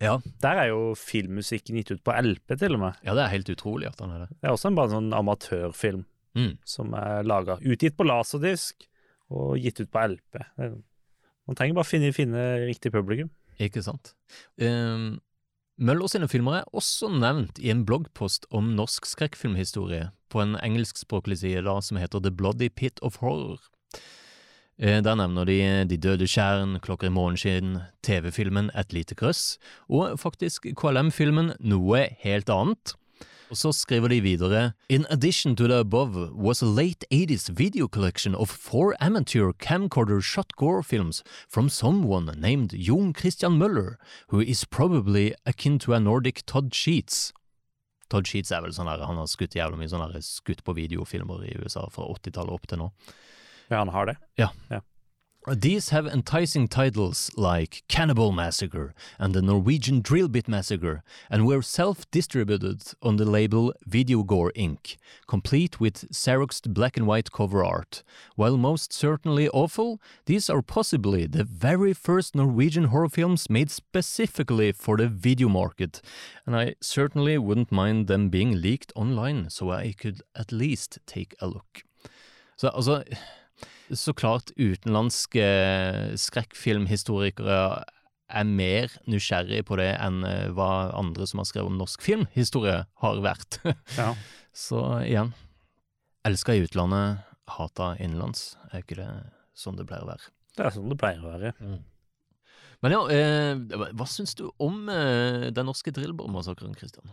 Ja. 0.00 0.18
Der 0.40 0.60
er 0.62 0.68
jo 0.70 0.94
filmmusikken 0.94 1.76
gitt 1.80 1.90
ut 1.90 2.02
på 2.06 2.14
LP, 2.14 2.54
til 2.58 2.76
og 2.76 2.80
med. 2.84 2.98
Ja, 3.04 3.14
det 3.18 3.24
er 3.24 3.32
helt 3.34 3.48
utrolig 3.50 3.88
at 3.90 3.98
han 4.00 4.12
er 4.14 4.18
det. 4.26 4.28
Det 4.38 4.46
er 4.48 4.54
også 4.54 4.70
en 4.70 4.76
bare 4.78 4.92
sånn 4.94 5.12
amatørfilm 5.16 6.04
Mm. 6.36 6.52
som 6.64 6.92
er 6.94 7.24
laga. 7.26 7.56
Utgitt 7.66 7.96
på 7.98 8.04
laserdisk 8.06 8.84
og 9.30 9.56
gitt 9.58 9.80
ut 9.80 9.90
på 9.90 10.04
LP. 10.12 10.38
Man 11.48 11.56
trenger 11.56 11.74
bare 11.74 11.88
finne, 11.88 12.12
finne 12.14 12.44
riktig 12.68 12.92
publikum. 12.94 13.30
Ikke 13.58 13.82
sant? 13.82 14.12
Um, 14.60 15.18
Møller 15.78 16.06
sine 16.10 16.28
filmer 16.30 16.60
er 16.60 16.64
også 16.74 17.08
nevnt 17.10 17.58
i 17.62 17.70
en 17.70 17.84
bloggpost 17.86 18.46
om 18.54 18.72
norsk 18.76 19.06
skrekkfilmhistorie 19.06 20.08
på 20.30 20.40
en 20.42 20.56
engelskspråklig 20.62 21.38
side 21.38 21.64
da, 21.66 21.76
som 21.80 21.98
heter 21.98 22.22
The 22.22 22.30
Bloody 22.34 22.68
Pit 22.68 22.98
of 23.02 23.16
Horror. 23.22 23.58
Eh, 24.80 25.00
Der 25.02 25.16
nevner 25.16 25.44
de 25.44 25.84
De 25.88 25.96
døde 25.96 26.26
tjern, 26.26 26.78
Klokker 26.80 27.08
i 27.08 27.10
morgenskinn, 27.10 27.82
TV-filmen 28.02 28.70
Et 28.74 28.92
lite 28.92 29.14
krøss, 29.14 29.58
og 29.88 30.18
faktisk 30.20 30.68
KLM-filmen 30.76 31.54
Noe 31.60 32.06
helt 32.22 32.48
annet. 32.48 32.94
Og 33.50 33.56
så 33.56 33.72
skriver 33.72 34.08
de 34.08 34.20
videre 34.20 34.72
In 34.88 35.06
addition 35.10 35.56
to 35.56 35.66
the 35.66 35.80
above 35.80 36.30
was 36.32 36.62
a 36.62 36.66
late 36.66 37.04
80s 37.10 37.48
video 37.50 37.88
collection 37.88 38.34
of 38.34 38.50
four 38.50 38.94
amateur 39.00 39.52
camcorder 39.52 40.20
shot 40.20 40.54
gore 40.56 40.82
films 40.82 41.24
from 41.48 41.68
someone 41.68 42.26
named 42.38 42.70
Jon 42.78 43.12
Christian 43.12 43.58
Møller, 43.58 43.96
who 44.28 44.40
is 44.40 44.64
probably 44.64 45.32
akin 45.46 45.78
to 45.78 45.94
a 45.94 45.98
Nordic 45.98 46.44
Todd 46.46 46.74
Sheets. 46.74 47.32
Todd 48.10 48.26
Sheets 48.28 48.52
er 48.52 48.62
vel 48.62 48.72
sånn 48.72 48.86
der, 48.86 49.02
han 49.04 49.16
har 49.16 49.26
skutt 49.26 49.56
jævlig 49.56 49.80
mye 49.80 49.90
sånn 49.90 50.22
skutt 50.22 50.62
på 50.64 50.76
videofilmer 50.76 51.42
i 51.48 51.56
USA 51.58 51.88
fra 51.90 52.04
80-tallet 52.04 52.52
opp 52.52 52.68
til 52.68 52.78
nå. 52.84 52.92
Ja, 53.68 53.78
han 53.78 53.88
har 53.88 54.06
det. 54.06 54.16
Ja. 54.34 54.50
Ja. 54.68 54.80
These 55.54 55.90
have 55.90 56.06
enticing 56.06 56.68
titles 56.68 57.30
like 57.36 57.82
Cannibal 57.88 58.32
Massacre 58.32 58.92
and 59.18 59.34
the 59.34 59.40
Norwegian 59.40 60.02
Drill 60.02 60.28
Bit 60.28 60.46
Massacre, 60.48 61.02
and 61.30 61.46
were 61.46 61.62
self-distributed 61.62 62.82
on 63.00 63.16
the 63.16 63.24
label 63.24 63.72
Videogore 63.88 64.52
Inc., 64.54 64.98
complete 65.26 65.80
with 65.80 66.10
Xeroxed 66.12 66.74
black 66.74 66.98
and 66.98 67.06
white 67.06 67.32
cover 67.32 67.64
art. 67.64 68.02
While 68.36 68.58
most 68.58 68.92
certainly 68.92 69.48
awful, 69.48 70.00
these 70.26 70.50
are 70.50 70.60
possibly 70.60 71.26
the 71.26 71.44
very 71.44 71.94
first 71.94 72.34
Norwegian 72.34 72.84
horror 72.84 73.08
films 73.08 73.48
made 73.48 73.70
specifically 73.70 74.72
for 74.72 74.98
the 74.98 75.08
video 75.08 75.48
market, 75.48 76.02
and 76.44 76.54
I 76.54 76.74
certainly 76.82 77.38
wouldn't 77.38 77.72
mind 77.72 78.06
them 78.06 78.28
being 78.28 78.60
leaked 78.60 78.92
online, 78.94 79.48
so 79.48 79.70
I 79.70 79.94
could 79.94 80.20
at 80.34 80.52
least 80.52 80.98
take 81.06 81.34
a 81.40 81.46
look. 81.46 81.84
Så 82.56 82.68
altså 82.68 83.04
så 83.96 84.12
klart 84.16 84.50
utenlandske 84.58 85.44
skrekkfilmhistorikere 86.18 87.58
er 88.28 88.44
mer 88.44 88.92
nysgjerrig 89.08 89.62
på 89.68 89.78
det 89.80 89.90
enn 89.96 90.18
eh, 90.28 90.48
hva 90.52 90.90
andre 90.98 91.26
som 91.28 91.40
har 91.40 91.48
skrevet 91.48 91.70
om 91.70 91.78
norsk 91.80 92.02
filmhistorie, 92.04 92.82
har 93.02 93.20
vært. 93.24 93.60
Ja. 93.96 94.10
Så 94.58 94.80
igjen, 95.06 95.30
elska 96.26 96.56
i 96.58 96.64
utlandet, 96.66 97.22
hata 97.48 97.92
innenlands. 98.02 98.56
Er 98.72 98.82
ikke 98.82 98.98
det 98.98 99.08
sånn 99.56 99.78
det 99.78 99.86
pleier 99.88 100.04
å 100.04 100.10
være? 100.10 100.28
Det 100.58 100.66
er 100.66 100.74
sånn 100.74 100.90
det 100.90 100.98
pleier 101.00 101.22
å 101.22 101.30
være. 101.36 101.52
Men 102.82 102.94
ja, 102.94 103.00
eh, 103.14 103.54
hva- 103.94 104.08
syns 104.10 104.34
du 104.38 104.48
om 104.62 104.84
eh, 104.92 105.48
den 105.54 105.66
norske 105.70 105.94
drillbårmassakren, 105.94 106.74
Christian? 106.78 107.08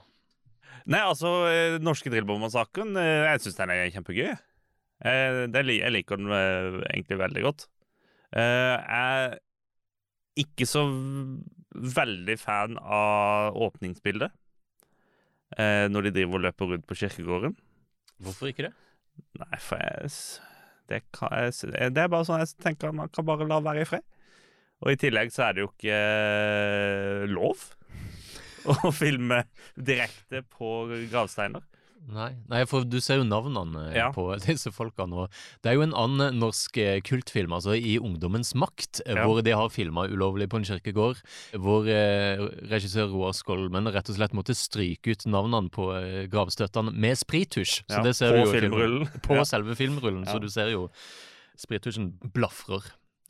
Nei, 0.86 1.00
altså, 1.02 1.30
den 1.78 1.82
norske 1.82 2.12
Drillbom-massakren, 2.14 2.92
eh, 3.02 3.23
jeg 3.32 3.40
syns 3.46 3.56
den 3.58 3.71
er 3.73 3.88
kjempegøy. 3.96 4.36
Eh, 5.04 5.43
det, 5.52 5.65
jeg 5.75 5.91
liker 5.91 6.19
den 6.21 6.31
eh, 6.31 6.79
egentlig 6.93 7.19
veldig 7.19 7.43
godt. 7.46 7.67
Eh, 8.35 8.75
jeg 8.79 9.25
er 9.25 9.37
ikke 10.39 10.67
så 10.67 10.85
veldig 11.75 12.35
fan 12.39 12.79
av 12.79 13.56
åpningsbildet. 13.67 14.41
Når 15.56 16.04
de 16.04 16.12
driver 16.12 16.35
og 16.35 16.41
løper 16.43 16.67
rundt 16.67 16.87
på 16.89 16.98
kirkegården. 17.00 17.54
Hvorfor 18.19 18.50
ikke 18.50 18.65
det? 18.65 18.71
Nei, 19.39 19.60
for 19.62 19.79
jeg 19.79 20.10
det, 20.89 21.00
kan, 21.15 21.31
jeg, 21.31 21.93
det 21.96 22.02
er 22.02 22.10
bare 22.12 22.25
sånn 22.27 22.41
jeg 22.41 22.58
tenker 22.60 22.91
man 22.91 23.12
kan 23.13 23.27
bare 23.27 23.48
la 23.48 23.62
være 23.63 23.85
i 23.85 23.87
fred. 23.87 24.04
Og 24.83 24.91
i 24.91 24.98
tillegg 25.00 25.31
så 25.31 25.46
er 25.46 25.56
det 25.56 25.63
jo 25.63 25.69
ikke 25.69 26.02
lov 27.31 27.63
å 28.89 28.91
filme 28.91 29.46
direkte 29.77 30.43
på 30.58 30.73
gravsteiner. 31.13 31.63
Nei, 32.06 32.35
nei, 32.51 32.60
for 32.69 32.85
du 32.85 32.99
ser 33.01 33.17
jo 33.17 33.23
navnene 33.25 33.87
eh, 33.89 33.95
Ja. 33.97 34.12
på 34.13 34.27
disse 34.45 34.69
folkene. 34.73 35.23
Og 35.25 35.37
det 35.63 35.71
er 35.71 35.77
jo 35.79 35.85
en 35.87 35.95
annen 35.97 36.37
norsk 36.41 36.77
eh, 36.77 36.99
kultfilm, 37.06 37.56
altså 37.58 37.73
I 37.73 37.95
ungdommens 37.97 38.53
makt, 38.53 39.01
eh, 39.06 39.15
Ja. 39.17 39.25
hvor 39.25 39.41
de 39.41 39.56
har 39.58 39.69
filma 39.73 40.06
ulovlig 40.12 40.47
på 40.51 40.60
en 40.62 40.67
kirkegård. 40.69 41.23
Hvor 41.58 41.87
eh, 41.89 42.37
regissør 42.69 43.10
Roar 43.13 43.33
Skolmen 43.33 43.89
rett 43.89 44.10
og 44.12 44.19
slett 44.19 44.35
måtte 44.37 44.53
stryke 44.58 45.15
ut 45.15 45.25
navnene 45.25 45.71
på 45.73 45.89
eh, 45.97 46.27
gravstøttene 46.29 46.93
med 46.93 47.17
sprittusj. 47.17 47.81
Ja, 47.89 48.03
på 48.06 48.51
filmrullen. 48.53 49.08
På 49.25 49.41
selve 49.45 49.75
filmrullen, 49.75 50.25
så 50.29 50.37
du 50.41 50.49
ser 50.53 50.69
jo 50.75 50.89
sprittusjen 51.58 52.12
blafrer 52.35 52.83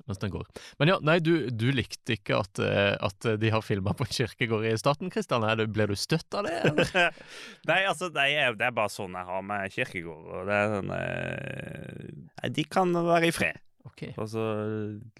mens 0.09 0.21
den 0.21 0.33
går. 0.33 0.45
Men 0.81 0.91
ja, 0.93 0.97
nei, 1.05 1.17
du, 1.23 1.47
du 1.49 1.67
likte 1.73 2.17
ikke 2.17 2.39
at, 2.43 2.61
eh, 2.61 2.93
at 2.93 3.29
de 3.41 3.51
har 3.53 3.65
filma 3.65 3.95
på 3.97 4.05
en 4.07 4.13
kirkegård 4.17 4.67
i 4.69 4.75
staten, 4.79 5.11
Kristian. 5.13 5.45
Ble 5.73 5.89
du 5.89 5.95
støtt 5.99 6.37
av 6.37 6.47
det? 6.47 7.09
nei, 7.69 7.81
altså, 7.89 8.11
det 8.13 8.27
er, 8.33 8.57
det 8.57 8.69
er 8.69 8.77
bare 8.77 8.93
sånn 8.93 9.17
jeg 9.17 9.29
har 9.31 9.45
med 9.49 9.75
kirkegård. 9.75 10.29
Og 10.29 10.49
det 10.49 10.59
er 10.59 10.75
sånn 10.75 10.93
eh, 10.99 12.51
de 12.55 12.67
kan 12.69 12.93
være 12.95 13.31
i 13.31 13.35
fred. 13.35 13.61
Okay. 13.91 14.13
Og 14.17 14.29
så 14.31 14.45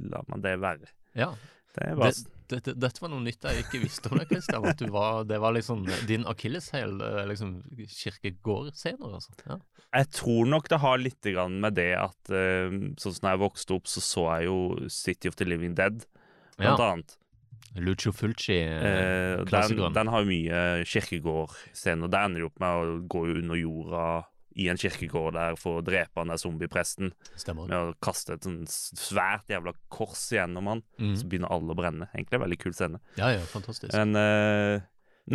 lar 0.02 0.26
man 0.32 0.42
det 0.44 0.56
være. 0.62 0.90
Ja. 1.18 1.32
Det 1.76 1.92
var... 2.00 2.12
Det, 2.12 2.32
dette, 2.48 2.76
dette 2.78 3.02
var 3.02 3.10
noe 3.10 3.24
nytt 3.26 3.42
jeg 3.42 3.64
ikke 3.64 3.80
visste 3.82 4.12
om 4.12 4.20
deg, 4.20 4.30
Kristian. 4.30 4.66
At 4.70 4.78
du 4.78 4.90
var, 4.94 5.24
det 5.26 5.40
var 5.42 5.56
liksom 5.56 5.82
din 6.10 6.28
akilleshæl, 6.30 7.00
eh, 7.02 7.24
liksom 7.32 7.56
kirkegårdscener, 7.90 9.16
altså. 9.18 9.34
Ja. 9.50 9.58
Jeg 9.96 10.10
tror 10.12 10.50
nok 10.52 10.68
det 10.70 10.80
har 10.84 11.00
litt 11.02 11.30
med 11.56 11.74
det 11.78 11.92
at 11.98 12.30
eh, 12.34 12.74
sånn 13.02 13.16
som 13.18 13.30
jeg 13.32 13.42
vokste 13.42 13.78
opp, 13.78 13.88
så 13.90 14.04
så 14.04 14.26
jeg 14.38 14.50
jo 14.50 14.90
City 14.92 15.32
of 15.32 15.38
the 15.40 15.46
Living 15.48 15.76
Dead, 15.78 16.06
blant 16.58 16.80
Ja. 16.80 16.92
annet. 16.94 17.18
Lucio 17.76 18.12
Fulci, 18.16 18.56
Eh, 18.56 19.40
eh, 19.42 19.44
den, 19.50 19.94
den 19.94 20.08
har 20.08 20.22
jo 20.24 20.30
mye 20.30 20.86
kirkegårdscener. 20.88 22.08
Der 22.08 22.26
ender 22.30 22.40
de 22.40 22.46
opp 22.48 22.60
med 22.60 22.70
å 22.70 23.08
gå 23.08 23.26
under 23.36 23.56
jorda 23.60 24.06
i 24.56 24.70
en 24.72 24.78
kirkegård 24.80 25.36
der 25.36 25.58
for 25.60 25.82
å 25.82 25.84
drepe 25.84 26.22
han 26.22 26.30
der 26.32 26.40
zombiepresten. 26.40 27.10
Stemmer. 27.36 27.68
Med 27.68 27.76
å 27.76 27.94
kaste 28.04 28.38
et 28.38 28.46
sånn 28.48 28.62
svært 28.72 29.50
jævla 29.52 29.74
kors 29.92 30.22
gjennom 30.32 30.70
han. 30.72 30.84
mm. 31.02 31.16
Så 31.20 31.28
begynner 31.28 31.52
alle 31.52 31.74
å 31.76 31.78
brenne. 31.78 32.08
Egentlig 32.14 32.38
en 32.40 32.44
veldig 32.46 32.60
kul 32.62 32.76
scene. 32.78 33.02
Ja, 33.20 33.34
ja, 33.36 33.42
fantastisk. 33.52 33.92
Men 33.98 34.16
uh, 34.16 34.86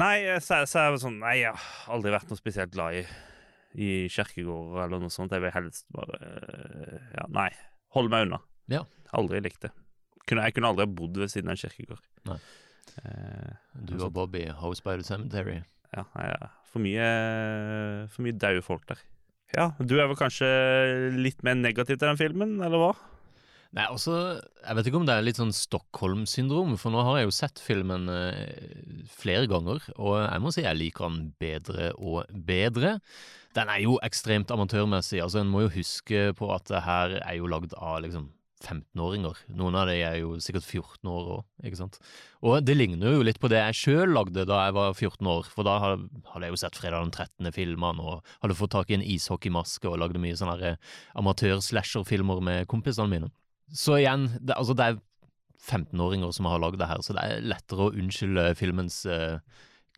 Nei, 0.01 0.15
så, 0.41 0.63
så 0.71 0.79
er 0.85 0.93
det 0.95 1.03
sånn 1.03 1.19
Nei, 1.21 1.35
jeg 1.43 1.51
har 1.53 1.93
aldri 1.97 2.13
vært 2.15 2.31
noe 2.31 2.39
spesielt 2.39 2.73
glad 2.73 2.95
i 3.01 3.05
I 3.81 3.91
kirkegårder 4.11 4.85
eller 4.87 5.03
noe 5.05 5.13
sånt. 5.13 5.35
Jeg 5.37 5.45
vil 5.45 5.53
helst 5.55 5.85
bare 5.95 6.21
uh, 6.25 6.97
Ja, 7.19 7.27
nei. 7.37 7.51
Holde 7.97 8.13
meg 8.15 8.29
unna. 8.29 8.39
Ja. 8.73 8.85
Aldri 9.19 9.41
likt 9.45 9.61
det. 9.67 9.73
Jeg 10.31 10.55
kunne 10.55 10.69
aldri 10.71 10.85
ha 10.87 10.91
bodd 10.95 11.17
ved 11.19 11.29
siden 11.33 11.51
av 11.51 11.57
en 11.59 11.63
kirkegård. 11.65 12.03
Nei. 12.31 12.39
Uh, 13.05 13.53
Du 13.85 13.97
og 14.01 14.13
Bobby, 14.15 14.47
House 14.63 14.81
by 14.87 14.97
the 14.97 15.05
Cemetery. 15.07 15.61
Ja, 15.97 16.05
ja. 16.23 16.51
For 16.71 16.83
mye 16.83 17.07
For 18.13 18.23
mye 18.23 18.37
daue 18.39 18.63
folk 18.63 18.85
der. 18.91 19.01
Ja, 19.57 19.73
du 19.83 19.97
er 19.99 20.07
vel 20.07 20.19
kanskje 20.19 20.49
litt 21.17 21.41
mer 21.43 21.57
negativ 21.59 21.99
til 21.99 22.07
den 22.07 22.21
filmen, 22.21 22.61
eller 22.63 22.79
hva? 22.79 22.93
Nei, 23.75 23.85
altså, 23.87 24.15
jeg 24.65 24.77
vet 24.77 24.89
ikke 24.91 24.99
om 24.99 25.05
det 25.07 25.15
er 25.15 25.25
litt 25.27 25.39
sånn 25.39 25.53
Stockholm-syndrom, 25.55 26.75
for 26.79 26.95
nå 26.95 27.03
har 27.07 27.21
jeg 27.21 27.29
jo 27.29 27.35
sett 27.35 27.63
filmen 27.63 28.09
eh, 28.11 29.05
flere 29.15 29.47
ganger, 29.51 29.83
og 29.95 30.17
jeg 30.25 30.43
må 30.43 30.51
si 30.55 30.65
jeg 30.65 30.79
liker 30.79 31.07
den 31.07 31.29
bedre 31.43 31.93
og 31.99 32.31
bedre. 32.31 32.97
Den 33.55 33.71
er 33.71 33.83
jo 33.83 33.97
ekstremt 34.07 34.51
amatørmessig, 34.55 35.21
altså 35.23 35.43
en 35.43 35.51
må 35.51 35.65
jo 35.67 35.75
huske 35.81 36.31
på 36.39 36.51
at 36.55 36.67
det 36.71 36.83
her 36.87 37.17
er 37.21 37.39
jo 37.39 37.51
lagd 37.51 37.75
av 37.79 38.01
liksom 38.03 38.31
15-åringer. 38.61 39.39
Noen 39.57 39.77
av 39.81 39.89
de 39.89 39.97
er 40.05 40.19
jo 40.21 40.35
sikkert 40.43 40.67
14 40.67 41.09
år 41.11 41.29
òg, 41.37 41.45
ikke 41.65 41.79
sant. 41.81 41.99
Og 42.45 42.59
det 42.65 42.77
ligner 42.77 43.17
jo 43.17 43.25
litt 43.25 43.41
på 43.41 43.49
det 43.53 43.61
jeg 43.61 43.79
sjøl 43.79 44.13
lagde 44.13 44.45
da 44.49 44.63
jeg 44.67 44.77
var 44.77 44.93
14 44.93 45.31
år, 45.33 45.49
for 45.49 45.67
da 45.67 45.77
hadde 45.81 46.45
jeg 46.45 46.55
jo 46.55 46.61
sett 46.61 46.81
Fredag 46.81 47.07
den 47.07 47.15
13. 47.15 47.53
filmene 47.57 48.05
og 48.05 48.33
hadde 48.43 48.59
fått 48.59 48.75
tak 48.77 48.93
i 48.93 48.99
en 48.99 49.07
ishockeymaske 49.17 49.89
og 49.89 50.01
lagde 50.03 50.23
mye 50.23 50.37
sånne 50.39 50.59
eh, 50.75 50.81
amatør-slasher-filmer 51.21 52.45
med 52.45 52.69
kompisene 52.71 53.09
mine. 53.13 53.33
Så 53.73 54.01
igjen, 54.01 54.29
det, 54.41 54.57
altså 54.59 54.77
det 54.77 54.91
er 54.91 55.01
15-åringer 55.61 56.33
som 56.37 56.49
har 56.51 56.61
lagd 56.61 56.81
det 56.81 56.89
her, 56.91 57.03
så 57.05 57.17
det 57.17 57.25
er 57.25 57.49
lettere 57.49 57.89
å 57.89 57.95
unnskylde 57.97 58.51
filmens 58.59 59.03
eh, 59.09 59.41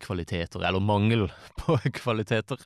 kvaliteter, 0.03 0.61
eller 0.67 0.83
mangel 0.83 1.25
på 1.61 1.77
kvaliteter. 1.99 2.59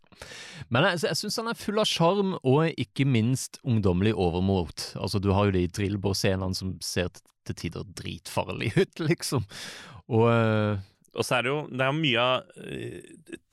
Men 0.74 0.90
jeg, 0.92 1.04
jeg 1.08 1.20
syns 1.22 1.40
han 1.42 1.52
er 1.54 1.60
full 1.62 1.80
av 1.82 1.88
sjarm, 1.90 2.36
og 2.42 2.74
ikke 2.82 3.06
minst 3.08 3.62
ungdommelig 3.64 4.16
overmot. 4.18 4.90
Altså, 5.00 5.22
du 5.24 5.30
har 5.38 5.48
jo 5.50 5.56
de 5.60 5.66
drillbårscenene 5.78 6.58
som 6.58 6.76
ser 6.84 7.14
til, 7.14 7.56
tider 7.56 7.86
dritfarlige 7.96 8.82
ut, 8.84 9.00
liksom. 9.08 9.46
Og 10.12 10.26
eh, 10.34 10.82
Og 11.18 11.24
så 11.26 11.38
er 11.38 11.46
det 11.48 11.52
jo 11.54 11.62
det 11.72 11.86
er 11.86 11.96
mye 11.96 12.20
av 12.22 12.60
eh, 12.60 13.00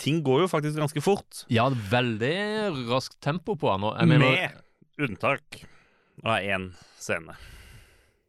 Ting 0.03 0.18
går 0.26 0.43
jo 0.45 0.49
faktisk 0.51 0.78
ganske 0.82 1.03
fort. 1.05 1.45
ja, 1.51 1.68
veldig 1.70 2.35
raskt 2.91 3.20
tempo 3.24 3.55
på 3.59 3.70
han. 3.70 3.87
Jeg 4.01 4.11
mener, 4.11 4.35
med 4.35 5.09
unntak 5.09 5.62
av 6.24 6.43
én 6.43 6.68
scene. 6.99 7.35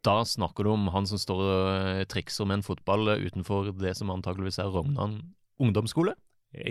da 0.06 0.20
snakker 0.26 0.66
du 0.66 0.72
om 0.76 0.88
han 0.94 1.06
som 1.10 1.18
står 1.22 1.42
og 1.42 1.68
eh, 1.74 2.06
trikser 2.10 2.46
med 2.50 2.60
en 2.60 2.66
fotball 2.66 3.10
utenfor 3.26 3.72
det 3.82 3.96
som 3.98 4.10
antakeligvis 4.14 4.58
er 4.62 4.70
Rognan 4.74 5.20
ungdomsskole. 5.62 6.16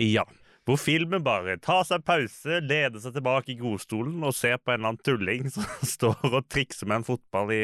Ja. 0.01 0.23
Hvor 0.65 0.79
filmen 0.81 1.21
bare 1.21 1.59
tar 1.61 1.83
seg 1.85 2.01
pause, 2.07 2.57
leder 2.65 2.97
seg 3.03 3.13
tilbake 3.13 3.51
i 3.53 3.57
godstolen 3.59 4.23
og 4.25 4.33
ser 4.33 4.57
på 4.57 4.73
en 4.73 4.79
eller 4.79 4.93
annen 4.95 5.03
tulling 5.05 5.49
som 5.53 5.67
står 5.85 6.23
og 6.31 6.47
trikser 6.49 6.89
med 6.89 7.03
en 7.03 7.07
fotball 7.11 7.51
i 7.53 7.61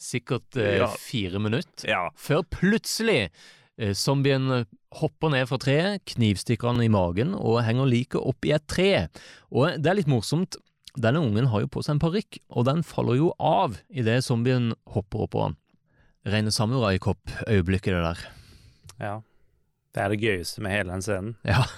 Sikkert 0.00 0.58
eh, 0.60 0.74
Ja. 0.82 0.90
fire 1.00 1.40
minutter. 1.40 1.88
Ja. 1.88 2.02
Før 2.20 2.42
plutselig 2.52 3.30
eh, 3.78 3.94
zombien 3.96 4.50
eh, 4.52 4.66
hopper 5.00 5.32
ned 5.32 5.48
fra 5.48 5.56
treet, 5.64 6.04
knivstikker 6.12 6.68
han 6.74 6.84
i 6.84 6.90
magen 6.92 7.32
og 7.38 7.62
henger 7.64 7.88
liket 7.88 8.20
opp 8.20 8.44
i 8.44 8.52
et 8.52 8.66
tre. 8.68 8.90
Og 9.48 9.80
det 9.80 9.88
er 9.88 9.96
litt 10.02 10.12
morsomt. 10.12 10.60
Denne 11.00 11.22
ungen 11.24 11.48
har 11.48 11.62
jo 11.64 11.70
på 11.72 11.80
seg 11.80 11.94
en 11.96 12.02
parykk, 12.04 12.36
og 12.52 12.66
den 12.68 12.82
faller 12.84 13.16
jo 13.16 13.30
av 13.40 13.78
idet 13.88 14.18
zombien 14.26 14.74
hopper 14.92 15.24
oppå 15.24 15.46
han. 15.46 15.54
Rene 16.28 16.52
samuraikopp-øyeblikket, 16.52 17.96
det 17.96 18.02
der. 18.10 18.26
ja. 19.00 19.14
Det 19.92 20.02
er 20.02 20.12
det 20.12 20.20
gøyeste 20.22 20.62
med 20.64 20.72
hele 20.72 20.94
den 20.94 21.04
scenen. 21.04 21.34
Ja. 21.44 21.62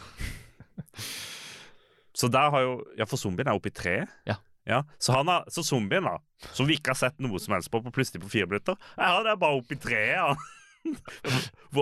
Så 2.14 2.30
der 2.30 2.50
har 2.54 2.62
jo 2.62 2.74
Ja, 2.98 3.06
for 3.10 3.18
zombien 3.18 3.48
er 3.50 3.58
oppe 3.58 3.72
i 3.72 3.74
treet. 3.74 4.10
Ja. 4.28 4.38
Ja, 4.64 4.78
så, 4.96 5.12
han 5.12 5.28
har, 5.28 5.44
så 5.52 5.60
zombien, 5.60 6.06
da, 6.08 6.14
som 6.56 6.64
vi 6.64 6.78
ikke 6.78 6.94
har 6.94 6.96
sett 6.96 7.18
noe 7.20 7.36
som 7.42 7.52
helst 7.52 7.68
på, 7.68 7.82
på 7.84 7.90
plutselig 7.92 8.22
på 8.22 8.30
fire 8.32 8.48
minutter 8.48 8.78
Ja, 8.96 9.10
han 9.18 9.26
er 9.28 9.36
bare 9.36 9.58
oppe 9.58 9.76
i 9.76 9.80
treet, 9.82 10.16
han. 10.24 10.38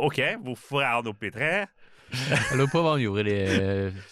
OK, 0.00 0.18
hvorfor 0.42 0.82
er 0.82 0.96
han 0.96 1.10
oppe 1.12 1.28
i 1.28 1.30
treet? 1.30 1.70
Jeg 2.12 2.58
lurer 2.58 2.72
på 2.72 2.82
hva 2.82 2.96
han 2.96 3.04
gjorde 3.04 3.22
de 3.24 3.36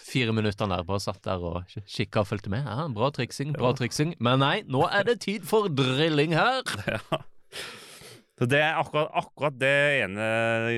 fire 0.07 0.33
minuttene 0.33 0.73
der. 0.73 0.85
Bare 0.87 1.03
satt 1.03 1.19
der 1.27 1.43
og 1.45 1.67
kikka 1.85 2.23
og 2.23 2.29
fulgte 2.31 2.49
med. 2.49 2.63
Ja, 2.65 2.87
bra 2.95 3.11
triksing, 3.13 3.51
bra 3.53 3.73
triksing. 3.77 4.15
Men 4.23 4.41
nei, 4.41 4.55
nå 4.71 4.85
er 4.87 5.05
det 5.05 5.19
tid 5.27 5.45
for 5.45 5.67
drilling 5.69 6.33
her. 6.33 6.63
Ja. 6.87 7.19
Så 8.39 8.47
det 8.49 8.63
er 8.63 8.79
akkurat, 8.79 9.11
akkurat 9.21 9.59
det 9.61 9.75
ene 9.99 10.31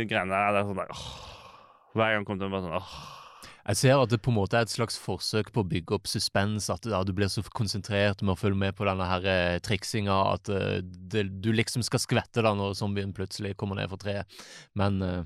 greiene 0.09 0.33
der. 0.33 0.49
Det 0.57 0.63
er 0.63 0.67
sånn 0.67 0.81
der 0.81 0.91
åh. 0.97 1.32
Hver 1.93 2.15
gang 2.15 2.25
kom 2.27 2.39
den 2.41 2.53
bare 2.53 2.65
sånn 2.65 2.79
åh. 2.79 2.95
Jeg 3.63 3.79
ser 3.79 3.95
at 3.95 4.11
det 4.11 4.19
på 4.19 4.31
en 4.33 4.35
måte 4.35 4.57
er 4.59 4.65
et 4.65 4.73
slags 4.73 4.97
forsøk 4.99 5.53
på 5.55 5.61
å 5.63 5.67
bygge 5.67 5.95
opp 5.95 6.09
suspens, 6.11 6.65
at 6.73 6.83
ja, 6.89 6.99
du 7.07 7.13
blir 7.15 7.29
så 7.31 7.39
konsentrert 7.55 8.19
med 8.19 8.33
å 8.33 8.39
følge 8.39 8.59
med 8.59 8.75
på 8.75 8.83
denne 8.87 9.07
her 9.07 9.27
eh, 9.29 9.59
triksinga 9.63 10.17
at 10.33 10.51
eh, 10.51 10.81
det, 10.83 11.29
du 11.39 11.47
liksom 11.55 11.85
skal 11.87 12.01
skvette 12.03 12.43
da 12.43 12.51
når 12.59 12.75
zombien 12.75 13.13
plutselig 13.15 13.53
kommer 13.59 13.79
ned 13.79 13.87
fra 13.93 14.01
treet. 14.01 14.43
Men 14.75 14.99
eh, 15.05 15.21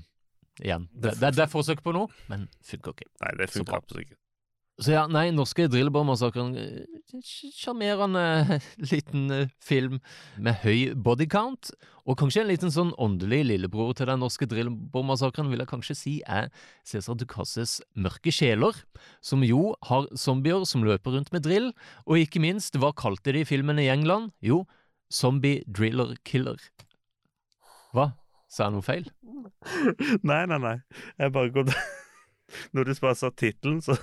igjen, 0.62 0.86
det, 0.94 1.16
det, 1.18 1.32
det 1.34 1.44
er 1.48 1.50
forsøk 1.50 1.82
på 1.82 1.96
noe, 1.96 2.14
men 2.30 2.46
funker 2.62 2.94
ikke. 2.94 3.10
Nei, 3.24 3.34
det 3.40 3.50
Så 3.50 3.64
bra. 3.64 3.64
funker 3.64 3.80
absolutt 3.82 4.06
ikke. 4.06 4.20
Så 4.78 4.92
ja, 4.94 5.08
nei, 5.10 5.32
norske 5.34 5.64
Drillbår-massakren 5.66 6.52
eh, 6.54 7.22
Sjarmerende 7.26 8.60
liten 8.92 9.24
eh, 9.34 9.48
film 9.58 9.96
med 10.38 10.60
høy 10.62 10.92
bodycount. 10.94 11.72
og 12.06 12.18
kanskje 12.20 12.44
en 12.44 12.48
liten 12.52 12.70
sånn 12.70 12.92
åndelig 12.94 13.40
lillebror 13.48 13.90
til 13.98 14.06
den 14.06 14.22
norske 14.22 14.46
Drillbår-massakren 14.46 15.50
vil 15.50 15.64
jeg 15.64 15.70
kanskje 15.72 15.98
si 15.98 16.14
er 16.30 16.46
Cæsar 16.86 17.18
Ducasses 17.18 17.80
Mørke 17.98 18.30
sjeler, 18.30 18.78
som 19.20 19.42
jo 19.42 19.74
har 19.90 20.06
zombier 20.14 20.62
som 20.64 20.86
løper 20.86 21.18
rundt 21.18 21.34
med 21.34 21.42
drill, 21.48 21.72
og 22.06 22.22
ikke 22.22 22.40
minst, 22.46 22.78
hva 22.78 22.94
kalte 22.94 23.34
de 23.34 23.42
filmene 23.48 23.82
i 23.82 23.90
England? 23.90 24.30
Jo, 24.38 24.62
Zombie 25.10 25.64
Driller 25.66 26.14
Killer. 26.22 26.62
Hva? 27.96 28.12
Sa 28.48 28.68
jeg 28.68 28.78
noe 28.78 28.86
feil? 28.86 29.10
Nei, 30.28 30.44
nei, 30.46 30.56
nei. 30.62 30.76
Jeg 31.18 31.34
bare 31.34 31.50
kom 31.52 31.68
Når 32.72 32.88
du 32.88 32.94
bare 33.02 33.18
sa 33.18 33.30
tittelen, 33.30 33.80
så 33.84 33.96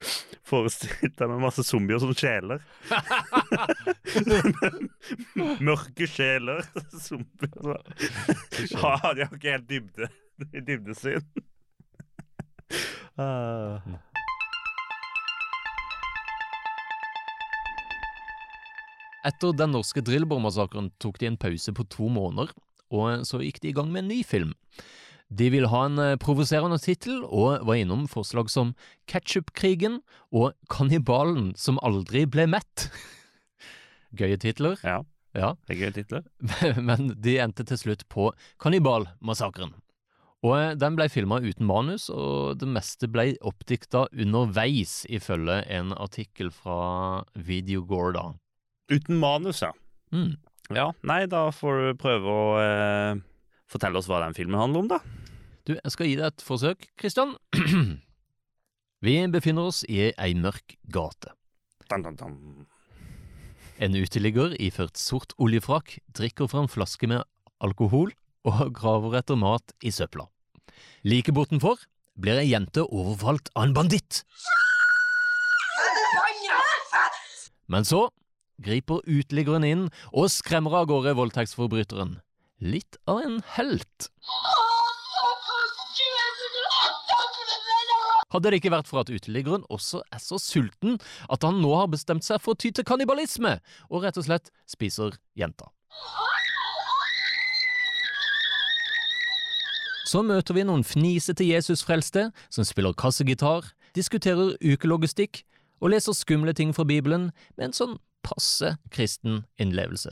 forestilte 0.50 1.24
jeg 1.24 1.30
meg 1.30 1.42
masse 1.42 1.64
zombier 1.66 2.00
som 2.02 2.14
sjeler. 2.16 2.62
Mørke 5.68 6.08
sjeler. 6.10 6.64
Zombier. 7.06 7.82
Ja, 8.72 8.94
de 9.14 9.26
har 9.26 9.36
ikke 9.36 9.56
helt 9.56 9.68
dybde. 9.70 10.10
i 10.56 10.62
dybdesyn. 10.64 11.26
Etter 19.20 19.52
den 19.52 19.74
norske 19.76 20.00
Drillbår-massakren 20.00 20.88
tok 21.02 21.20
de 21.20 21.28
en 21.28 21.36
pause 21.40 21.74
på 21.76 21.84
to 21.92 22.08
måneder, 22.08 22.54
og 22.90 23.26
så 23.28 23.42
gikk 23.44 23.60
de 23.60 23.70
i 23.70 23.76
gang 23.76 23.92
med 23.92 24.06
en 24.06 24.12
ny 24.14 24.22
film. 24.24 24.54
De 25.30 25.46
ville 25.54 25.70
ha 25.70 25.84
en 25.86 25.98
eh, 26.02 26.16
provoserende 26.18 26.80
tittel, 26.82 27.22
og 27.24 27.62
var 27.66 27.78
innom 27.78 28.08
forslag 28.10 28.50
som 28.50 28.74
Ketchupkrigen 29.10 30.00
og 30.34 30.56
Kannibalen 30.72 31.52
som 31.58 31.78
aldri 31.86 32.24
ble 32.26 32.48
mett. 32.50 32.88
Gøye 34.18 34.40
titler. 34.42 34.78
Ja, 34.82 35.00
Ja, 35.30 35.52
det 35.68 35.76
er 35.76 35.78
gøye 35.78 35.94
titler. 35.94 36.24
men 36.88 37.12
de 37.22 37.36
endte 37.38 37.62
til 37.62 37.78
slutt 37.78 38.00
på 38.10 38.32
Kannibalmassakren. 38.58 39.76
Og 40.42 40.54
eh, 40.56 40.72
Den 40.74 40.96
ble 40.98 41.06
filma 41.12 41.38
uten 41.44 41.68
manus, 41.68 42.08
og 42.10 42.58
det 42.58 42.66
meste 42.66 43.06
ble 43.12 43.36
oppdikta 43.46 44.08
underveis, 44.10 45.04
ifølge 45.06 45.60
en 45.70 45.94
artikkel 45.94 46.50
fra 46.50 47.22
Videogore, 47.38 48.16
da. 48.16 48.24
Uten 48.90 49.20
manus, 49.22 49.62
ja. 49.62 49.70
Mm. 50.10 50.34
Ja, 50.74 50.90
nei, 51.06 51.24
da 51.30 51.48
får 51.54 51.78
du 51.78 52.00
prøve 52.02 52.34
å 52.34 52.44
eh, 52.64 53.22
fortelle 53.70 54.00
oss 54.02 54.10
hva 54.10 54.24
den 54.24 54.34
filmen 54.34 54.58
handler 54.58 54.82
om, 54.82 54.90
da. 54.90 55.00
Du, 55.70 55.76
jeg 55.78 55.92
skal 55.94 56.08
gi 56.08 56.14
deg 56.18 56.26
et 56.26 56.42
forsøk, 56.42 56.86
Kristian. 56.98 57.36
Vi 59.06 59.12
befinner 59.30 59.68
oss 59.70 59.84
i 59.86 60.08
ei 60.10 60.32
mørk 60.34 60.74
gate. 60.90 61.30
Dun, 61.86 62.02
dun, 62.02 62.16
dun. 62.18 62.64
En 63.78 63.94
uteligger 63.94 64.56
iført 64.58 64.98
sort 64.98 65.36
oljefrakk 65.38 66.00
drikker 66.18 66.50
fra 66.50 66.64
en 66.64 66.72
flaske 66.72 67.06
med 67.06 67.22
alkohol 67.62 68.10
og 68.50 68.74
graver 68.74 69.14
etter 69.20 69.38
mat 69.38 69.70
i 69.86 69.94
søpla. 69.94 70.26
Like 71.06 71.30
bortenfor 71.36 71.86
blir 72.18 72.42
ei 72.42 72.50
jente 72.50 72.82
overfalt 72.88 73.52
av 73.54 73.68
en 73.68 73.76
banditt. 73.78 74.24
Men 77.70 77.86
så 77.86 78.08
griper 78.58 79.06
uteliggeren 79.06 79.70
inn 79.70 79.86
og 80.10 80.32
skremmer 80.34 80.80
av 80.82 80.90
gårde 80.90 81.14
voldtektsforbryteren. 81.20 82.18
Litt 82.58 82.98
av 83.06 83.22
en 83.22 83.38
helt. 83.54 84.10
Hadde 88.30 88.50
det 88.50 88.60
ikke 88.60 88.72
vært 88.74 88.88
for 88.90 89.02
at 89.02 89.10
uteliggeren 89.10 89.66
også 89.72 90.02
er 90.12 90.22
så 90.22 90.38
sulten 90.38 90.98
at 91.30 91.46
han 91.46 91.60
nå 91.62 91.72
har 91.74 91.90
bestemt 91.90 92.26
seg 92.26 92.40
for 92.42 92.54
å 92.54 92.60
ty 92.60 92.70
til 92.70 92.86
kannibalisme, 92.86 93.58
og 93.90 94.04
rett 94.06 94.18
og 94.20 94.26
slett 94.28 94.52
spiser 94.70 95.18
jenta. 95.38 95.70
Så 100.10 100.24
møter 100.26 100.56
vi 100.56 100.66
noen 100.66 100.82
fnisete 100.82 101.46
Jesusfrelste 101.46 102.30
som 102.50 102.66
spiller 102.66 102.96
kassegitar, 102.98 103.68
diskuterer 103.94 104.56
ukelogistikk 104.58 105.44
og 105.80 105.92
leser 105.94 106.16
skumle 106.16 106.54
ting 106.56 106.74
fra 106.74 106.86
Bibelen 106.86 107.30
med 107.56 107.68
en 107.68 107.76
sånn 107.76 107.98
passe 108.26 108.74
kristen 108.94 109.44
innlevelse. 109.62 110.10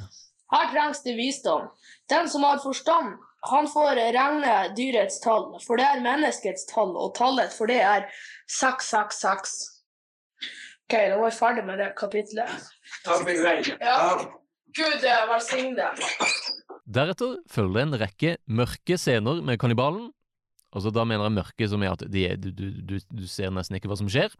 Her 0.49 0.71
trengs 0.73 1.03
det 1.05 1.17
visdom. 1.19 1.67
Den 2.09 2.31
som 2.31 2.47
har 2.47 2.61
forstand, 2.63 3.19
han 3.47 3.69
får 3.71 3.95
regne 3.97 4.55
dyrets 4.77 5.21
tall, 5.23 5.53
for 5.63 5.79
det 5.79 5.87
er 5.87 6.03
menneskets 6.03 6.67
tall, 6.71 6.97
og 6.99 7.15
tallet 7.19 7.55
for 7.55 7.71
det 7.71 7.79
er 7.85 8.09
666. 8.51 9.55
Ok, 10.89 10.97
da 10.97 11.17
var 11.21 11.29
vi 11.29 11.37
ferdig 11.37 11.65
med 11.69 11.79
det 11.79 11.93
kapitlet. 12.01 12.69
Ja. 13.79 13.99
Gud 14.77 15.05
velsigne 15.31 15.77
deg. 15.77 16.03
Deretter 16.89 17.37
følger 17.53 17.75
det 17.77 17.83
en 17.85 17.99
rekke 18.01 18.37
mørke 18.49 18.97
scener 19.01 19.43
med 19.45 19.61
kannibalen. 19.61 20.09
Altså 20.77 20.93
Da 20.93 21.05
mener 21.09 21.25
jeg 21.25 21.37
mørke 21.39 21.69
som 21.71 21.85
er 21.85 21.95
at 21.95 22.03
de 22.13 22.25
du, 22.37 22.51
du, 22.53 22.65
du, 22.85 22.95
du 23.01 23.25
ser 23.31 23.53
nesten 23.55 23.79
ikke 23.79 23.89
hva 23.89 23.97
som 24.01 24.11
skjer. 24.13 24.35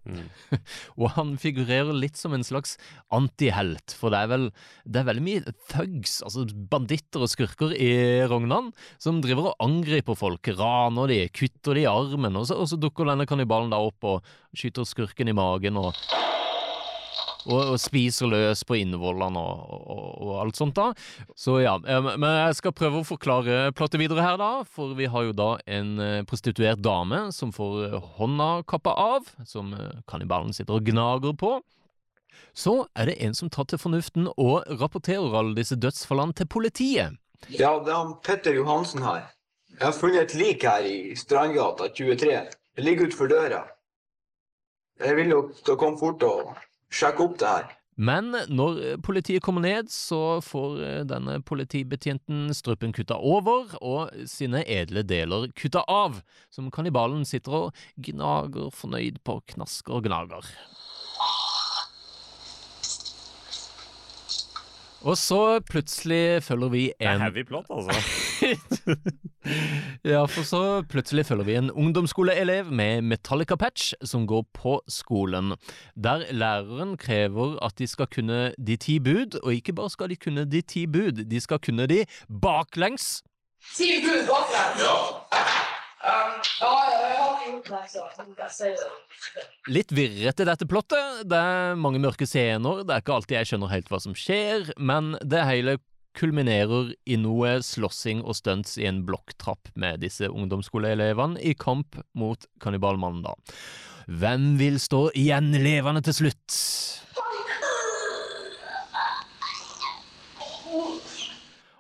og 1.01 1.09
han 1.17 1.35
figurerer 1.41 1.95
litt 1.97 2.21
som 2.21 2.35
en 2.37 2.45
slags 2.45 2.77
antihelt, 3.15 3.95
for 3.97 4.13
det 4.13 4.21
er 4.25 4.33
vel 4.35 4.47
det 4.85 5.01
er 5.01 5.09
veldig 5.09 5.25
mye 5.25 5.55
thugs, 5.73 6.19
altså 6.27 6.45
banditter 6.71 7.25
og 7.25 7.33
skurker 7.33 7.73
i 7.73 7.91
Rognan, 8.29 8.73
som 9.01 9.23
driver 9.25 9.53
og 9.53 9.65
angriper 9.65 10.19
folk, 10.19 10.53
raner 10.59 11.13
de, 11.13 11.21
kutter 11.33 11.79
de 11.79 11.87
i 11.87 11.91
armen, 11.91 12.37
og 12.39 12.49
så, 12.49 12.59
og 12.61 12.69
så 12.71 12.81
dukker 12.81 13.09
denne 13.09 13.29
kannibalen 13.29 13.73
da 13.73 13.81
opp 13.81 14.09
og 14.09 14.33
skyter 14.57 14.89
skurken 14.89 15.33
i 15.33 15.37
magen 15.37 15.81
og 15.81 15.95
og, 17.47 17.75
og 17.75 17.79
spiser 17.81 18.31
løs 18.31 18.65
på 18.67 18.79
innvollene 18.81 19.41
og, 19.41 19.73
og, 19.95 20.05
og 20.25 20.33
alt 20.43 20.59
sånt 20.59 20.77
da. 20.79 20.91
Så 21.39 21.59
ja, 21.63 21.77
eh, 21.79 22.11
men 22.11 22.29
jeg 22.43 22.59
skal 22.59 22.75
prøve 22.77 23.03
å 23.03 23.07
forklare 23.07 23.71
plottet 23.79 24.03
videre 24.03 24.25
her 24.25 24.39
da, 24.41 24.51
for 24.67 24.97
vi 24.99 25.09
har 25.11 25.29
jo 25.29 25.37
da 25.37 25.51
en 25.79 25.95
eh, 26.03 26.21
prostituert 26.29 26.83
dame 26.85 27.29
som 27.37 27.55
får 27.55 27.81
eh, 27.89 28.13
hånda 28.19 28.51
kappa 28.69 28.95
av, 28.99 29.33
som 29.47 29.75
kannibalen 30.11 30.55
sitter 30.57 30.79
og 30.79 30.87
gnager 30.89 31.37
på. 31.39 31.59
Så 32.59 32.89
er 32.99 33.11
det 33.11 33.19
en 33.23 33.35
som 33.37 33.51
tar 33.53 33.69
til 33.71 33.79
fornuften 33.79 34.29
og 34.35 34.67
rapporterer 34.81 35.37
alle 35.39 35.55
disse 35.59 35.79
dødsfallene 35.79 36.35
til 36.35 36.49
politiet. 36.51 37.19
Ja, 37.55 37.77
det 37.85 37.95
er 37.95 38.15
Petter 38.27 38.57
Johansen 38.57 39.05
her. 39.07 39.29
Jeg 39.79 39.85
har 39.85 39.95
funnet 39.95 40.25
et 40.25 40.35
lik 40.35 40.65
her 40.67 40.87
i 40.87 41.15
Strandgata 41.15 41.87
23. 41.95 42.39
Det 42.75 42.85
ligger 42.85 43.07
utenfor 43.07 43.31
døra. 43.31 43.61
Jeg 44.99 45.15
vil 45.15 45.31
jo 45.31 45.43
dere 45.67 45.79
komme 45.79 46.01
fort 46.01 46.25
og 46.27 46.57
sjekke 46.93 47.25
opp 47.25 47.37
det 47.41 47.51
her. 47.57 47.75
Men 47.99 48.31
når 48.47 48.77
eh, 48.79 48.99
politiet 49.03 49.43
kommer 49.43 49.65
ned, 49.65 49.91
så 49.91 50.39
får 50.45 50.83
eh, 50.87 51.01
denne 51.11 51.41
politibetjenten 51.43 52.53
strupen 52.55 52.95
kutta 52.95 53.19
over 53.19 53.75
og 53.83 54.15
sine 54.31 54.63
edle 54.71 55.03
deler 55.03 55.49
kutta 55.59 55.83
av, 55.91 56.21
som 56.55 56.71
kannibalen 56.75 57.27
sitter 57.27 57.57
og 57.59 57.83
gnager 58.07 58.71
fornøyd 58.75 59.19
på 59.27 59.41
knasker 59.55 59.99
og 59.99 60.07
gnager. 60.07 60.47
Og 65.07 65.15
så 65.19 65.61
plutselig 65.71 66.43
følger 66.43 66.69
vi 66.69 66.83
en 66.89 66.93
Det 67.01 67.09
er 67.09 67.19
heavy 67.19 67.45
plot, 67.47 67.65
altså. 67.71 67.95
Ja, 70.05 70.25
for 70.25 70.43
så 70.43 70.83
plutselig 70.91 71.27
følger 71.27 71.45
vi 71.45 71.55
en 71.55 71.71
ungdomsskoleelev 71.71 72.73
med 72.73 73.03
Metallica-patch 73.03 73.93
som 74.05 74.27
går 74.27 74.45
på 74.55 74.83
skolen, 74.89 75.55
der 75.95 76.25
læreren 76.33 76.97
krever 76.97 77.65
at 77.65 77.79
de 77.79 77.87
skal 77.87 78.07
kunne 78.15 78.53
de 78.67 78.77
ti 78.77 78.99
bud, 78.99 79.39
og 79.43 79.55
ikke 79.55 79.73
bare 79.73 79.91
skal 79.91 80.11
de 80.11 80.17
kunne 80.17 80.45
de 80.45 80.61
ti 80.61 80.87
bud, 80.87 81.13
de 81.31 81.41
skal 81.41 81.59
kunne 81.59 81.87
de 81.87 82.05
baklengs. 82.43 83.23
Ti 83.77 83.91
bud 84.05 84.27
baklengs! 84.27 84.83
Ja. 85.33 85.58
Um. 85.99 86.39
Litt 89.69 89.93
virrete 89.93 90.47
dette 90.47 90.67
plottet, 90.71 91.25
det 91.29 91.39
er 91.39 91.79
mange 91.81 92.01
mørke 92.03 92.27
scener, 92.29 92.85
det 92.87 92.95
er 92.95 93.03
ikke 93.03 93.17
alltid 93.17 93.37
jeg 93.39 93.51
skjønner 93.51 93.73
helt 93.73 93.91
hva 93.91 94.01
som 94.03 94.15
skjer, 94.17 94.71
men 94.79 95.17
det 95.27 95.43
hele 95.49 95.79
kulminerer 96.19 96.93
i 97.07 97.19
noe 97.21 97.59
slåssing 97.67 98.23
og 98.25 98.39
stunts 98.39 98.77
i 98.81 98.87
en 98.89 99.03
blokktrapp 99.07 99.71
med 99.79 100.03
disse 100.03 100.31
ungdomsskoleelevene 100.31 101.43
i 101.43 101.55
kamp 101.59 101.99
mot 102.19 102.47
kannibalmannen, 102.63 103.27
da. 103.27 103.35
Hvem 104.09 104.55
vil 104.61 104.79
stå 104.81 105.09
igjen 105.19 105.51
levende 105.61 106.03
til 106.07 106.17
slutt? 106.23 106.63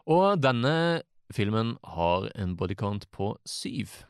Og 0.09 0.41
denne 0.41 0.75
filmen 1.35 1.77
har 1.85 2.31
en 2.35 2.55
bodycount 2.57 3.09
på 3.13 3.35
syv. 3.49 4.08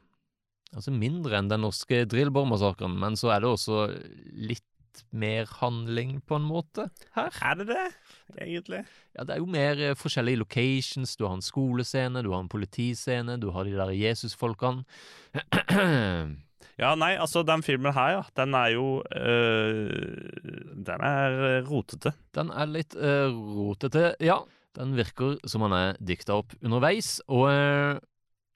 Altså 0.77 0.93
mindre 0.93 1.39
enn 1.39 1.49
den 1.51 1.63
norske 1.65 2.03
Drillbår-massakren, 2.11 2.99
men 3.01 3.17
så 3.17 3.33
er 3.33 3.43
det 3.43 3.53
også 3.55 3.87
litt 4.37 4.65
mer 5.15 5.47
handling, 5.61 6.19
på 6.27 6.39
en 6.39 6.47
måte, 6.49 6.89
her. 7.15 7.31
Er 7.45 7.55
det 7.61 7.69
det, 7.71 7.85
egentlig? 8.43 8.83
Ja, 9.15 9.25
det 9.25 9.37
er 9.37 9.43
jo 9.43 9.49
mer 9.51 9.79
eh, 9.79 9.95
forskjellige 9.99 10.41
locations. 10.43 11.15
Du 11.17 11.25
har 11.27 11.37
en 11.37 11.45
skolescene, 11.45 12.25
du 12.27 12.33
har 12.35 12.43
en 12.43 12.51
politiscene, 12.51 13.39
du 13.41 13.51
har 13.55 13.69
de 13.69 13.79
der 13.79 13.95
Jesusfolkene. 13.95 14.85
Ja, 16.79 16.93
nei, 16.95 17.17
altså, 17.19 17.43
den 17.43 17.65
filmen 17.67 17.91
her, 17.91 18.13
ja, 18.13 18.21
den 18.39 18.55
er 18.55 18.69
jo 18.71 19.01
øh, 19.03 19.89
Den 20.87 21.01
er 21.03 21.65
rotete. 21.67 22.13
Den 22.35 22.53
er 22.55 22.71
litt 22.71 22.95
øh, 22.95 23.35
rotete, 23.35 24.13
ja. 24.23 24.37
Den 24.79 24.95
virker 24.95 25.41
som 25.51 25.65
han 25.67 25.75
er 25.75 25.99
dikta 25.99 26.37
opp 26.39 26.55
underveis. 26.63 27.17
Og 27.27 27.49
eh, 27.51 27.99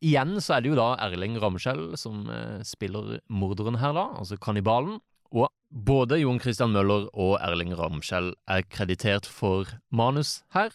igjen 0.03 0.37
så 0.43 0.57
er 0.57 0.65
det 0.65 0.73
jo 0.73 0.79
da 0.79 0.91
Erling 1.07 1.39
Ramskjell 1.41 1.93
som 2.01 2.27
eh, 2.31 2.61
spiller 2.67 3.21
morderen 3.33 3.79
her, 3.81 3.95
da, 3.97 4.09
altså 4.19 4.39
kannibalen. 4.43 4.99
Og 5.33 5.49
både 5.73 6.19
Jon 6.21 6.41
Christian 6.43 6.75
Møller 6.75 7.07
og 7.13 7.39
Erling 7.41 7.73
Ramskjell 7.79 8.35
er 8.51 8.67
kreditert 8.69 9.29
for 9.31 9.71
manus 9.95 10.41
her, 10.53 10.75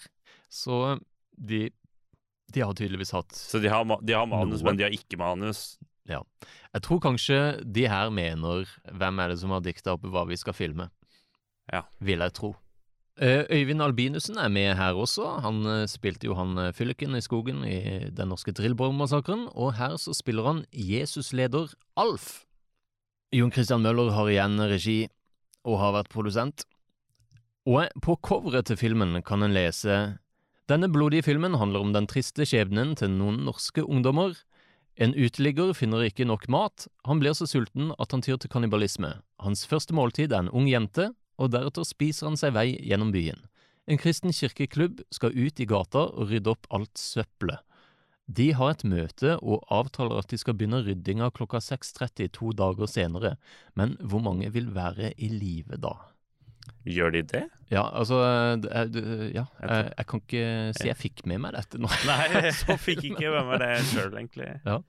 så 0.49 0.97
de, 1.37 1.67
de 2.55 2.63
har 2.63 2.73
tydeligvis 2.73 3.13
hatt 3.13 3.35
Så 3.37 3.61
de 3.61 3.69
har, 3.69 3.85
de 3.85 4.15
har 4.17 4.25
manus, 4.29 4.63
Noe. 4.63 4.71
men 4.71 4.79
de 4.79 4.87
har 4.87 4.95
ikke 4.95 5.19
manus. 5.21 5.75
Ja. 6.09 6.23
Jeg 6.73 6.85
tror 6.87 7.01
kanskje 7.03 7.39
de 7.61 7.83
her 7.91 8.09
mener 8.15 8.65
hvem 8.89 9.19
er 9.21 9.33
det 9.33 9.41
som 9.43 9.53
har 9.53 9.61
dikta 9.65 9.97
opp 9.97 10.07
hva 10.07 10.23
vi 10.29 10.39
skal 10.39 10.55
filme. 10.57 10.89
Ja. 11.67 11.83
Vil 11.99 12.23
jeg 12.23 12.33
tro. 12.37 12.53
Eh, 13.17 13.45
Øyvind 13.49 13.81
Albinussen 13.81 14.37
er 14.37 14.49
med 14.49 14.75
her 14.77 14.93
også. 14.93 15.39
Han 15.41 15.65
eh, 15.65 15.87
spilte 15.89 16.27
jo 16.27 16.35
han 16.37 16.57
eh, 16.61 16.73
fylliken 16.73 17.15
i 17.17 17.21
skogen 17.21 17.63
i 17.65 18.09
den 18.13 18.29
norske 18.29 18.53
Drillborg-massakren, 18.53 19.47
og 19.57 19.73
her 19.79 19.95
så 19.97 20.13
spiller 20.13 20.45
han 20.45 20.59
Jesus-leder 20.71 21.73
Alf. 21.97 22.45
Jon 23.33 23.51
Christian 23.51 23.81
Møller 23.81 24.13
har 24.13 24.29
igjen 24.29 24.61
regi 24.61 25.07
og 25.65 25.79
har 25.81 25.95
vært 25.97 26.13
produsent. 26.13 26.67
Og 27.65 27.89
på 28.05 28.19
coveret 28.21 28.69
til 28.69 28.77
filmen 28.77 29.17
kan 29.25 29.41
en 29.43 29.55
lese 29.55 30.19
Denne 30.69 30.87
blodige 30.91 31.25
filmen 31.25 31.57
handler 31.57 31.81
om 31.81 31.93
den 31.95 32.05
triste 32.07 32.45
skjebnen 32.45 32.93
til 32.99 33.09
noen 33.09 33.41
norske 33.47 33.81
ungdommer. 33.81 34.35
En 34.95 35.15
uteligger 35.15 35.73
finner 35.73 36.05
ikke 36.05 36.27
nok 36.27 36.45
mat, 36.51 36.85
han 37.07 37.19
blir 37.19 37.33
så 37.33 37.47
sulten 37.49 37.93
at 37.97 38.11
han 38.11 38.21
tyr 38.21 38.37
til 38.37 38.51
kannibalisme. 38.51 39.15
Hans 39.39 39.65
første 39.65 39.95
måltid 39.95 40.33
er 40.33 40.45
en 40.45 40.51
ung 40.51 40.67
jente, 40.69 41.13
og 41.37 41.51
deretter 41.53 41.85
spiser 41.87 42.27
han 42.29 42.37
seg 42.39 42.53
vei 42.55 42.71
gjennom 42.81 43.11
byen. 43.13 43.39
En 43.87 43.99
kristen 44.01 44.33
kirkeklubb 44.35 44.99
skal 45.15 45.31
ut 45.37 45.59
i 45.63 45.67
gata 45.69 46.07
og 46.09 46.27
rydde 46.31 46.51
opp 46.51 46.67
alt 46.75 46.97
søppelet. 46.99 47.61
De 48.27 48.49
har 48.57 48.73
et 48.73 48.81
møte 48.83 49.37
og 49.39 49.61
avtaler 49.71 50.19
at 50.19 50.27
de 50.33 50.35
skal 50.41 50.57
begynne 50.59 50.81
ryddinga 50.83 51.29
klokka 51.31 51.61
6.30 51.63 52.27
to 52.35 52.49
dager 52.51 52.89
senere, 52.91 53.37
men 53.79 53.93
hvor 54.03 54.19
mange 54.25 54.49
vil 54.51 54.67
være 54.75 55.13
i 55.15 55.29
live 55.31 55.79
da? 55.79 55.93
Gjør 56.83 57.13
de 57.15 57.21
det? 57.31 57.43
Ja, 57.71 57.85
altså 57.95 58.17
er- 58.67 58.91
Ja, 59.31 59.45
jeg, 59.61 59.93
jeg 59.97 60.07
kan 60.11 60.19
ikke 60.25 60.43
si 60.75 60.87
jeg 60.89 60.99
fikk 60.99 61.23
med 61.31 61.39
meg 61.45 61.55
dette 61.55 61.79
nå. 61.79 61.87
Nei, 62.09 62.51
så 62.59 62.75
fikk 62.75 63.05
ikke 63.13 63.31
med 63.31 63.47
meg 63.53 63.63
det 63.63 63.71
sjøl, 63.93 64.11
egentlig. 64.19 64.49
Ja. 64.67 64.81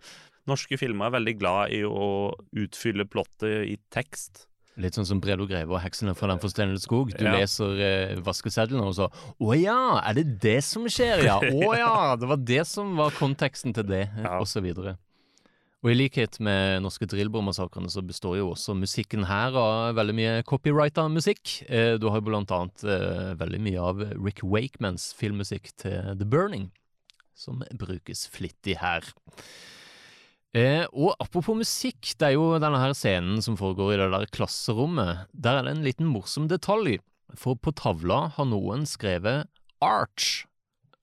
Norske 0.50 0.78
filmer 0.80 1.06
er 1.06 1.16
veldig 1.20 1.36
glad 1.38 1.74
i 1.78 1.84
å 1.86 2.34
utfylle 2.58 3.06
plottet 3.06 3.68
i 3.70 3.78
tekst. 3.94 4.47
Litt 4.78 4.94
sånn 4.94 5.06
som 5.08 5.18
Bredo 5.20 5.42
Greve 5.50 5.74
og 5.74 5.80
Heksene 5.82 6.12
fra 6.14 6.28
Den 6.30 6.38
forstenede 6.38 6.78
skog. 6.78 7.10
Du 7.18 7.24
Ja. 7.24 7.32
leser 7.34 7.80
eh, 7.82 8.16
vaskeseddelen 8.22 8.84
og 8.86 8.94
så 8.94 9.08
Å 9.42 9.56
ja, 9.58 9.98
er 10.06 10.14
det 10.20 10.38
det 10.40 10.60
som 10.62 10.84
skjer, 10.86 11.24
ja? 11.26 11.38
Å 11.66 11.72
ja, 11.76 12.14
det 12.16 12.28
var 12.30 12.36
det 12.38 12.62
som 12.70 12.94
var 12.96 13.10
konteksten 13.18 13.74
til 13.74 13.82
det, 13.90 14.04
og 14.38 14.46
så 14.46 14.62
videre. 14.62 14.96
Og 15.82 15.92
i 15.92 15.94
likhet 15.94 16.40
med 16.42 16.80
norske 16.82 17.06
Drillbår-massakrene 17.06 17.90
så 17.90 18.02
består 18.02 18.36
jo 18.40 18.48
også 18.50 18.74
musikken 18.74 19.26
her 19.28 19.54
av 19.54 19.94
veldig 19.94 20.14
mye 20.18 20.32
copyrighta 20.42 21.04
musikk. 21.10 21.52
Eh, 21.70 21.94
du 22.02 22.08
har 22.10 22.18
jo 22.18 22.26
blant 22.26 22.50
annet 22.50 22.82
eh, 22.82 23.34
veldig 23.38 23.60
mye 23.62 23.78
av 23.82 24.00
Rick 24.18 24.42
Wakemans 24.42 25.12
filmmusikk 25.14 25.70
til 25.78 26.14
The 26.18 26.26
Burning, 26.26 26.70
som 27.38 27.62
brukes 27.78 28.26
flittig 28.34 28.78
her. 28.82 29.06
Eh, 30.56 30.86
og 30.96 31.12
apropos 31.20 31.58
musikk, 31.58 32.14
det 32.16 32.30
er 32.30 32.36
jo 32.38 32.56
denne 32.60 32.80
her 32.80 32.94
scenen 32.96 33.42
som 33.44 33.58
foregår 33.60 33.94
i 33.94 33.98
det 34.00 34.08
der 34.14 34.30
klasserommet. 34.32 35.26
Der 35.32 35.58
er 35.58 35.66
det 35.66 35.76
en 35.76 35.84
liten 35.84 36.08
morsom 36.08 36.48
detalj, 36.48 36.98
for 37.36 37.58
på 37.60 37.74
tavla 37.76 38.28
har 38.38 38.48
noen 38.48 38.86
skrevet 38.88 39.48
Arch. 39.84 40.46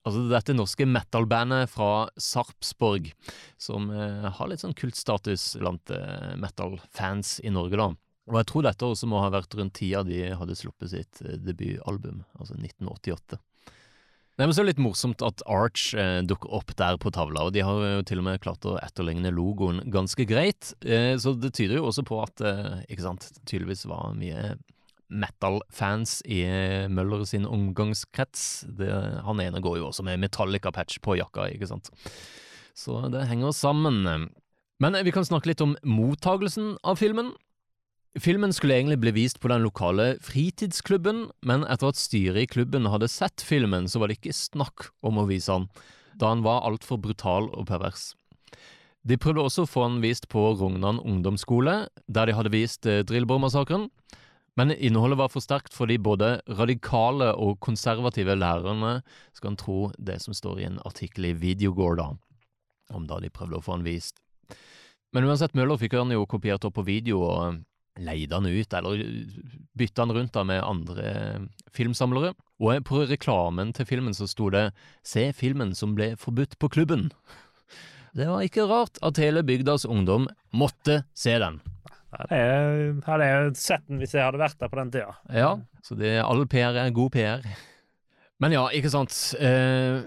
Altså 0.06 0.22
dette 0.30 0.54
norske 0.54 0.86
metal-bandet 0.86 1.70
fra 1.70 2.06
Sarpsborg, 2.18 3.10
som 3.58 3.88
eh, 3.90 4.26
har 4.34 4.50
litt 4.50 4.62
sånn 4.62 4.76
kultstatus 4.78 5.56
blant 5.58 5.90
eh, 5.94 6.34
metal-fans 6.38 7.40
i 7.42 7.50
Norge, 7.54 7.78
da. 7.78 7.88
Og 8.26 8.38
jeg 8.40 8.48
tror 8.50 8.66
dette 8.66 8.86
også 8.86 9.08
må 9.10 9.22
ha 9.22 9.30
vært 9.34 9.54
rundt 9.58 9.74
tida 9.78 10.02
de 10.06 10.20
hadde 10.38 10.58
sluppet 10.58 10.92
sitt 10.94 11.22
eh, 11.24 11.38
debutalbum, 11.42 12.22
altså 12.38 12.58
1988. 12.58 13.38
Nei, 14.36 14.44
men 14.44 14.52
så 14.52 14.60
er 14.60 14.66
det 14.66 14.74
litt 14.74 14.84
morsomt 14.84 15.22
at 15.24 15.40
Arch 15.48 15.94
eh, 15.96 16.20
dukker 16.28 16.52
opp 16.58 16.74
der 16.76 16.98
på 17.00 17.08
tavla, 17.14 17.46
og 17.48 17.54
de 17.56 17.62
har 17.64 17.78
jo 17.80 18.02
til 18.04 18.20
og 18.20 18.26
med 18.26 18.42
klart 18.44 18.66
å 18.68 18.74
etterligne 18.82 19.32
logoen 19.32 19.80
ganske 19.92 20.26
greit, 20.28 20.74
eh, 20.84 21.14
så 21.16 21.32
det 21.40 21.54
tyder 21.56 21.78
jo 21.78 21.86
også 21.88 22.04
på 22.04 22.18
at 22.20 22.44
eh, 22.44 22.82
det 22.84 23.30
tydeligvis 23.48 23.86
var 23.88 24.12
mye 24.18 24.58
metal-fans 25.08 26.18
i 26.28 26.42
eh, 26.44 26.84
Møller 26.92 27.24
sin 27.24 27.46
omgangskrets. 27.48 28.66
Det, 28.76 28.90
han 29.24 29.40
ene 29.40 29.62
går 29.64 29.80
jo 29.80 29.88
også 29.88 30.04
med 30.04 30.20
Metallica-patch 30.20 31.00
på 31.00 31.16
jakka, 31.16 31.48
ikke 31.54 31.70
sant. 31.70 31.88
Så 32.76 33.06
det 33.08 33.24
henger 33.30 33.56
sammen. 33.56 34.28
Men 34.82 35.00
vi 35.06 35.14
kan 35.16 35.24
snakke 35.24 35.48
litt 35.48 35.64
om 35.64 35.78
mottagelsen 35.86 36.74
av 36.84 37.00
filmen. 37.00 37.32
Filmen 38.16 38.52
skulle 38.52 38.78
egentlig 38.78 38.96
bli 39.02 39.10
vist 39.12 39.40
på 39.42 39.48
den 39.52 39.60
lokale 39.60 40.14
fritidsklubben, 40.24 41.26
men 41.44 41.66
etter 41.68 41.90
at 41.92 41.98
styret 42.00 42.46
i 42.46 42.48
klubben 42.48 42.88
hadde 42.88 43.10
sett 43.12 43.44
filmen, 43.44 43.90
så 43.92 44.00
var 44.00 44.08
det 44.08 44.16
ikke 44.16 44.32
snakk 44.32 44.88
om 45.04 45.20
å 45.20 45.26
vise 45.28 45.52
han, 45.52 45.66
da 46.16 46.30
han 46.32 46.44
var 46.46 46.64
altfor 46.64 46.96
brutal 47.02 47.50
og 47.52 47.66
pervers. 47.68 48.14
De 49.06 49.18
prøvde 49.20 49.44
også 49.44 49.66
å 49.66 49.68
få 49.68 49.84
han 49.84 50.00
vist 50.00 50.30
på 50.32 50.46
Rognan 50.56 51.02
ungdomsskole, 51.04 51.76
der 52.08 52.26
de 52.26 52.38
hadde 52.38 52.54
vist 52.56 52.88
eh, 52.88 53.04
Drillbår-massakren, 53.06 53.90
men 54.56 54.72
innholdet 54.72 55.20
var 55.20 55.28
for 55.28 55.44
sterkt 55.44 55.76
fordi 55.76 55.98
både 56.00 56.38
radikale 56.48 57.34
og 57.36 57.60
konservative 57.60 58.34
lærerne, 58.40 59.02
skal 59.36 59.52
en 59.52 59.60
tro 59.60 59.78
det 60.00 60.22
som 60.24 60.34
står 60.34 60.62
i 60.62 60.68
en 60.70 60.80
artikkel 60.88 61.28
i 61.28 61.36
Videogård, 61.36 62.00
da, 62.00 62.10
om 62.96 63.04
da 63.06 63.20
de 63.20 63.28
prøvde 63.28 63.60
å 63.60 63.66
få 63.66 63.76
han 63.76 63.84
vist. 63.84 64.24
Men 65.12 65.28
uansett, 65.28 65.52
Møller 65.52 65.76
fikk 65.76 66.00
han 66.00 66.16
jo 66.16 66.24
kopiert 66.24 66.64
opp 66.64 66.80
på 66.80 66.88
video 66.88 67.20
og 67.28 67.60
leide 68.02 68.36
han 68.36 68.46
ut, 68.46 68.74
eller 68.74 69.02
bytta 69.76 70.04
han 70.04 70.14
rundt 70.16 70.34
da 70.36 70.44
med 70.44 70.64
andre 70.64 71.14
filmsamlere. 71.74 72.34
Og 72.62 72.84
på 72.88 73.04
reklamen 73.08 73.72
til 73.76 73.88
filmen 73.88 74.16
så 74.16 74.28
sto 74.28 74.50
det 74.50 74.72
'Se 75.04 75.32
filmen 75.32 75.74
som 75.74 75.94
ble 75.94 76.16
forbudt 76.16 76.58
på 76.58 76.68
klubben'. 76.68 77.10
Det 78.16 78.26
var 78.28 78.40
ikke 78.40 78.64
rart 78.64 78.98
at 79.02 79.18
hele 79.20 79.42
bygdas 79.44 79.84
ungdom 79.84 80.28
måtte 80.52 81.04
se 81.12 81.38
den. 81.38 81.60
Jeg, 82.30 82.94
hadde 83.04 83.26
jeg 83.28 83.56
sett 83.60 83.84
den 83.88 83.98
hvis 84.00 84.14
jeg 84.14 84.24
hadde 84.24 84.40
vært 84.40 84.58
der 84.58 84.70
på 84.72 84.78
den 84.80 84.92
tida. 84.94 85.16
Ja, 85.28 85.50
så 85.84 85.94
det, 85.98 86.14
all 86.24 86.46
PR 86.48 86.78
er 86.80 86.94
god 86.96 87.12
PR. 87.12 87.44
Men 88.40 88.52
ja, 88.52 88.64
ikke 88.72 88.92
sant. 88.92 89.12
Eh, 89.36 90.00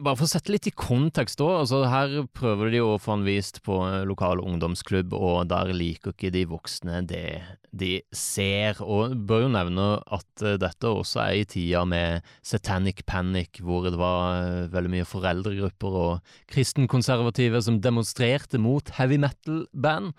bare 0.00 0.16
for 0.18 0.26
å 0.26 0.30
sette 0.30 0.52
litt 0.52 0.68
i 0.68 0.74
kontekst 0.74 1.40
da, 1.40 1.48
altså 1.60 1.82
her 1.90 2.22
prøver 2.36 2.72
de 2.72 2.82
å 2.84 2.96
få 3.00 3.16
han 3.16 3.24
vist 3.26 3.60
på 3.66 3.76
lokal 4.08 4.42
ungdomsklubb, 4.42 5.14
og 5.16 5.50
der 5.50 5.72
liker 5.76 6.14
ikke 6.14 6.32
de 6.34 6.46
voksne 6.48 7.02
det 7.08 7.40
de 7.76 8.00
ser. 8.16 8.80
Og 8.82 9.14
bør 9.28 9.44
jo 9.44 9.50
nevne 9.54 9.86
at 10.10 10.44
eh, 10.44 10.58
dette 10.60 10.90
også 10.90 11.22
er 11.22 11.40
i 11.40 11.46
tida 11.48 11.84
med 11.88 12.26
Satanic 12.46 13.04
Panic, 13.08 13.60
hvor 13.64 13.86
det 13.86 13.98
var 14.00 14.40
eh, 14.40 14.70
veldig 14.72 14.92
mye 14.96 15.08
foreldregrupper 15.08 15.98
og 16.00 16.34
kristenkonservative 16.50 17.62
som 17.66 17.80
demonstrerte 17.82 18.60
mot 18.62 18.90
heavy 18.98 19.20
metal-band. 19.22 20.12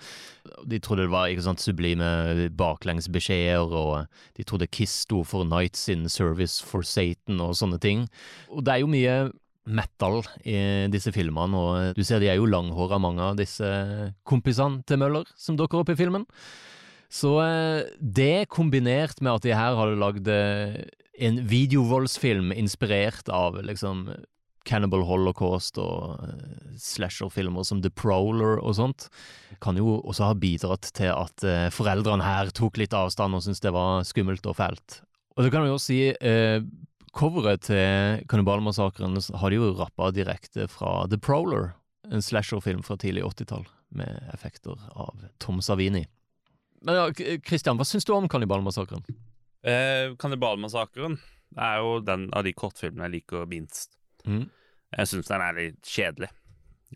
De 0.69 0.79
trodde 0.79 1.07
det 1.07 1.13
var 1.13 1.31
ikke 1.31 1.47
sant, 1.49 1.63
sublime 1.63 2.49
baklengsbeskjeder, 2.57 3.75
og 3.75 4.37
de 4.37 4.47
trodde 4.47 4.69
KISS 4.71 5.01
sto 5.05 5.23
for 5.27 5.47
Nights 5.47 5.87
in 5.91 6.07
Service 6.11 6.63
for 6.63 6.87
Satan 6.87 7.41
og 7.43 7.57
sånne 7.59 7.81
ting. 7.81 8.07
Og 8.51 8.65
det 8.65 8.75
er 8.75 8.83
jo 8.83 8.91
mye 8.91 9.15
metal 9.69 10.21
i 10.47 10.57
disse 10.91 11.13
filmene, 11.13 11.57
og 11.57 11.97
du 11.97 12.03
ser 12.05 12.21
de 12.21 12.31
er 12.31 12.39
jo 12.39 12.49
langhåra, 12.49 12.99
mange 13.01 13.21
av 13.21 13.37
disse 13.39 13.67
kompisene 14.27 14.81
til 14.87 15.01
Møller 15.01 15.29
som 15.37 15.57
dukker 15.59 15.83
opp 15.83 15.91
i 15.93 15.99
filmen. 15.99 16.25
Så 17.11 17.35
eh, 17.43 17.91
det 17.99 18.49
kombinert 18.53 19.19
med 19.19 19.35
at 19.35 19.45
de 19.45 19.55
her 19.55 19.75
hadde 19.75 19.99
lagd 19.99 20.29
eh, 20.31 20.79
en 21.21 21.41
videovoldsfilm 21.49 22.53
inspirert 22.55 23.27
av 23.29 23.59
liksom 23.67 24.05
Cannibal 24.65 25.03
Holocaust 25.09 25.77
og 25.81 26.21
eh, 26.23 26.77
slasherfilmer 26.79 27.67
som 27.67 27.81
The 27.83 27.91
Prowler 27.91 28.61
og 28.61 28.77
sånt, 28.79 29.09
kan 29.61 29.77
jo 29.77 29.99
også 29.99 30.31
ha 30.31 30.37
bidratt 30.39 30.93
til 30.97 31.11
at 31.11 31.43
foreldrene 31.75 32.25
her 32.25 32.53
tok 32.55 32.79
litt 32.79 32.95
avstand 32.95 33.35
og 33.35 33.43
syntes 33.43 33.61
det 33.61 33.75
var 33.75 34.07
skummelt 34.07 34.47
og 34.47 34.57
fælt. 34.57 35.01
Og 35.35 35.45
det 35.45 35.51
kan 35.51 35.65
vi 35.65 35.71
jo 35.71 35.79
si, 35.79 35.99
coveret 37.15 37.65
til 37.67 38.23
Kannibalmassakren 38.31 39.19
har 39.41 39.51
de 39.51 39.59
jo 39.59 39.73
rappa 39.79 40.11
direkte 40.15 40.67
fra 40.71 41.05
The 41.11 41.19
Prowler, 41.21 41.73
en 42.11 42.23
slasherfilm 42.23 42.83
fra 42.83 42.97
tidlig 42.99 43.23
80-tall, 43.27 43.67
med 43.95 44.31
effekter 44.33 44.79
av 44.95 45.25
Tom 45.43 45.61
Savini. 45.63 46.05
Men 46.81 46.97
ja, 46.97 47.35
Christian, 47.45 47.77
hva 47.77 47.85
syns 47.85 48.07
du 48.07 48.13
om 48.15 48.29
Kannibalmassakren? 48.31 49.03
Eh, 49.61 50.15
Kannibalmassakren 50.19 51.19
er 51.59 51.81
jo 51.83 51.99
den 52.05 52.29
av 52.33 52.47
de 52.47 52.55
kortfilmene 52.57 53.09
jeg 53.09 53.19
liker 53.19 53.49
minst. 53.51 53.97
Mm. 54.25 54.47
Jeg 54.95 55.11
syns 55.11 55.29
den 55.29 55.43
er 55.43 55.57
litt 55.57 55.87
kjedelig, 55.87 56.31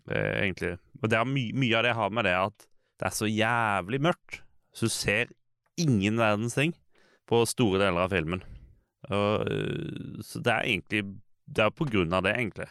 eh, 0.08 0.32
egentlig. 0.42 0.74
Og 1.02 1.14
my 1.28 1.46
mye 1.54 1.78
av 1.78 1.86
det 1.86 1.94
har 2.00 2.10
med 2.10 2.26
det 2.26 2.34
at 2.40 2.66
det 2.96 3.08
er 3.10 3.14
så 3.14 3.28
jævlig 3.28 4.00
mørkt, 4.08 4.40
så 4.72 4.88
du 4.88 4.92
ser 4.92 5.32
ingen 5.76 6.18
verdens 6.18 6.56
ting 6.56 6.72
på 7.28 7.44
store 7.48 7.82
deler 7.82 8.06
av 8.06 8.14
filmen. 8.14 8.42
Eh, 9.10 10.20
så 10.26 10.42
det 10.42 10.52
er 10.52 10.66
egentlig 10.66 11.04
Det 11.46 11.62
er 11.62 11.70
på 11.70 11.86
grunn 11.86 12.12
av 12.16 12.24
det, 12.26 12.34
egentlig. 12.34 12.66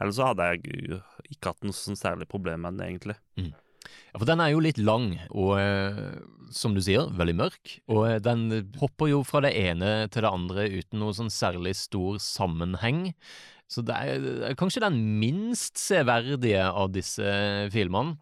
Ellers 0.00 0.16
så 0.16 0.30
hadde 0.30 0.46
jeg 0.48 1.00
ikke 1.32 1.52
hatt 1.52 1.64
noe 1.66 1.76
sånn 1.76 1.98
særlig 2.00 2.28
problem 2.30 2.62
med 2.64 2.78
den, 2.78 2.86
egentlig. 2.94 3.16
Ja, 3.36 4.16
for 4.18 4.26
den 4.28 4.40
er 4.40 4.50
jo 4.54 4.62
litt 4.64 4.78
lang, 4.80 5.18
og 5.30 5.58
eh, 5.60 5.98
som 6.54 6.74
du 6.74 6.80
sier, 6.84 7.10
veldig 7.16 7.36
mørk. 7.36 7.74
Og 7.92 8.06
eh, 8.08 8.20
den 8.24 8.48
hopper 8.80 9.10
jo 9.12 9.20
fra 9.26 9.42
det 9.44 9.52
ene 9.60 10.08
til 10.12 10.24
det 10.24 10.32
andre 10.32 10.64
uten 10.78 11.02
noe 11.02 11.16
sånn 11.16 11.32
særlig 11.32 11.76
stor 11.78 12.16
sammenheng. 12.22 13.10
Så 13.68 13.82
det 13.84 13.96
er, 13.98 14.20
det 14.22 14.50
er 14.50 14.58
kanskje 14.58 14.84
den 14.84 14.98
minst 15.20 15.80
severdige 15.80 16.64
av 16.70 16.92
disse 16.94 17.26
filmene. 17.74 18.16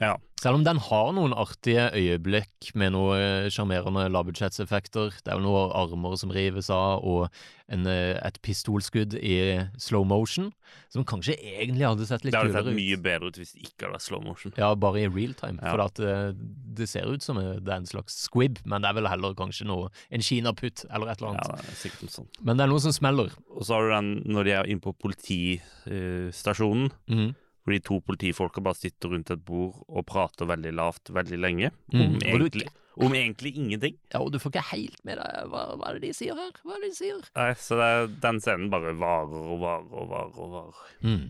Ja. 0.00 0.16
Selv 0.38 0.54
om 0.54 0.62
den 0.62 0.78
har 0.78 1.08
noen 1.16 1.32
artige 1.34 1.88
øyeblikk 1.98 2.68
med 2.78 2.92
noen 2.94 3.48
sjarmerende 3.50 4.04
lavbudsjettseffekter. 4.14 5.10
Det 5.24 5.32
er 5.32 5.40
jo 5.40 5.42
noen 5.42 5.72
armer 5.74 6.14
som 6.20 6.30
rives 6.30 6.68
av, 6.70 7.02
og 7.02 7.24
en, 7.68 7.82
eh, 7.90 8.14
et 8.22 8.38
pistolskudd 8.46 9.16
i 9.18 9.66
slow 9.82 10.04
motion, 10.06 10.52
som 10.94 11.02
kanskje 11.04 11.34
egentlig 11.42 11.82
hadde 11.88 12.06
sett 12.06 12.22
litt 12.22 12.30
Det 12.32 12.38
hadde 12.38 12.52
kulere 12.54 12.70
sett 12.70 12.78
mye 12.78 13.00
bedre 13.02 13.26
ut 13.32 13.40
hvis 13.40 13.50
det 13.56 13.64
ikke 13.66 13.88
hadde 13.88 13.96
vært 13.98 14.06
slow 14.06 14.22
motion. 14.22 14.54
Ja, 14.56 14.70
bare 14.78 15.02
i 15.02 15.08
real 15.10 15.34
time. 15.34 15.58
Ja. 15.60 15.72
For 15.74 15.82
at 15.88 15.98
eh, 16.06 16.30
det 16.78 16.88
ser 16.88 17.10
ut 17.10 17.26
som 17.26 17.42
eh, 17.42 17.58
det 17.58 17.74
er 17.74 17.82
en 17.82 17.90
slags 17.90 18.14
squib, 18.28 18.62
men 18.64 18.82
det 18.86 18.92
er 18.92 18.94
vel 19.00 19.10
heller 19.10 19.34
kanskje 19.34 19.66
noe 19.66 19.90
En 20.14 20.22
kinaputt 20.22 20.84
eller 20.94 21.10
et 21.10 21.18
eller 21.20 21.34
Ja, 21.34 21.42
annet. 21.50 21.66
det 21.66 21.74
er 21.74 21.82
sikkert 21.82 22.14
sånn. 22.14 22.28
Men 22.46 22.56
det 22.56 22.62
er 22.68 22.70
noe 22.70 22.78
som 22.86 22.92
smeller. 22.94 23.34
Og 23.50 23.66
så 23.66 23.74
har 23.74 23.82
du 23.88 23.90
den 23.96 24.14
når 24.36 24.44
de 24.44 24.50
er 24.54 24.70
inne 24.70 24.80
på 24.86 24.94
politistasjonen, 25.02 26.90
Mhm. 27.10 27.34
Hvor 27.68 27.76
de 27.76 27.84
to 27.84 27.98
politifolka 28.00 28.62
bare 28.64 28.78
sitter 28.80 29.12
rundt 29.12 29.30
et 29.34 29.42
bord 29.44 29.76
og 29.88 30.06
prater 30.08 30.48
veldig 30.48 30.72
lavt 30.72 31.10
veldig 31.12 31.38
lenge. 31.44 31.68
Om, 31.92 32.14
Og 32.16 32.24
egentlig, 32.32 32.68
om 32.96 33.12
egentlig 33.14 33.52
ingenting. 33.60 33.98
Ja, 34.08 34.22
og 34.24 34.32
du 34.32 34.38
får 34.40 34.54
ikke 34.54 34.64
helt 34.70 35.02
med 35.04 35.20
deg 35.20 35.50
hva, 35.52 35.66
hva 35.76 35.90
er 35.90 35.98
det 35.98 36.08
de 36.08 36.14
sier 36.16 36.38
her? 36.40 36.54
Hva 36.64 36.78
er 36.78 36.86
det 36.86 36.90
de 36.94 36.96
sier? 36.96 37.20
Nei, 37.36 37.50
så 37.60 37.76
det 37.78 37.90
den 38.24 38.40
scenen 38.40 38.70
bare 38.72 38.94
varer 38.96 39.52
og 39.52 39.60
varer 39.60 39.92
og 40.00 40.08
varer. 40.14 40.40
og 40.40 40.54
varer. 40.56 40.80
Mm. 41.04 41.28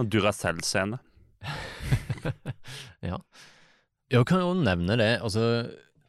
En 0.00 0.10
Duracell-scene. 0.14 1.02
Ja. 3.04 3.18
Jeg 4.10 4.24
kan 4.26 4.40
jo 4.42 4.54
nevne 4.56 4.96
det, 4.98 5.10
altså 5.22 5.68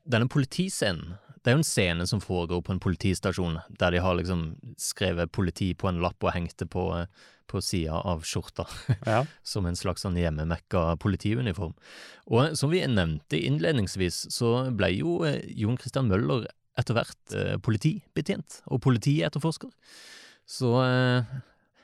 denne 0.10 0.30
politiscenen. 0.32 1.18
Det 1.44 1.52
er 1.52 1.58
jo 1.58 1.62
en 1.62 1.68
scene 1.68 2.08
som 2.10 2.22
foregår 2.24 2.62
på 2.66 2.74
en 2.74 2.82
politistasjon, 2.84 3.60
der 3.80 3.94
de 3.96 4.02
har 4.04 4.16
liksom 4.18 4.42
skrevet 4.80 5.32
politi 5.36 5.70
på 5.78 5.88
en 5.92 6.02
lapp 6.04 6.24
og 6.26 6.34
hengt 6.36 6.58
det 6.60 6.68
på, 6.72 6.88
eh, 6.98 7.06
på 7.50 7.62
sida 7.66 7.98
av 8.06 8.22
skjorta, 8.28 8.68
Ja. 9.10 9.24
som 9.44 9.66
en 9.70 9.78
slags 9.80 10.06
sånn 10.06 10.18
hjemmemekka 10.20 10.96
politiuniform. 11.02 11.74
Og 12.30 12.54
som 12.60 12.72
vi 12.74 12.84
nevnte 12.86 13.40
innledningsvis, 13.42 14.28
så 14.36 14.54
ble 14.78 14.94
jo 15.00 15.20
eh, 15.28 15.42
Jon 15.58 15.78
Christian 15.82 16.08
Møller 16.12 16.46
etter 16.80 16.96
hvert 16.96 17.36
eh, 17.36 17.58
politibetjent 17.66 18.62
og 18.72 18.80
politietterforsker. 18.86 19.74
Så 20.50 20.70
eh, 20.86 21.34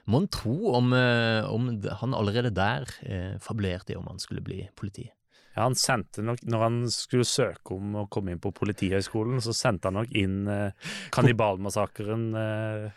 må 0.06 0.22
en 0.22 0.30
tro 0.32 0.56
om, 0.78 0.94
eh, 0.96 1.44
om 1.50 1.68
han 2.02 2.14
allerede 2.18 2.54
der 2.56 2.86
eh, 3.04 3.36
fabulerte 3.42 3.98
om 3.98 4.06
han 4.12 4.22
skulle 4.22 4.46
bli 4.46 4.64
politi. 4.78 5.10
Ja, 5.56 5.64
han 5.70 5.76
sendte 5.80 6.20
nok, 6.26 6.42
Når 6.44 6.62
han 6.66 6.78
skulle 6.92 7.24
søke 7.24 7.78
om 7.78 7.94
å 8.02 8.08
komme 8.12 8.34
inn 8.34 8.42
på 8.44 8.52
Politihøgskolen, 8.52 9.38
så 9.42 9.54
sendte 9.56 9.88
han 9.88 9.96
nok 10.02 10.12
inn 10.12 10.42
eh, 10.52 10.90
kannibalmassakren 11.16 12.26
eh, 12.36 12.90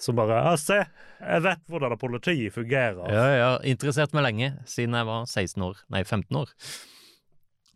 som 0.00 0.16
bare 0.18 0.40
Ja, 0.46 0.56
se, 0.60 0.80
jeg 1.20 1.44
vet 1.44 1.62
hvordan 1.68 1.98
politiet 2.00 2.54
fungerer. 2.54 3.04
Ja, 3.12 3.26
ja, 3.36 3.50
interessert 3.68 4.14
meg 4.16 4.24
lenge, 4.26 4.52
siden 4.68 4.96
jeg 4.96 5.08
var 5.08 5.26
16 5.28 5.66
år, 5.66 5.80
nei 5.92 6.02
15 6.04 6.40
år. 6.40 6.52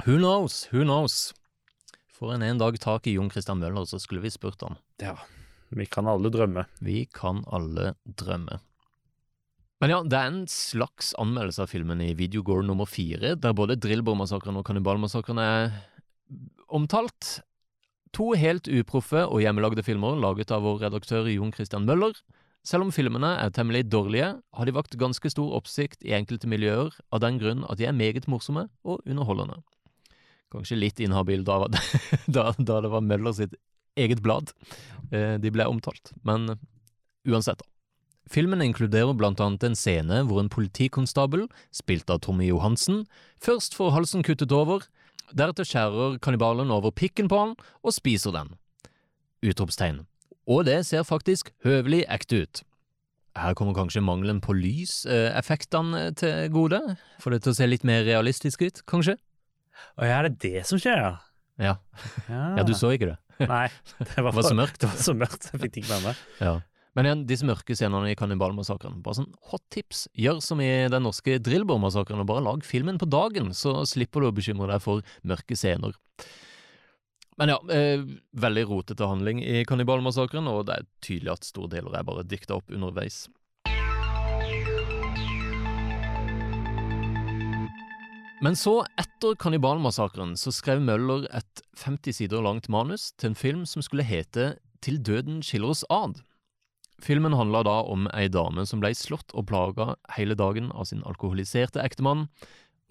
Who 0.05 0.19
knows, 0.19 0.65
who 0.73 0.85
knows? 0.87 1.33
Får 2.15 2.37
en 2.37 2.47
en 2.47 2.61
dag 2.61 2.79
tak 2.81 3.07
i 3.11 3.17
Jon 3.17 3.31
Christian 3.31 3.61
Møller, 3.61 3.87
så 3.87 4.01
skulle 4.03 4.23
vi 4.25 4.33
spurt 4.33 4.63
ham. 4.65 4.79
Ja, 5.03 5.17
vi 5.75 5.87
kan 5.87 6.09
alle 6.09 6.31
drømme. 6.33 6.67
Vi 6.81 7.05
kan 7.13 7.45
alle 7.53 7.95
drømme. 8.05 8.61
Men 9.83 9.91
ja, 9.91 9.99
det 10.07 10.17
er 10.17 10.31
en 10.31 10.45
slags 10.49 11.13
anmeldelse 11.21 11.65
av 11.65 11.73
filmen 11.73 12.01
i 12.01 12.15
Videogore 12.17 12.65
nummer 12.65 12.89
fire, 12.89 13.35
der 13.37 13.57
både 13.57 13.77
Drillbår-massakren 13.83 14.57
og 14.57 14.65
Kannibalmassakren 14.65 15.41
er 15.43 15.75
omtalt. 16.73 17.41
To 18.15 18.31
helt 18.39 18.69
uproffe 18.71 19.25
og 19.27 19.41
hjemmelagde 19.43 19.83
filmer 19.83 20.15
laget 20.23 20.53
av 20.55 20.63
vår 20.63 20.85
redaktør 20.85 21.27
Jon 21.27 21.51
Christian 21.55 21.87
Møller. 21.89 22.15
Selv 22.65 22.87
om 22.87 22.93
filmene 22.95 23.33
er 23.43 23.51
temmelig 23.53 23.89
dårlige, 23.91 24.29
har 24.39 24.69
de 24.69 24.75
vakt 24.77 24.95
ganske 25.01 25.33
stor 25.33 25.51
oppsikt 25.59 26.07
i 26.07 26.15
enkelte 26.15 26.49
miljøer 26.49 26.95
av 27.11 27.25
den 27.25 27.41
grunn 27.43 27.67
at 27.67 27.81
de 27.81 27.89
er 27.89 27.97
meget 27.97 28.29
morsomme 28.31 28.69
og 28.87 29.03
underholdende. 29.03 29.59
Kanskje 30.55 30.79
litt 30.79 31.03
inhabil 31.03 31.43
da, 31.45 31.65
da, 32.37 32.53
da 32.55 32.81
det 32.87 32.95
var 32.95 33.03
Møller 33.03 33.35
sitt 33.35 33.59
eget 33.99 34.23
blad 34.23 34.55
eh, 35.11 35.35
de 35.43 35.51
ble 35.55 35.67
omtalt, 35.67 36.15
men 36.23 36.55
uansett 37.27 37.59
da. 37.59 37.69
Filmen 38.31 38.63
inkluderer 38.65 39.13
blant 39.19 39.43
annet 39.43 39.67
en 39.67 39.77
scene 39.77 40.23
hvor 40.25 40.39
en 40.41 40.49
politikonstabel, 40.49 41.49
spilt 41.75 42.09
av 42.09 42.23
Tommy 42.25 42.47
Johansen, 42.49 43.03
først 43.43 43.75
får 43.77 43.93
halsen 43.99 44.25
kuttet 44.25 44.55
over, 44.55 44.87
deretter 45.37 45.67
skjærer 45.69 46.19
kannibalen 46.25 46.71
over 46.75 46.95
pikken 46.95 47.29
på 47.31 47.41
han 47.41 47.57
og 47.83 47.95
spiser 47.97 48.35
den. 48.37 48.55
Utropstegn. 49.45 50.05
Og 50.49 50.65
det 50.69 50.83
ser 50.89 51.05
faktisk 51.09 51.51
høvelig 51.65 52.05
ekte 52.13 52.43
ut. 52.45 52.63
Her 53.35 53.57
kommer 53.59 53.75
kanskje 53.75 54.03
mangelen 54.05 54.39
på 54.45 54.55
lyseffektene 54.55 56.13
til 56.19 56.51
gode, 56.55 56.79
for 57.23 57.35
det 57.35 57.43
til 57.43 57.55
å 57.55 57.59
se 57.59 57.67
litt 57.67 57.87
mer 57.87 58.05
realistisk 58.07 58.63
ut, 58.63 58.83
kanskje? 58.87 59.17
Å 59.99 60.07
ja, 60.07 60.21
er 60.21 60.29
det 60.29 60.39
det 60.45 60.63
som 60.69 60.79
skjer, 60.79 61.01
ja? 61.03 61.15
Ja. 61.59 61.75
Ja, 62.29 62.45
Ja, 62.61 62.63
du 62.67 62.75
så 62.79 62.93
ikke 62.95 63.11
det? 63.13 63.19
Nei, 63.51 63.67
det 63.99 64.23
var, 64.23 64.31
Det 64.31 64.39
var 64.39 64.47
så 64.47 64.55
mørkt. 64.55 64.79
Det 64.85 64.91
var 64.93 65.03
så 65.03 65.15
mørkt, 65.19 65.49
jeg 65.51 65.61
fikk 65.65 65.75
det 65.75 65.83
ikke 65.83 65.97
med 65.97 66.07
meg. 66.09 66.23
Ja. 66.39 66.55
Men 66.95 67.09
igjen, 67.09 67.23
disse 67.27 67.47
mørke 67.47 67.75
scenene 67.75 68.13
i 68.13 68.17
Kannibalmassakren, 68.19 69.01
bare 69.03 69.19
sånn 69.19 69.33
hot 69.51 69.65
tips. 69.75 70.05
Gjør 70.15 70.39
som 70.45 70.61
i 70.63 70.71
den 70.91 71.03
norske 71.03 71.41
Drillbår-massakren, 71.43 72.23
og 72.23 72.29
bare 72.31 72.45
lag 72.47 72.67
filmen 72.67 73.01
på 73.03 73.09
dagen, 73.11 73.51
så 73.51 73.81
slipper 73.89 74.23
du 74.23 74.29
å 74.29 74.35
bekymre 74.35 74.71
deg 74.71 74.83
for 74.85 75.03
mørke 75.27 75.59
scener. 75.59 75.97
Men 77.35 77.51
ja, 77.51 77.57
eh, 77.75 78.05
veldig 78.39 78.63
rotete 78.71 79.09
handling 79.11 79.41
i 79.43 79.65
Kannibalmassakren, 79.67 80.47
og 80.47 80.69
det 80.69 80.77
er 80.77 80.87
tydelig 81.03 81.33
at 81.35 81.49
store 81.49 81.73
deler 81.73 81.97
er 81.99 82.07
bare 82.07 82.23
dikta 82.23 82.61
opp 82.61 82.71
underveis. 82.71 83.25
Men 88.45 88.55
så, 88.61 88.85
etter 89.01 89.35
Kannibalmassakren, 89.41 90.37
så 90.39 90.53
skrev 90.55 90.79
Møller 90.85 91.27
et 91.35 91.65
50 91.81 92.21
sider 92.21 92.45
langt 92.45 92.69
manus 92.71 93.11
til 93.19 93.33
en 93.33 93.39
film 93.39 93.67
som 93.67 93.83
skulle 93.83 94.07
hete 94.07 94.61
Til 94.85 94.99
døden 95.01 95.41
skiller 95.43 95.73
oss 95.73 95.83
ad. 95.89 96.21
Filmen 97.03 97.35
handler 97.35 97.67
da 97.67 97.79
om 97.91 98.07
ei 98.15 98.29
dame 98.33 98.65
som 98.69 98.83
ble 98.83 98.93
slått 98.97 99.35
og 99.35 99.49
plaga 99.51 99.95
hele 100.15 100.37
dagen 100.39 100.71
av 100.73 100.87
sin 100.91 101.03
alkoholiserte 101.07 101.83
ektemann, 101.83 102.29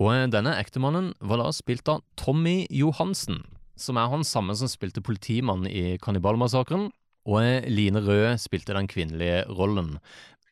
og 0.02 0.34
denne 0.34 0.56
ektemannen 0.58 1.14
var 1.22 1.40
da 1.40 1.52
spilt 1.54 1.88
av 1.92 2.02
Tommy 2.20 2.66
Johansen, 2.74 3.44
som 3.80 3.98
er 3.98 4.10
han 4.12 4.26
samme 4.28 4.56
som 4.58 4.70
spilte 4.70 5.04
politimannen 5.06 5.70
i 5.70 5.98
Kannibalmassakren, 6.02 6.90
og 7.24 7.68
Line 7.72 8.02
Rød 8.04 8.42
spilte 8.44 8.76
den 8.76 8.90
kvinnelige 8.92 9.46
rollen. 9.48 9.96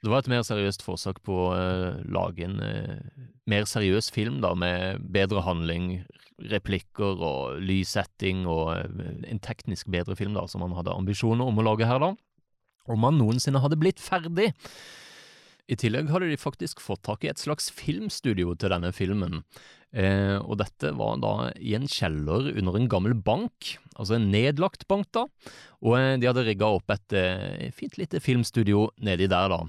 Det 0.02 0.10
var 0.10 0.24
et 0.24 0.32
mer 0.32 0.45
seriøst 0.45 0.82
forsøk 0.82 1.20
på 1.26 1.36
å 1.36 1.49
eh, 1.54 1.99
lage 2.10 2.47
en 2.47 2.58
eh, 2.66 3.02
mer 3.49 3.68
seriøs 3.70 4.10
film, 4.14 4.39
da, 4.41 4.56
med 4.58 5.04
bedre 5.14 5.43
handling, 5.45 5.99
replikker 6.49 7.22
og 7.22 7.60
lyssetting, 7.62 8.47
og 8.49 8.72
eh, 8.80 9.12
en 9.30 9.41
teknisk 9.43 9.91
bedre 9.93 10.18
film, 10.18 10.34
da, 10.38 10.47
som 10.49 10.64
han 10.66 10.74
hadde 10.74 10.95
ambisjoner 10.95 11.45
om 11.45 11.62
å 11.62 11.68
lage 11.68 11.89
her, 11.89 12.02
da. 12.02 12.16
Om 12.89 13.07
han 13.07 13.19
noensinne 13.21 13.61
hadde 13.61 13.79
blitt 13.82 14.01
ferdig. 14.01 14.51
I 15.71 15.77
tillegg 15.79 16.09
hadde 16.11 16.32
de 16.32 16.39
faktisk 16.39 16.82
fått 16.84 17.03
tak 17.07 17.23
i 17.23 17.29
et 17.32 17.39
slags 17.39 17.69
filmstudio 17.71 18.55
til 18.59 18.73
denne 18.73 18.89
filmen, 18.95 19.39
eh, 19.95 20.36
og 20.41 20.57
dette 20.59 20.91
var 20.97 21.21
da 21.23 21.34
i 21.55 21.75
en 21.77 21.88
kjeller 21.88 22.49
under 22.57 22.75
en 22.75 22.89
gammel 22.91 23.15
bank, 23.15 23.75
altså 23.95 24.17
en 24.17 24.27
nedlagt 24.34 24.84
bank 24.91 25.07
da, 25.15 25.27
og 25.79 25.95
eh, 25.99 26.17
de 26.19 26.27
hadde 26.27 26.43
rigga 26.49 26.73
opp 26.75 26.91
et 26.91 27.15
eh, 27.15 27.69
fint 27.77 27.95
lite 28.01 28.19
filmstudio 28.19 28.89
nedi 28.99 29.29
der 29.32 29.53
da. 29.53 29.61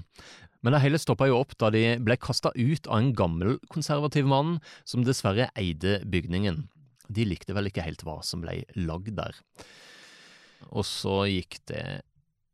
Men 0.63 0.75
det 0.75 0.83
hele 0.83 0.99
stoppa 0.99 1.27
jo 1.27 1.41
opp 1.43 1.55
da 1.59 1.69
de 1.75 1.85
ble 2.03 2.19
kasta 2.19 2.51
ut 2.55 2.87
av 2.87 2.99
en 2.99 3.11
gammel, 3.15 3.57
konservativ 3.71 4.27
mann 4.27 4.57
som 4.87 5.03
dessverre 5.07 5.49
eide 5.59 6.01
bygningen. 6.07 6.65
De 7.11 7.27
likte 7.27 7.55
vel 7.55 7.67
ikke 7.67 7.83
helt 7.83 8.03
hva 8.07 8.21
som 8.23 8.43
ble 8.43 8.61
lagd 8.79 9.11
der. 9.19 9.35
Og 10.71 10.87
så 10.87 11.25
gikk 11.27 11.59
det 11.67 11.83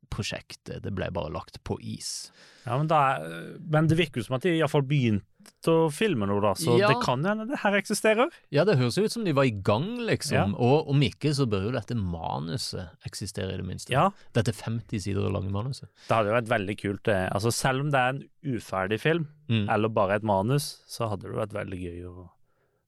prosjektet, 0.10 0.82
det 0.84 0.94
ble 0.96 1.10
bare 1.14 1.32
lagt 1.34 1.62
på 1.64 1.78
is. 1.82 2.32
Ja, 2.66 2.78
men, 2.78 2.88
da 2.92 3.00
er, 3.16 3.58
men 3.70 3.88
det 3.88 3.98
virker 3.98 4.20
jo 4.22 4.26
som 4.28 4.36
at 4.38 4.44
de 4.46 4.58
iallfall 4.58 4.84
begynte 4.86 5.26
å 5.72 5.88
filme 5.94 6.28
noe, 6.30 6.42
da, 6.44 6.52
så 6.60 6.76
Ja. 6.78 6.90
det 6.92 7.00
kan 7.06 7.24
hende 7.26 7.48
det 7.50 7.60
her 7.64 7.74
eksisterer. 7.80 8.30
Ja, 8.54 8.64
det 8.68 8.76
høres 8.78 8.98
jo 9.00 9.04
ut 9.08 9.12
som 9.16 9.24
de 9.26 9.32
var 9.34 9.48
i 9.48 9.54
gang, 9.56 9.98
liksom. 10.06 10.36
Ja. 10.36 10.44
Og 10.60 10.90
om 10.92 11.02
ikke, 11.02 11.32
så 11.34 11.48
bør 11.50 11.70
jo 11.70 11.72
dette 11.74 11.96
manuset 11.98 12.90
eksistere, 13.08 13.54
i 13.56 13.58
det 13.62 13.66
minste. 13.66 13.90
Ja. 13.94 14.10
Dette 14.36 14.54
50 14.54 15.00
sider 15.02 15.30
lange 15.34 15.50
manuset. 15.54 15.88
Det 16.08 16.14
hadde 16.16 16.30
jo 16.34 16.38
vært 16.38 16.52
veldig 16.52 16.78
kult, 16.82 17.04
det. 17.10 17.18
Altså, 17.34 17.52
selv 17.56 17.82
om 17.88 17.90
det 17.94 18.00
er 18.04 18.10
en 18.18 18.24
uferdig 18.58 19.00
film, 19.00 19.28
Mm. 19.50 19.68
eller 19.70 19.90
bare 19.90 20.16
et 20.20 20.24
manus, 20.24 20.84
så 20.88 21.10
hadde 21.10 21.24
det 21.26 21.34
vært 21.40 21.54
veldig 21.58 21.80
gøy 21.82 22.04
å 22.06 22.30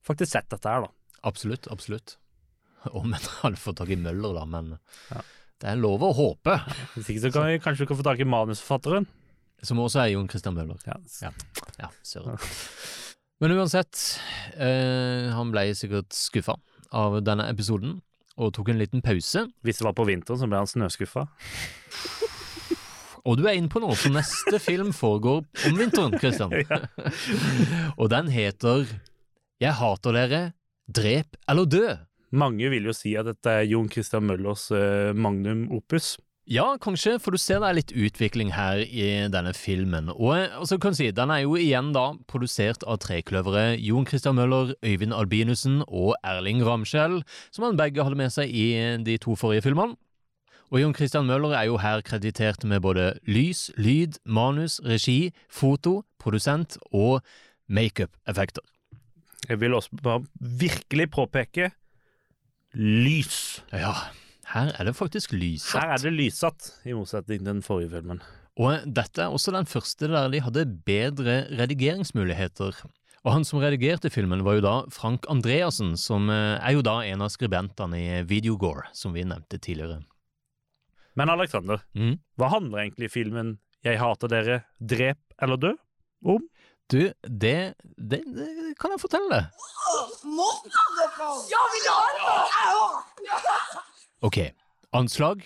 faktisk 0.06 0.32
sett 0.36 0.50
dette 0.50 0.70
her, 0.70 0.82
da. 0.82 0.92
Absolutt, 1.24 1.68
absolutt. 1.72 2.18
Om 2.92 3.14
en 3.14 3.20
hadde 3.42 3.58
fått 3.62 3.78
tak 3.78 3.90
i 3.90 3.96
Møller, 3.96 4.34
da, 4.38 4.46
men 4.46 4.78
Ja. 5.12 5.22
Det 5.62 5.70
er 5.70 5.78
lov 5.78 6.02
å 6.02 6.12
håpe. 6.18 6.56
Hvis 6.96 7.12
ikke 7.14 7.24
så 7.28 7.32
kan 7.36 7.50
vi 7.50 7.60
kanskje 7.62 7.86
kan 7.90 8.00
få 8.00 8.06
tak 8.06 8.22
i 8.24 8.26
manusforfatteren. 8.28 9.06
Som 9.62 9.82
også 9.84 10.02
er 10.02 10.14
Jon 10.16 10.30
Christian 10.30 10.56
Møller. 10.58 10.80
Ja. 10.88 10.98
Ja, 11.22 11.30
ja 11.78 11.92
søren. 12.06 12.42
Men 13.42 13.54
uansett, 13.58 14.00
eh, 14.58 15.30
han 15.34 15.54
ble 15.54 15.68
sikkert 15.78 16.14
skuffa 16.14 16.58
av 16.94 17.20
denne 17.26 17.48
episoden, 17.50 18.00
og 18.42 18.54
tok 18.58 18.72
en 18.74 18.82
liten 18.82 19.06
pause. 19.06 19.48
Hvis 19.66 19.82
det 19.82 19.86
var 19.86 19.96
på 19.98 20.06
vinteren, 20.10 20.40
så 20.42 20.50
ble 20.50 20.62
han 20.62 20.70
snøskuffa. 20.70 21.28
Og 23.22 23.38
du 23.38 23.46
er 23.46 23.58
inne 23.58 23.70
på 23.70 23.82
noe, 23.84 23.94
for 23.98 24.14
neste 24.14 24.58
film 24.62 24.90
foregår 24.98 25.44
om 25.70 25.78
vinteren, 25.78 26.18
Christian. 26.18 26.54
og 28.00 28.10
den 28.14 28.32
heter 28.34 28.88
Jeg 29.62 29.78
hater 29.78 30.18
dere, 30.18 30.42
drep 30.90 31.38
eller 31.50 31.70
dø. 31.70 31.86
Mange 32.32 32.70
vil 32.72 32.88
jo 32.88 32.96
si 32.96 33.14
at 33.20 33.28
dette 33.28 33.52
er 33.52 33.68
Jon 33.68 33.90
Christian 33.92 34.24
Møllers 34.24 34.70
eh, 34.72 35.12
magnum 35.12 35.66
opus. 35.76 36.16
Ja, 36.52 36.74
kanskje, 36.82 37.18
for 37.22 37.36
du 37.36 37.40
ser 37.40 37.60
det 37.62 37.68
er 37.70 37.76
litt 37.78 37.92
utvikling 37.94 38.50
her 38.56 38.82
i 38.82 39.06
denne 39.32 39.54
filmen. 39.56 40.10
Og, 40.12 40.34
og 40.58 40.66
så 40.68 40.80
kan 40.82 40.96
si, 40.98 41.12
den 41.16 41.32
er 41.32 41.44
jo 41.44 41.54
igjen 41.60 41.92
da 41.96 42.10
produsert 42.32 42.86
av 42.90 42.98
trekløvere 43.04 43.78
Jon 43.80 44.08
Christian 44.10 44.40
Møller, 44.40 44.74
Øyvind 44.84 45.16
Albinussen 45.16 45.84
og 45.86 46.16
Erling 46.28 46.64
Ramskjell, 46.66 47.20
som 47.54 47.68
han 47.68 47.80
begge 47.80 48.04
hadde 48.04 48.20
med 48.20 48.34
seg 48.34 48.50
i 48.50 48.66
de 49.06 49.20
to 49.22 49.38
forrige 49.40 49.68
filmene. 49.68 50.00
Og 50.72 50.80
Jon 50.80 50.96
Christian 50.96 51.28
Møller 51.28 51.54
er 51.60 51.68
jo 51.68 51.78
her 51.84 52.02
kreditert 52.08 52.64
med 52.64 52.82
både 52.84 53.12
lys, 53.28 53.70
lyd, 53.76 54.18
manus, 54.26 54.80
regi, 54.88 55.34
foto, 55.52 56.02
produsent 56.20 56.80
og 56.96 57.20
makeup-effekter. 57.68 58.64
Jeg 59.50 59.60
vil 59.60 59.76
også 59.76 60.00
bare 60.04 60.24
virkelig 60.40 61.10
påpeke 61.12 61.72
lys. 62.78 63.62
Ja, 63.74 63.94
her 64.54 64.72
er 64.78 64.88
det 64.88 64.96
faktisk 64.98 65.34
lyssatt. 65.36 65.82
Her 65.84 65.96
er 65.96 66.04
det 66.04 66.14
lyssatt, 66.16 66.72
i 66.86 66.96
motsetning 66.96 67.42
til 67.42 67.50
den 67.50 67.62
forrige 67.66 67.92
filmen. 67.96 68.22
Og 68.60 68.84
dette 68.94 69.24
er 69.24 69.32
også 69.32 69.54
den 69.56 69.66
første 69.70 70.10
der 70.12 70.30
de 70.34 70.42
hadde 70.44 70.66
bedre 70.86 71.46
redigeringsmuligheter. 71.60 72.76
Og 73.22 73.34
han 73.36 73.46
som 73.46 73.62
redigerte 73.62 74.10
filmen, 74.10 74.42
var 74.44 74.58
jo 74.58 74.64
da 74.66 74.76
Frank 74.92 75.28
Andreassen, 75.30 75.94
som 75.98 76.30
eh, 76.34 76.58
er 76.58 76.74
jo 76.74 76.82
da 76.86 77.00
en 77.06 77.22
av 77.22 77.30
skribentene 77.30 78.00
i 78.02 78.24
Videogore, 78.28 78.88
som 78.98 79.14
vi 79.14 79.24
nevnte 79.24 79.60
tidligere. 79.62 80.02
Men 81.16 81.30
Alexander, 81.30 81.82
Mm. 81.94 82.20
hva 82.40 82.50
handler 82.50 82.80
egentlig 82.88 83.12
filmen 83.12 83.60
'Jeg 83.84 84.00
hater 84.00 84.28
dere, 84.28 84.64
drep 84.80 85.18
eller 85.42 85.58
dø' 85.58 85.78
om? 86.26 86.42
Du, 86.90 87.14
det, 87.24 87.74
det, 87.98 88.20
det 88.26 88.48
kan 88.80 88.92
jeg 88.92 89.00
fortelle 89.00 89.30
deg. 89.32 89.46
Ok, 94.22 94.38
anslag. 94.94 95.46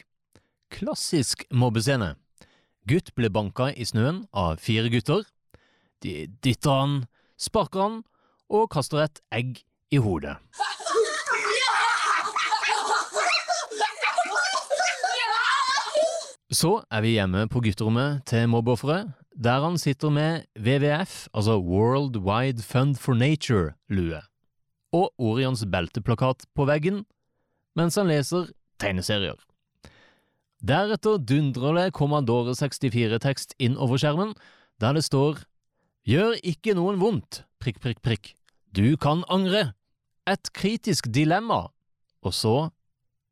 Klassisk 0.74 1.46
mobbescene. 1.54 2.16
Gutt 2.90 3.14
ble 3.18 3.30
banka 3.34 3.72
i 3.74 3.86
snøen 3.88 4.24
av 4.34 4.60
fire 4.62 4.90
gutter. 4.94 5.24
De 6.06 6.26
dytter 6.44 6.70
han, 6.82 6.98
sparker 7.38 7.82
han 7.82 8.02
og 8.50 8.70
kaster 8.74 9.06
et 9.06 9.22
egg 9.34 9.64
i 9.94 10.02
hodet. 10.02 10.36
Så 16.56 16.78
er 16.94 17.02
vi 17.04 17.16
hjemme 17.18 17.50
på 17.52 17.60
gutterommet 17.66 18.22
til 18.30 18.46
mobbeofferet, 18.48 19.10
der 19.36 19.64
han 19.66 19.76
sitter 19.82 20.12
med 20.14 20.46
WWF, 20.56 21.28
altså 21.34 21.58
World 21.60 22.16
Wide 22.24 22.64
Fund 22.64 22.96
for 22.96 23.18
Nature-lue, 23.18 24.22
og 24.96 25.12
Orions 25.20 25.66
belteplakat 25.72 26.46
på 26.56 26.68
veggen, 26.70 27.02
mens 27.76 27.98
han 28.00 28.08
leser 28.08 28.54
tegneserier. 28.80 29.36
Deretter 30.64 31.20
dundrer 31.20 31.76
det 31.76 31.96
kommandore64-tekst 31.98 33.58
inn 33.60 33.76
over 33.76 34.00
skjermen, 34.00 34.32
der 34.80 34.96
det 34.96 35.04
står 35.04 35.44
Gjør 36.08 36.38
ikke 36.46 36.78
noen 36.78 37.02
vondt, 37.02 37.42
prikk, 37.60 37.82
prikk, 37.84 38.00
prikk. 38.06 38.32
Du 38.72 38.96
kan 38.96 39.26
angre. 39.28 39.74
Et 40.30 40.54
kritisk 40.54 41.10
dilemma. 41.12 41.66
Og 42.22 42.34
så, 42.38 42.70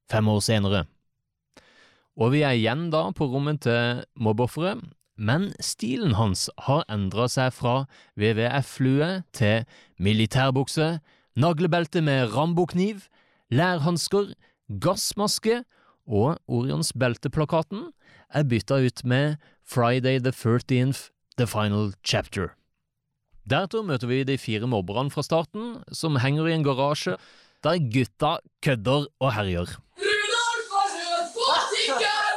fem 0.09 0.27
år 0.27 0.41
senere. 0.41 0.83
Og 2.19 2.33
vi 2.35 2.43
er 2.45 2.53
igjen 2.57 2.89
da 2.93 3.07
på 3.15 3.25
rommet 3.31 3.63
til 3.65 4.03
mobbeofferet, 4.21 4.83
men 5.17 5.51
stilen 5.61 6.15
hans 6.17 6.47
har 6.65 6.85
endra 6.91 7.27
seg 7.29 7.53
fra 7.53 7.83
WWF-lue 8.19 9.23
til 9.33 9.65
militærbukse, 10.01 10.99
naglebelte 11.37 12.01
med 12.01 12.33
rambokniv, 12.35 13.05
lærhansker, 13.53 14.33
gassmaske, 14.81 15.63
og 16.03 16.37
Orions 16.51 16.91
belteplakaten 16.99 17.91
er 18.33 18.43
bytta 18.43 18.81
ut 18.83 19.05
med 19.05 19.37
Friday 19.63 20.19
the 20.19 20.31
13th, 20.31 21.09
the 21.37 21.47
final 21.47 21.93
chapter. 22.03 22.51
Deretter 23.49 23.83
møter 23.83 24.07
vi 24.07 24.23
de 24.23 24.37
fire 24.37 24.67
mobberne 24.67 25.11
fra 25.11 25.23
starten, 25.23 25.83
som 25.91 26.19
henger 26.19 26.47
i 26.47 26.53
en 26.57 26.63
garasje 26.63 27.17
der 27.63 27.79
gutta 27.79 28.37
kødder 28.63 29.07
og 29.19 29.33
herjer. 29.33 29.67
Rudolf 29.99 30.69
har 30.75 30.87
rød 30.95 31.25
på 31.35 31.45
tikken! 31.71 32.33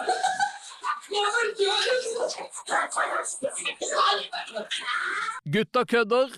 Gutta 5.53 5.85
kødder, 5.85 6.29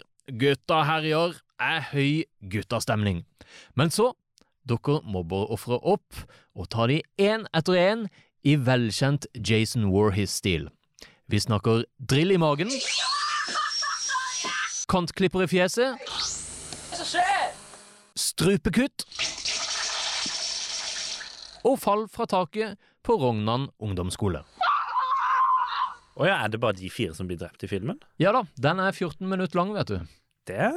gutta 0.40 0.82
herjer, 0.84 1.36
er 1.60 1.84
høy 1.92 2.24
guttastemning. 2.52 3.24
Men 3.74 3.90
så 3.90 4.12
dukker 4.68 5.02
mobberofferet 5.04 5.84
opp 5.84 6.22
og 6.54 6.68
tar 6.72 6.92
de 6.92 7.00
én 7.20 7.46
etter 7.56 7.78
én 7.80 8.06
i 8.44 8.56
velkjent 8.56 9.26
Jason 9.36 9.88
Warhis-stil. 9.92 10.68
Vi 11.28 11.40
snakker 11.40 11.84
drill 12.10 12.32
i 12.32 12.40
magen, 12.40 12.70
kantklipper 14.88 15.44
i 15.44 15.50
fjeset, 15.50 15.98
strupekutt 18.16 19.04
og 21.68 21.76
fall 21.82 22.06
fra 22.08 22.24
taket 22.30 22.78
på 23.04 23.18
Rognan 23.20 23.68
ungdomsskole. 23.78 24.44
Å 26.18 26.26
ja, 26.26 26.36
er 26.44 26.50
det 26.50 26.58
bare 26.62 26.74
de 26.78 26.88
fire 26.90 27.14
som 27.14 27.28
blir 27.30 27.38
drept 27.38 27.62
i 27.62 27.70
filmen? 27.70 27.98
Ja 28.18 28.32
da, 28.34 28.44
den 28.58 28.80
er 28.82 28.90
14 28.96 29.22
minutter 29.30 29.60
lang, 29.60 29.70
vet 29.76 29.92
du. 29.92 29.98
Det 30.50 30.56
er, 30.68 30.72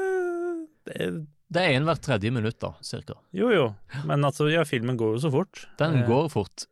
det 0.85 0.97
er 1.01 1.15
Det 1.51 1.61
er 1.65 1.73
en 1.79 1.87
hvert 1.89 2.03
tredje 2.05 2.31
minutt, 2.31 2.59
da, 2.63 2.73
cirka. 2.85 3.17
Jo 3.35 3.49
jo, 3.51 3.65
men 4.07 4.23
altså, 4.23 4.45
ja, 4.53 4.61
filmen 4.63 4.95
går 4.99 5.17
jo 5.17 5.23
så 5.25 5.31
fort. 5.33 5.65
Den 5.81 5.97
Eh, 6.03 6.05
går 6.07 6.29
fort. 6.31 6.67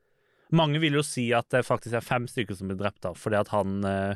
Mange 0.55 0.80
vil 0.82 0.93
jo 0.97 1.03
si 1.05 1.28
at 1.36 1.49
det 1.53 1.65
faktisk 1.67 1.93
er 1.99 2.01
fem 2.05 2.24
stykker 2.30 2.55
som 2.57 2.70
blir 2.72 2.78
drept, 2.80 3.01
da, 3.03 3.11
fordi 3.13 3.38
at 3.41 3.51
han 3.55 3.84
eh, 3.86 4.15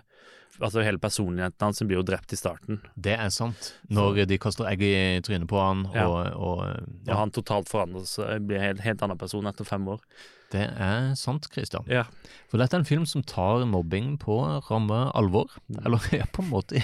Altså 0.62 0.84
hele 0.86 1.00
personligheten 1.02 1.66
hans 1.66 1.80
blir 1.82 1.98
jo 1.98 2.04
drept 2.06 2.30
i 2.32 2.38
starten. 2.38 2.78
Det 2.94 3.16
er 3.18 3.32
sant. 3.34 3.72
Når 3.90 4.20
de 4.30 4.38
kaster 4.38 4.68
egg 4.70 4.84
i 4.86 5.20
trynet 5.26 5.48
på 5.50 5.58
han, 5.58 5.80
Ja. 5.96 6.04
og, 6.06 6.28
og 6.38 6.60
Og 6.62 7.08
ja, 7.10 7.16
han 7.18 7.32
totalt 7.34 7.72
forandrer 7.72 8.06
seg, 8.06 8.46
blir 8.46 8.60
en 8.60 8.68
helt, 8.68 8.84
helt 8.86 9.02
annen 9.02 9.18
person 9.18 9.50
etter 9.50 9.66
fem 9.66 9.88
år. 9.90 10.00
Det 10.54 10.66
er 10.70 11.14
sant, 11.18 11.48
Christian. 11.50 11.86
Ja. 11.90 12.04
For 12.52 12.62
dette 12.62 12.78
er 12.78 12.84
en 12.84 12.88
film 12.88 13.06
som 13.10 13.24
tar 13.26 13.64
mobbing 13.66 14.14
på 14.22 14.36
ramme 14.68 15.00
alvor. 15.18 15.56
Eller 15.82 16.04
ja, 16.14 16.28
på 16.36 16.44
en 16.44 16.52
måte 16.52 16.84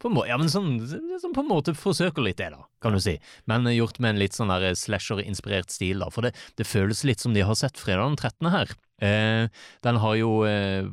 på 0.00 0.08
en 0.08 0.20
Ja, 0.28 0.38
men 0.40 0.48
sånn, 0.52 0.78
som 1.20 1.34
på 1.36 1.44
en 1.44 1.50
måte 1.50 1.74
forsøker 1.76 2.24
litt 2.24 2.40
det, 2.40 2.50
da, 2.54 2.64
kan 2.80 2.96
du 2.96 3.00
si. 3.02 3.18
Men 3.50 3.68
eh, 3.68 3.76
gjort 3.76 4.00
med 4.00 4.14
en 4.14 4.22
litt 4.22 4.36
sånn 4.36 4.52
slasher-inspirert 4.52 5.72
stil, 5.72 6.00
da. 6.00 6.08
For 6.14 6.24
det, 6.24 6.32
det 6.56 6.68
føles 6.68 7.04
litt 7.04 7.20
som 7.20 7.36
de 7.36 7.44
har 7.44 7.58
sett 7.58 7.80
fredag 7.80 8.08
den 8.08 8.20
13. 8.20 8.50
her. 8.54 8.72
Eh, 9.04 9.66
den 9.84 10.00
har 10.00 10.16
jo 10.16 10.32
eh, 10.48 10.88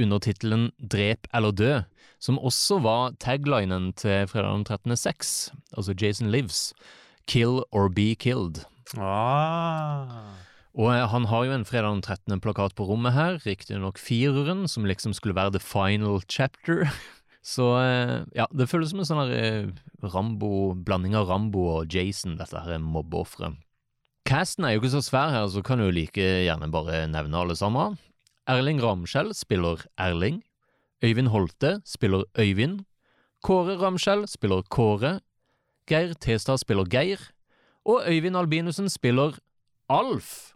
undertittelen 0.00 0.72
Drep 0.78 1.28
eller 1.34 1.54
dø, 1.54 1.74
som 2.18 2.40
også 2.42 2.80
var 2.82 3.14
taglinen 3.22 3.92
til 4.00 4.26
fredag 4.30 4.58
den 4.58 4.66
13. 4.66 4.96
6, 5.04 5.36
altså 5.76 5.94
Jason 5.94 6.34
Lives. 6.34 6.72
Kill 7.30 7.62
or 7.70 7.88
be 7.88 8.14
killed. 8.18 8.64
Ah. 8.98 10.34
Og 10.74 10.90
eh, 10.90 11.04
han 11.10 11.28
har 11.30 11.44
jo 11.46 11.54
en 11.54 11.66
fredag 11.66 11.92
den 11.94 12.02
13. 12.02 12.40
plakat 12.42 12.74
på 12.74 12.86
rommet 12.88 13.14
her, 13.14 13.38
riktignok 13.44 14.00
fireren, 14.02 14.66
som 14.70 14.86
liksom 14.88 15.14
skulle 15.14 15.36
være 15.36 15.54
the 15.54 15.62
final 15.62 16.20
chapter. 16.28 16.88
Så 17.44 17.74
eh, 17.78 18.24
ja, 18.34 18.48
det 18.56 18.70
føles 18.70 18.90
som 18.90 19.02
en 19.02 19.08
sånn 19.08 19.34
eh, 19.36 19.68
Rambo, 20.02 20.72
blanding 20.74 21.14
av 21.18 21.28
Rambo 21.28 21.66
og 21.76 21.92
Jason, 21.92 22.38
dette 22.40 22.64
her 22.64 22.80
mobbeofferet. 22.82 23.60
Casten 24.24 24.64
er 24.64 24.72
jo 24.72 24.80
ikke 24.80 24.94
så 24.94 25.02
svær 25.04 25.34
her, 25.34 25.46
så 25.52 25.60
kan 25.60 25.82
du 25.82 25.90
like 25.92 26.24
gjerne 26.46 26.70
bare 26.72 27.02
nevne 27.12 27.42
alle 27.42 27.56
sammen. 27.58 27.98
Erling 28.48 28.80
Ramskjell 28.80 29.34
spiller 29.36 29.84
Erling. 30.00 30.40
Øyvind 31.04 31.28
Holte 31.28 31.74
spiller 31.84 32.24
Øyvind. 32.40 32.86
Kåre 33.44 33.76
Ramskjell 33.76 34.24
spiller 34.28 34.64
Kåre. 34.72 35.18
Geir 35.88 36.16
Testad 36.16 36.64
spiller 36.64 36.88
Geir. 36.88 37.20
Og 37.84 38.08
Øyvind 38.08 38.40
Albinussen 38.40 38.88
spiller 38.88 39.36
Alf. 39.92 40.53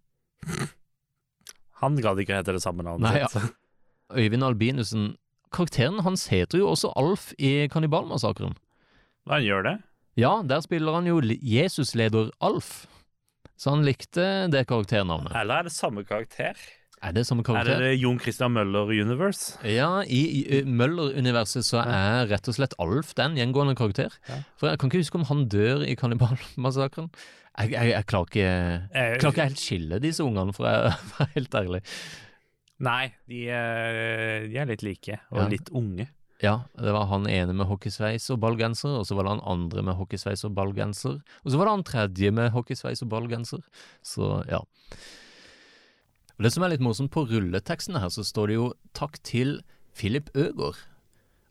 Han 1.83 1.99
gadd 2.03 2.21
ikke 2.23 2.39
hete 2.39 2.55
det 2.57 2.63
samme 2.65 2.85
navnet. 2.87 3.07
Nei, 3.07 3.23
ja. 3.23 3.29
Øyvind 4.19 4.47
Albinussen 4.47 5.17
Karakteren 5.55 6.03
hans 6.05 6.27
heter 6.29 6.61
jo 6.61 6.69
også 6.75 6.91
Alf 7.01 7.31
i 7.41 7.69
Kannibalmassakren. 7.73 8.57
Han 9.31 9.45
gjør 9.45 9.65
det? 9.65 9.77
Ja, 10.19 10.43
der 10.45 10.61
spiller 10.61 10.99
han 10.99 11.07
jo 11.09 11.21
Jesus-leder 11.25 12.33
Alf. 12.45 12.87
Så 13.59 13.73
han 13.73 13.85
likte 13.87 14.49
det 14.53 14.67
karakternavnet. 14.69 15.33
Eller 15.35 15.63
er 15.63 15.69
det 15.69 15.73
samme 15.75 16.05
karakter? 16.07 16.59
Er 17.03 17.13
det 17.15 17.23
samme 17.29 17.45
Er 17.47 17.65
det 17.65 17.77
det 17.79 17.91
Jon 18.01 18.19
Christian 18.19 18.53
Møller 18.53 18.91
Universe? 18.91 19.55
Ja, 19.63 20.03
i, 20.03 20.23
i 20.59 20.63
Møller-universet 20.67 21.63
så 21.65 21.79
er 21.85 22.27
rett 22.27 22.49
og 22.51 22.57
slett 22.57 22.75
Alf 22.83 23.13
den 23.15 23.37
gjengående 23.39 23.77
karakter. 23.79 24.11
Ja. 24.29 24.41
For 24.59 24.69
jeg 24.73 24.79
kan 24.83 24.91
ikke 24.91 25.03
huske 25.05 25.21
om 25.21 25.27
han 25.31 25.45
dør 25.49 25.85
i 25.87 25.95
Kannibalmassakren. 25.95 27.11
Jeg, 27.59 27.71
jeg, 27.75 27.91
jeg 27.93 28.07
klarer 28.07 28.29
ikke 28.31 28.49
Jeg 28.49 29.21
klarer 29.23 29.35
ikke 29.35 29.47
helt 29.51 29.63
skille 29.63 30.01
disse 30.03 30.23
ungene, 30.27 30.53
for 30.55 30.67
å 30.69 30.75
være 31.19 31.29
helt 31.37 31.55
ærlig. 31.63 31.83
Nei, 32.79 33.09
de, 33.31 33.45
er- 33.51 34.45
de 34.51 34.59
er 34.63 34.69
litt 34.71 34.83
like, 34.87 35.21
og 35.33 35.41
Ja. 35.45 35.49
litt 35.55 35.71
unge. 35.75 36.07
Ja, 36.39 36.53
det 36.79 36.93
var 36.95 37.09
han 37.11 37.25
ene 37.27 37.51
med 37.59 37.67
hockeysveis 37.67 38.29
og 38.31 38.39
ballgenser, 38.45 39.01
og 39.01 39.07
så 39.09 39.17
var 39.19 39.27
det 39.27 39.33
han 39.37 39.41
andre 39.59 39.83
med 39.83 39.97
hockeysveis 39.99 40.45
og 40.47 40.53
ballgenser, 40.55 41.17
og 41.19 41.51
så 41.51 41.59
var 41.59 41.67
det 41.67 41.73
han 41.75 41.83
tredje 41.89 42.31
med 42.31 42.53
hockeysveis 42.55 43.03
og 43.03 43.11
ballgenser. 43.11 43.65
Så 44.07 44.29
ja. 44.47 44.61
Og 46.39 46.45
Det 46.47 46.53
som 46.55 46.63
er 46.63 46.71
litt 46.71 46.83
morsomt, 46.85 47.11
på 47.11 47.25
rulletekstene 47.27 47.99
her 47.99 48.13
så 48.15 48.23
står 48.23 48.47
det 48.47 48.55
jo 48.55 48.67
'Takk 48.95 49.19
til 49.27 49.63
Philip 49.99 50.31
Øgård'. 50.39 50.87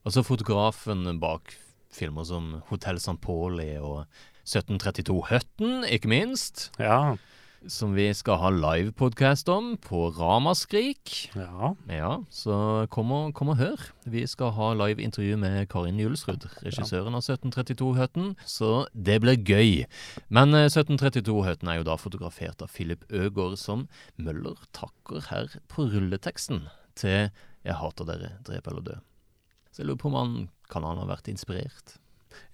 Altså 0.05 0.23
fotografen 0.23 1.19
bak 1.19 1.57
filmer 1.91 2.23
som 2.23 2.63
'Hotell 2.69 2.95
St. 2.95 3.19
Pauli' 3.19 3.81
og 3.81 4.05
1732 4.47 5.27
Høtten, 5.27 5.83
ikke 5.83 6.07
minst. 6.07 6.71
Ja. 6.79 7.17
Som 7.65 7.95
vi 7.97 8.05
skal 8.13 8.37
ha 8.37 8.51
livepodkast 8.53 9.49
om 9.49 9.71
på 9.81 10.11
Ramaskrik. 10.13 11.31
Ja. 11.33 11.71
Ja, 11.89 12.11
så 12.29 12.85
kom 12.93 13.09
og, 13.15 13.33
kom 13.33 13.49
og 13.49 13.57
hør. 13.57 13.87
Vi 14.05 14.21
skal 14.29 14.53
ha 14.53 14.69
live 14.77 15.01
intervju 15.01 15.39
med 15.41 15.65
Karin 15.73 15.97
Julesrud, 15.97 16.45
regissøren 16.61 17.17
av 17.17 17.25
1732-høtten, 17.25 18.35
så 18.45 18.85
det 18.93 19.17
blir 19.25 19.41
gøy. 19.41 19.87
Men 20.29 20.53
eh, 20.53 20.69
1732-høtten 20.69 21.73
er 21.73 21.81
jo 21.81 21.87
da 21.89 21.97
fotografert 21.97 22.61
av 22.61 22.71
Philip 22.77 23.03
Øgård, 23.09 23.57
som 23.57 23.87
Møller 24.21 24.61
takker 24.77 25.25
her 25.31 25.57
på 25.73 25.89
rulleteksten 25.89 26.67
til 26.95 27.31
'Jeg 27.65 27.81
hater 27.81 28.05
dere, 28.05 28.37
drep 28.45 28.67
eller 28.67 28.81
dø'. 28.85 28.99
Så 29.73 29.81
jeg 29.81 29.89
lurer 29.89 30.03
på 30.05 30.13
om 30.13 30.15
han 30.21 30.49
kan 30.69 30.85
han 30.85 31.01
ha 31.01 31.09
vært 31.09 31.27
inspirert? 31.27 31.97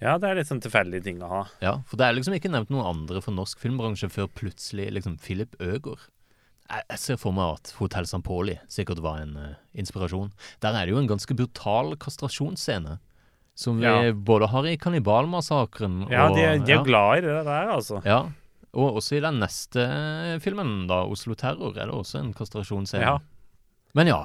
Ja, 0.02 0.18
det 0.18 0.30
er 0.30 0.36
litt 0.40 0.48
sånn 0.50 0.62
tilfeldige 0.64 1.04
ting 1.04 1.22
å 1.24 1.30
ha. 1.30 1.42
Ja, 1.62 1.78
for 1.88 1.98
det 1.98 2.06
er 2.08 2.14
liksom 2.18 2.34
ikke 2.38 2.52
nevnt 2.52 2.70
noen 2.74 2.86
andre 2.90 3.22
fra 3.22 3.34
norsk 3.34 3.60
filmbransje 3.60 4.10
før 4.12 4.28
plutselig 4.28 4.90
liksom 4.94 5.18
Philip 5.20 5.56
Øgård. 5.60 6.00
Jeg, 6.70 6.84
jeg 6.90 7.00
ser 7.00 7.18
for 7.20 7.36
meg 7.36 7.58
at 7.60 7.74
Hotell 7.78 8.06
St. 8.08 8.22
Pauli 8.24 8.56
sikkert 8.72 9.02
var 9.04 9.20
en 9.22 9.36
uh, 9.38 9.50
inspirasjon. 9.76 10.32
Der 10.64 10.74
er 10.80 10.86
det 10.88 10.94
jo 10.96 11.02
en 11.02 11.10
ganske 11.12 11.36
brutal 11.36 11.96
kastrasjonsscene. 12.00 13.00
Som 13.56 13.78
vi 13.78 13.86
Ja. 13.86 14.12
både 14.16 14.48
har 14.50 14.66
i 14.66 14.78
Kannibalmassakren 14.82 16.08
Ja, 16.10 16.30
de, 16.34 16.42
er- 16.42 16.58
de 16.66 16.72
er 16.72 16.78
ja. 16.80 16.84
glad 16.84 17.18
i 17.20 17.22
det 17.28 17.44
der, 17.46 17.68
altså. 17.76 18.00
Ja, 18.06 18.22
og 18.74 18.96
også 18.98 19.18
i 19.18 19.22
den 19.22 19.38
neste 19.40 19.84
filmen, 20.42 20.88
da, 20.90 21.04
'Oslo 21.06 21.36
Terror', 21.36 21.78
er 21.78 21.86
det 21.86 21.94
også 21.94 22.20
en 22.20 22.34
kastrasjonsscene. 22.34 23.02
Ja. 23.06 23.20
Men 23.94 24.08
ja, 24.08 24.24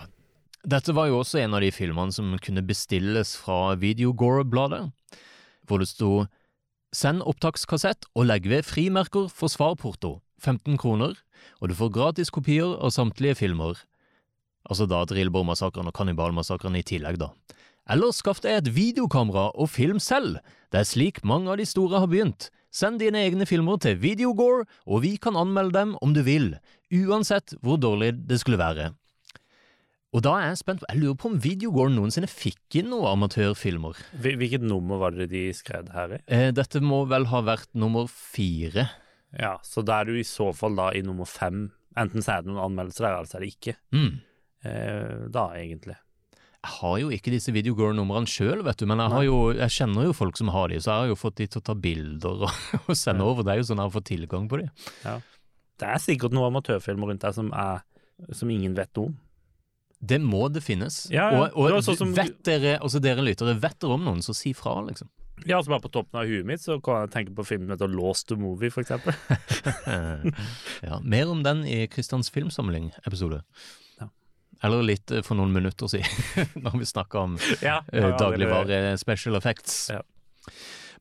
dette 0.65 0.95
var 0.95 1.09
jo 1.09 1.19
også 1.21 1.43
en 1.43 1.53
av 1.53 1.61
de 1.61 1.69
filmene 1.71 2.11
som 2.13 2.39
kunne 2.39 2.63
bestilles 2.65 3.37
fra 3.37 3.75
Videogore-bladet, 3.77 4.91
hvor 5.69 5.79
det 5.79 5.89
sto 5.89 6.27
'Send 6.93 7.21
opptakskassett 7.21 8.07
og 8.17 8.27
legg 8.27 8.49
ved 8.49 8.65
frimerker 8.65 9.29
for 9.29 9.53
svarporto', 9.53 10.21
15 10.41 10.79
kroner, 10.79 11.15
og 11.61 11.69
du 11.69 11.75
får 11.75 11.93
gratis 11.93 12.31
kopier 12.31 12.79
av 12.81 12.91
samtlige 12.91 13.37
filmer. 13.37 13.77
Altså 14.69 14.89
da 14.89 15.05
Drillbår-massakren 15.05 15.87
og 15.87 15.95
Kannibalmassakren 15.95 16.77
i 16.77 16.83
tillegg, 16.83 17.19
da. 17.21 17.29
Eller 17.89 18.13
skaff 18.13 18.41
deg 18.45 18.57
et 18.57 18.75
videokamera 18.75 19.51
og 19.55 19.71
film 19.73 20.01
selv. 20.01 20.41
Det 20.73 20.81
er 20.81 20.89
slik 20.89 21.23
mange 21.25 21.49
av 21.53 21.61
de 21.61 21.67
store 21.69 22.01
har 22.01 22.09
begynt. 22.09 22.51
Send 22.69 23.01
dine 23.01 23.23
egne 23.25 23.47
filmer 23.49 23.81
til 23.81 23.97
Videogore, 23.97 24.67
og 24.85 25.03
vi 25.03 25.17
kan 25.17 25.37
anmelde 25.41 25.73
dem 25.73 25.95
om 26.05 26.13
du 26.13 26.21
vil, 26.23 26.53
uansett 26.93 27.57
hvor 27.65 27.81
dårlig 27.81 28.13
det 28.29 28.41
skulle 28.43 28.61
være. 28.61 28.93
Og 30.17 30.23
da 30.25 30.39
er 30.41 30.47
jeg 30.49 30.61
spent, 30.63 30.85
jeg 30.89 31.03
lurer 31.03 31.17
på 31.21 31.29
om 31.29 31.37
Videogården 31.45 31.99
noensinne 31.99 32.31
fikk 32.33 32.79
inn 32.81 32.89
noen 32.89 33.11
amatørfilmer. 33.11 33.99
Hvilket 34.25 34.65
nummer 34.65 35.03
var 35.03 35.13
det 35.13 35.29
de 35.35 35.51
skrev 35.57 35.91
her 35.93 36.17
i? 36.17 36.21
Eh, 36.33 36.49
dette 36.57 36.81
må 36.81 37.03
vel 37.11 37.29
ha 37.29 37.43
vært 37.45 37.69
nummer 37.77 38.09
fire. 38.09 38.87
Ja, 39.37 39.59
så 39.61 39.85
da 39.85 40.01
er 40.01 40.09
du 40.09 40.17
i 40.17 40.25
så 40.25 40.49
fall 40.57 40.79
da 40.81 40.89
i 40.97 41.05
nummer 41.05 41.29
fem. 41.29 41.67
Enten 42.01 42.25
så 42.25 42.39
er 42.39 42.47
det 42.47 42.55
noen 42.55 42.71
anmeldelser 42.71 43.05
der, 43.05 43.19
eller 43.19 43.29
så 43.29 43.37
er 43.37 43.45
det 43.45 43.53
ikke. 43.53 43.77
Mm. 43.93 44.11
Eh, 44.65 45.29
da, 45.35 45.45
egentlig. 45.61 45.99
Jeg 46.59 46.75
har 46.79 46.97
jo 47.03 47.13
ikke 47.15 47.37
disse 47.37 47.53
Videogirl-numrene 47.55 48.33
sjøl, 48.33 48.65
vet 48.65 48.81
du, 48.81 48.89
men 48.89 49.05
jeg, 49.05 49.13
har 49.13 49.29
jo, 49.29 49.39
jeg 49.61 49.77
kjenner 49.77 50.09
jo 50.09 50.17
folk 50.17 50.41
som 50.41 50.57
har 50.57 50.73
de, 50.73 50.81
så 50.81 50.91
jeg 50.91 51.05
har 51.05 51.13
jo 51.13 51.21
fått 51.21 51.39
de 51.43 51.53
til 51.53 51.61
å 51.61 51.69
ta 51.69 51.77
bilder 51.77 52.49
og, 52.49 52.61
og 52.89 52.97
sende 52.97 53.29
over. 53.29 53.45
Det 53.45 53.53
er 53.53 53.61
jo 53.61 53.69
sånn 53.69 53.83
jeg 53.83 53.91
har 53.93 53.97
fått 54.01 54.11
tilgang 54.15 54.49
på 54.49 54.65
de. 54.65 54.73
Det 55.79 55.93
er 55.93 56.01
sikkert 56.03 56.33
noen 56.33 56.49
amatørfilmer 56.55 57.13
rundt 57.13 57.29
der 57.29 57.37
som, 57.37 57.53
er, 57.53 57.85
som 58.33 58.49
ingen 58.51 58.73
vet 58.79 59.05
om. 59.05 59.13
Det 60.01 60.21
må 60.23 60.47
det 60.53 60.63
finnes. 60.63 61.09
Ja, 61.11 61.31
ja. 61.33 61.39
Og, 61.49 61.57
og 61.59 61.73
Det 61.75 61.85
sånn 61.89 61.97
som- 61.99 62.13
vet 62.15 62.37
dere, 62.47 62.77
altså 62.79 63.01
dere 63.03 63.25
lyttere, 63.27 63.57
vet 63.59 63.79
dere 63.83 63.97
om 63.97 64.05
noen, 64.07 64.21
så 64.23 64.35
si 64.37 64.53
fra, 64.55 64.77
liksom. 64.87 65.09
Ja, 65.47 65.57
altså 65.61 65.71
bare 65.71 65.83
på 65.85 65.91
toppen 65.95 66.19
av 66.19 66.27
huet 66.27 66.45
mitt 66.47 66.61
så 66.61 66.81
kan 66.83 67.05
jeg 67.07 67.11
tenke 67.15 67.35
på 67.35 67.45
filmen 67.47 67.71
heter 67.71 67.87
Lost 67.91 68.27
to 68.29 68.37
Movie, 68.37 68.71
for 68.75 68.83
eksempel. 68.83 69.15
ja, 70.83 70.99
mer 71.03 71.31
om 71.31 71.43
den 71.47 71.65
i 71.67 71.87
Kristians 71.91 72.31
filmsamling-episode. 72.35 73.43
Ja. 74.01 74.09
Eller 74.67 74.83
litt 74.83 75.11
eh, 75.15 75.23
for 75.27 75.39
noen 75.39 75.53
minutter 75.55 75.91
siden, 75.91 76.11
når 76.65 76.79
vi 76.83 76.89
snakker 76.91 77.23
om 77.23 77.39
Ja, 77.63 77.81
eh, 77.93 78.11
dagligvare 78.19 78.97
special 78.99 79.39
effects. 79.39 79.89
Ja. 79.95 80.03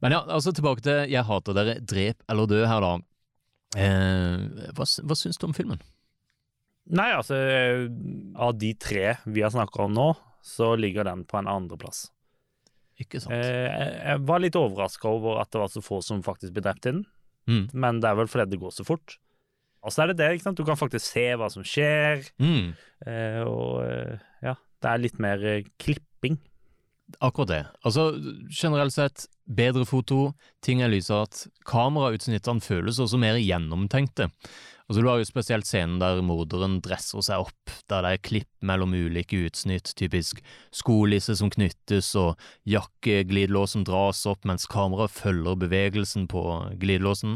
Men 0.01 0.13
ja, 0.13 0.21
altså 0.29 0.53
tilbake 0.53 0.83
til 0.85 1.07
Jeg 1.09 1.25
hater 1.25 1.55
dere, 1.57 1.79
drep 1.81 2.21
eller 2.29 2.45
dø 2.49 2.59
her, 2.69 2.81
da. 2.85 2.95
Eh, 3.77 4.71
hva, 4.77 4.85
hva 4.85 5.17
syns 5.17 5.41
du 5.41 5.47
om 5.49 5.55
filmen? 5.57 5.81
Nei, 6.89 7.09
altså 7.11 7.35
eh, 7.35 7.81
Av 8.39 8.53
de 8.57 8.69
tre 8.79 9.17
vi 9.25 9.41
har 9.43 9.51
snakka 9.51 9.83
om 9.87 9.93
nå, 9.97 10.05
så 10.45 10.69
ligger 10.79 11.03
den 11.03 11.25
på 11.27 11.37
en 11.41 11.49
andreplass. 11.51 12.05
Ikke 13.01 13.19
sant? 13.21 13.33
Eh, 13.35 13.67
jeg, 14.07 14.21
var 14.25 14.39
litt 14.41 14.55
overraska 14.57 15.09
over 15.11 15.41
at 15.41 15.51
det 15.51 15.59
var 15.61 15.69
så 15.73 15.83
få 15.83 15.99
som 16.05 16.23
faktisk 16.25 16.55
ble 16.55 16.63
drept 16.69 16.85
i 16.87 16.91
den, 16.97 17.05
Mm. 17.47 17.69
men 17.79 17.99
det 18.03 18.09
er 18.09 18.15
vel 18.19 18.27
fordi 18.27 18.49
det 18.51 18.59
går 18.59 18.73
så 18.75 18.83
fort. 18.83 19.13
Og 19.83 19.91
så 19.93 20.01
er 20.03 20.07
det 20.11 20.17
det, 20.19 20.25
ikke 20.35 20.43
sant. 20.49 20.57
Du 20.59 20.65
kan 20.67 20.75
faktisk 20.75 21.05
se 21.13 21.29
hva 21.39 21.47
som 21.51 21.63
skjer, 21.63 22.25
Mm. 22.43 22.73
eh, 23.05 23.39
og 23.47 24.19
ja, 24.43 24.55
det 24.81 24.89
er 24.91 24.97
litt 24.99 25.19
mer 25.19 25.39
klipping. 25.79 26.35
Akkurat 27.23 27.47
det. 27.47 27.61
Altså, 27.87 28.09
generelt 28.51 28.91
sett, 28.91 29.27
bedre 29.47 29.85
foto, 29.87 30.33
ting 30.61 30.81
er 30.81 30.89
lysere. 30.91 31.47
kamerautsnittene 31.63 32.59
føles 32.59 32.99
også 32.99 33.17
mer 33.17 33.35
gjennomtenkte. 33.39 34.27
Altså, 34.87 35.01
du 35.03 35.09
har 35.09 35.19
jo 35.19 35.27
spesielt 35.27 35.67
scenen 35.67 35.97
der 35.99 36.21
morderen 36.23 36.77
dresser 36.83 37.23
seg 37.25 37.43
opp, 37.43 37.71
der 37.91 38.05
det 38.05 38.11
er 38.13 38.21
klipp 38.23 38.51
mellom 38.63 38.93
ulike 38.95 39.41
utsnitt, 39.49 39.91
typisk 39.99 40.39
skolisse 40.71 41.35
som 41.35 41.51
knyttes 41.51 42.13
og 42.15 42.39
jakkeglidelås 42.71 43.75
som 43.75 43.83
dras 43.87 44.23
opp 44.31 44.47
mens 44.47 44.63
kameraet 44.71 45.11
følger 45.11 45.59
bevegelsen 45.59 46.29
på 46.31 46.45
glidelåsen, 46.79 47.35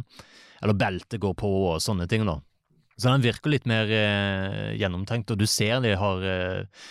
eller 0.64 0.80
beltet 0.80 1.20
går 1.20 1.36
på 1.44 1.52
og 1.74 1.84
sånne 1.84 2.08
ting, 2.08 2.24
da. 2.30 2.40
Så 2.96 3.10
den 3.10 3.26
virker 3.26 3.52
litt 3.52 3.68
mer 3.68 3.92
eh, 3.92 4.72
gjennomtenkt, 4.80 5.34
og 5.34 5.42
du 5.42 5.48
ser 5.50 5.84
de 5.84 5.96
har 6.00 6.24
eh, 6.24 6.88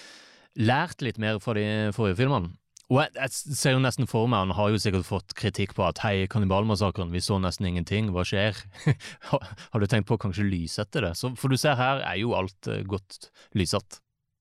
lært 0.60 1.00
litt 1.06 1.20
mer 1.22 1.40
fra 1.40 1.56
de 1.56 1.64
forrige 1.96 2.20
filmene. 2.20 2.52
Og 2.90 2.98
jeg, 2.98 3.12
jeg 3.14 3.54
ser 3.54 3.76
jo 3.76 3.82
nesten 3.82 4.08
for 4.10 4.26
meg, 4.26 4.42
han 4.42 4.56
har 4.58 4.72
jo 4.72 4.78
sikkert 4.82 5.06
fått 5.06 5.34
kritikk 5.38 5.76
på 5.78 5.84
at 5.86 6.00
hei, 6.02 6.26
kannibalmassakren, 6.30 7.12
vi 7.14 7.22
så 7.22 7.36
nesten 7.38 7.68
ingenting, 7.68 8.08
hva 8.10 8.24
skjer? 8.26 8.56
har, 9.30 9.76
du 9.78 9.86
tenkt 9.86 10.08
på 10.08 10.16
å 10.18 10.22
kanskje 10.24 10.48
lyssette 10.48 11.04
det? 11.04 11.12
Så, 11.18 11.30
for 11.38 11.52
du 11.52 11.58
ser 11.60 11.78
her 11.78 12.02
er 12.02 12.18
jo 12.18 12.34
alt 12.34 12.66
uh, 12.66 12.80
godt 12.90 13.28
lyssatt. 13.54 14.00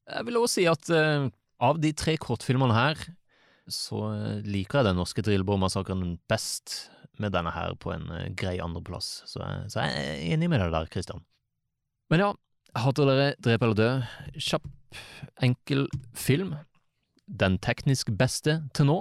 Jeg 0.09 0.25
vil 0.25 0.39
også 0.39 0.57
si 0.57 0.65
at 0.71 0.89
uh, 0.89 1.27
av 1.61 1.77
de 1.83 1.91
tre 1.93 2.15
kortfilmene 2.17 2.73
her, 2.73 3.03
så 3.69 3.99
eh, 4.15 4.39
liker 4.49 4.79
jeg 4.79 4.87
den 4.87 4.97
norske 4.97 5.21
Drillbår-massakren 5.21 6.15
best, 6.31 6.87
med 7.21 7.35
denne 7.35 7.51
her 7.53 7.75
på 7.77 7.91
en 7.93 8.07
uh, 8.09 8.23
grei 8.33 8.55
andreplass. 8.63 9.11
Så, 9.29 9.43
så 9.69 9.83
jeg 9.83 10.07
er 10.07 10.23
enig 10.33 10.49
med 10.49 10.63
deg 10.63 10.73
der, 10.73 10.89
Kristian. 10.89 11.21
Men 12.09 12.23
ja, 12.23 12.31
hater 12.81 13.05
dere 13.11 13.29
Drep 13.37 13.67
eller 13.67 13.77
dø? 13.77 13.91
Kjapp, 14.41 14.65
enkel 15.45 15.85
film 16.17 16.55
den 17.29 17.57
teknisk 17.61 18.11
beste 18.17 18.61
til 18.73 18.89
nå. 18.89 18.99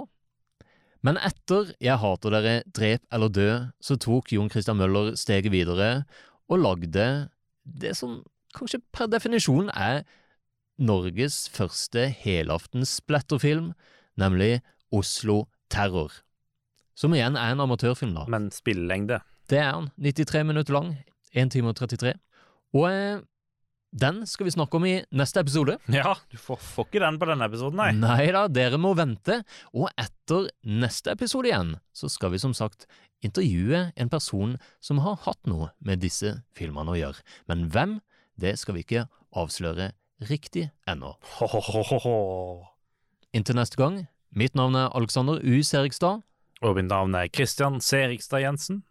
Men 1.01 1.17
etter 1.23 1.71
Jeg 1.79 1.99
hater 2.01 2.33
dere, 2.35 2.55
drep 2.75 3.05
eller 3.11 3.31
dø, 3.31 3.49
så 3.81 3.95
tok 3.95 4.33
Jon 4.35 4.49
Christian 4.51 4.77
Møller 4.77 5.15
steget 5.15 5.51
videre 5.51 6.03
og 6.49 6.59
lagde 6.59 7.29
det 7.63 7.95
som 7.97 8.19
kanskje 8.57 8.81
per 8.91 9.07
definisjon 9.11 9.69
er 9.73 10.03
Norges 10.79 11.49
første 11.51 12.07
helaftens 12.21 12.97
splatterfilm, 13.01 13.73
nemlig 14.19 14.61
Oslo 14.95 15.43
Terror. 15.69 16.21
Som 16.95 17.13
igjen 17.15 17.37
er 17.39 17.53
en 17.53 17.63
amatørfilm, 17.63 18.15
da. 18.15 18.25
Men 18.27 18.49
spillelengde 18.51 19.21
Det 19.49 19.59
er 19.59 19.71
han. 19.71 19.89
93 19.97 20.45
minutter 20.45 20.73
lang. 20.73 20.97
1 21.33 21.51
time 21.51 21.71
og 21.71 21.75
33. 21.75 22.13
Og 22.73 22.85
eh, 22.91 23.21
den 23.91 24.21
skal 24.29 24.45
vi 24.45 24.53
snakke 24.53 24.77
om 24.77 24.85
i 24.85 24.95
neste 25.15 25.41
episode. 25.41 25.77
Ja, 25.89 26.13
du 26.29 26.37
får, 26.37 26.59
får 26.61 26.89
ikke 26.89 27.01
den 27.03 27.17
på 27.21 27.29
denne 27.29 27.47
episoden, 27.49 27.79
nei. 27.79 27.91
Nei 27.97 28.29
da, 28.35 28.45
dere 28.51 28.77
må 28.81 28.93
vente. 28.97 29.39
Og 29.73 29.89
etter 29.97 30.49
neste 30.63 31.15
episode 31.15 31.49
igjen, 31.49 31.75
så 31.95 32.09
skal 32.11 32.33
vi 32.35 32.41
som 32.41 32.53
sagt 32.57 32.85
intervjue 33.25 33.89
en 33.99 34.11
person 34.11 34.55
som 34.83 35.01
har 35.03 35.17
hatt 35.25 35.41
noe 35.49 35.71
med 35.83 36.03
disse 36.03 36.37
filmene 36.55 36.93
å 36.93 36.99
gjøre. 36.99 37.25
Men 37.51 37.67
hvem, 37.73 37.97
det 38.39 38.55
skal 38.61 38.77
vi 38.77 38.85
ikke 38.85 39.07
avsløre 39.35 39.91
riktig 40.29 40.69
ennå. 40.89 41.15
Inntil 43.35 43.59
neste 43.59 43.79
gang, 43.79 44.03
mitt 44.29 44.55
navn 44.57 44.77
er 44.77 44.93
Alexander 44.95 45.41
U. 45.41 45.61
Serigstad. 45.65 46.21
Og 46.61 46.75
mitt 46.75 46.89
navn 46.91 47.15
er 47.15 47.29
Christian 47.31 47.79
Serigstad 47.83 48.43
Jensen. 48.43 48.83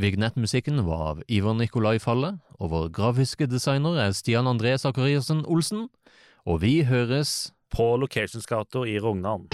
Vignettmusikken 0.00 0.82
var 0.84 1.02
av 1.10 1.20
Ivar 1.32 1.54
Nikolai 1.56 1.96
Falle, 1.98 2.34
og 2.60 2.68
vår 2.68 2.90
grafiske 2.92 3.46
designer 3.48 3.96
er 4.02 4.10
Stian 4.12 4.44
André 4.50 4.74
Sakariassen 4.76 5.38
Olsen. 5.48 5.86
Og 6.44 6.60
vi 6.60 6.82
høres 6.84 7.52
På 7.72 7.94
Locationsgata 7.96 8.82
i 8.84 8.98
Rognan. 9.00 9.46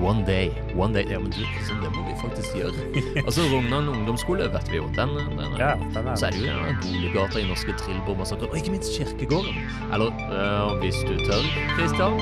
One 0.00 0.24
day. 0.24 0.48
One 0.76 0.92
day. 0.96 1.04
Ja, 1.12 1.18
men 1.20 1.28
du, 1.30 1.44
det 1.68 1.90
må 1.92 2.06
vi 2.08 2.16
faktisk 2.22 2.56
gjøre. 2.56 2.72
Altså, 3.26 3.44
Rognan 3.52 3.88
ungdomsskole 3.92 4.48
vet 4.56 4.72
vi 4.72 4.80
jo. 4.80 4.88
Den, 4.96 5.12
den 5.36 5.44
er 5.44 5.60
Ja, 5.60 5.70
den 5.92 6.08
er- 6.08 6.16
Så 6.16 6.26
er 6.30 6.30
det 6.38 6.40
jo 6.40 6.56
ja, 6.56 6.72
Boliggata 6.80 7.38
i 7.44 7.46
Norske 7.48 7.76
Trillbårmassakren, 7.76 8.48
og 8.48 8.56
ikke 8.56 8.72
minst 8.78 8.96
kirkegården. 8.96 9.60
Eller, 9.92 10.08
øh, 10.32 10.80
hvis 10.80 11.04
du 11.04 11.14
tør, 11.20 11.44
Kristian, 11.76 12.16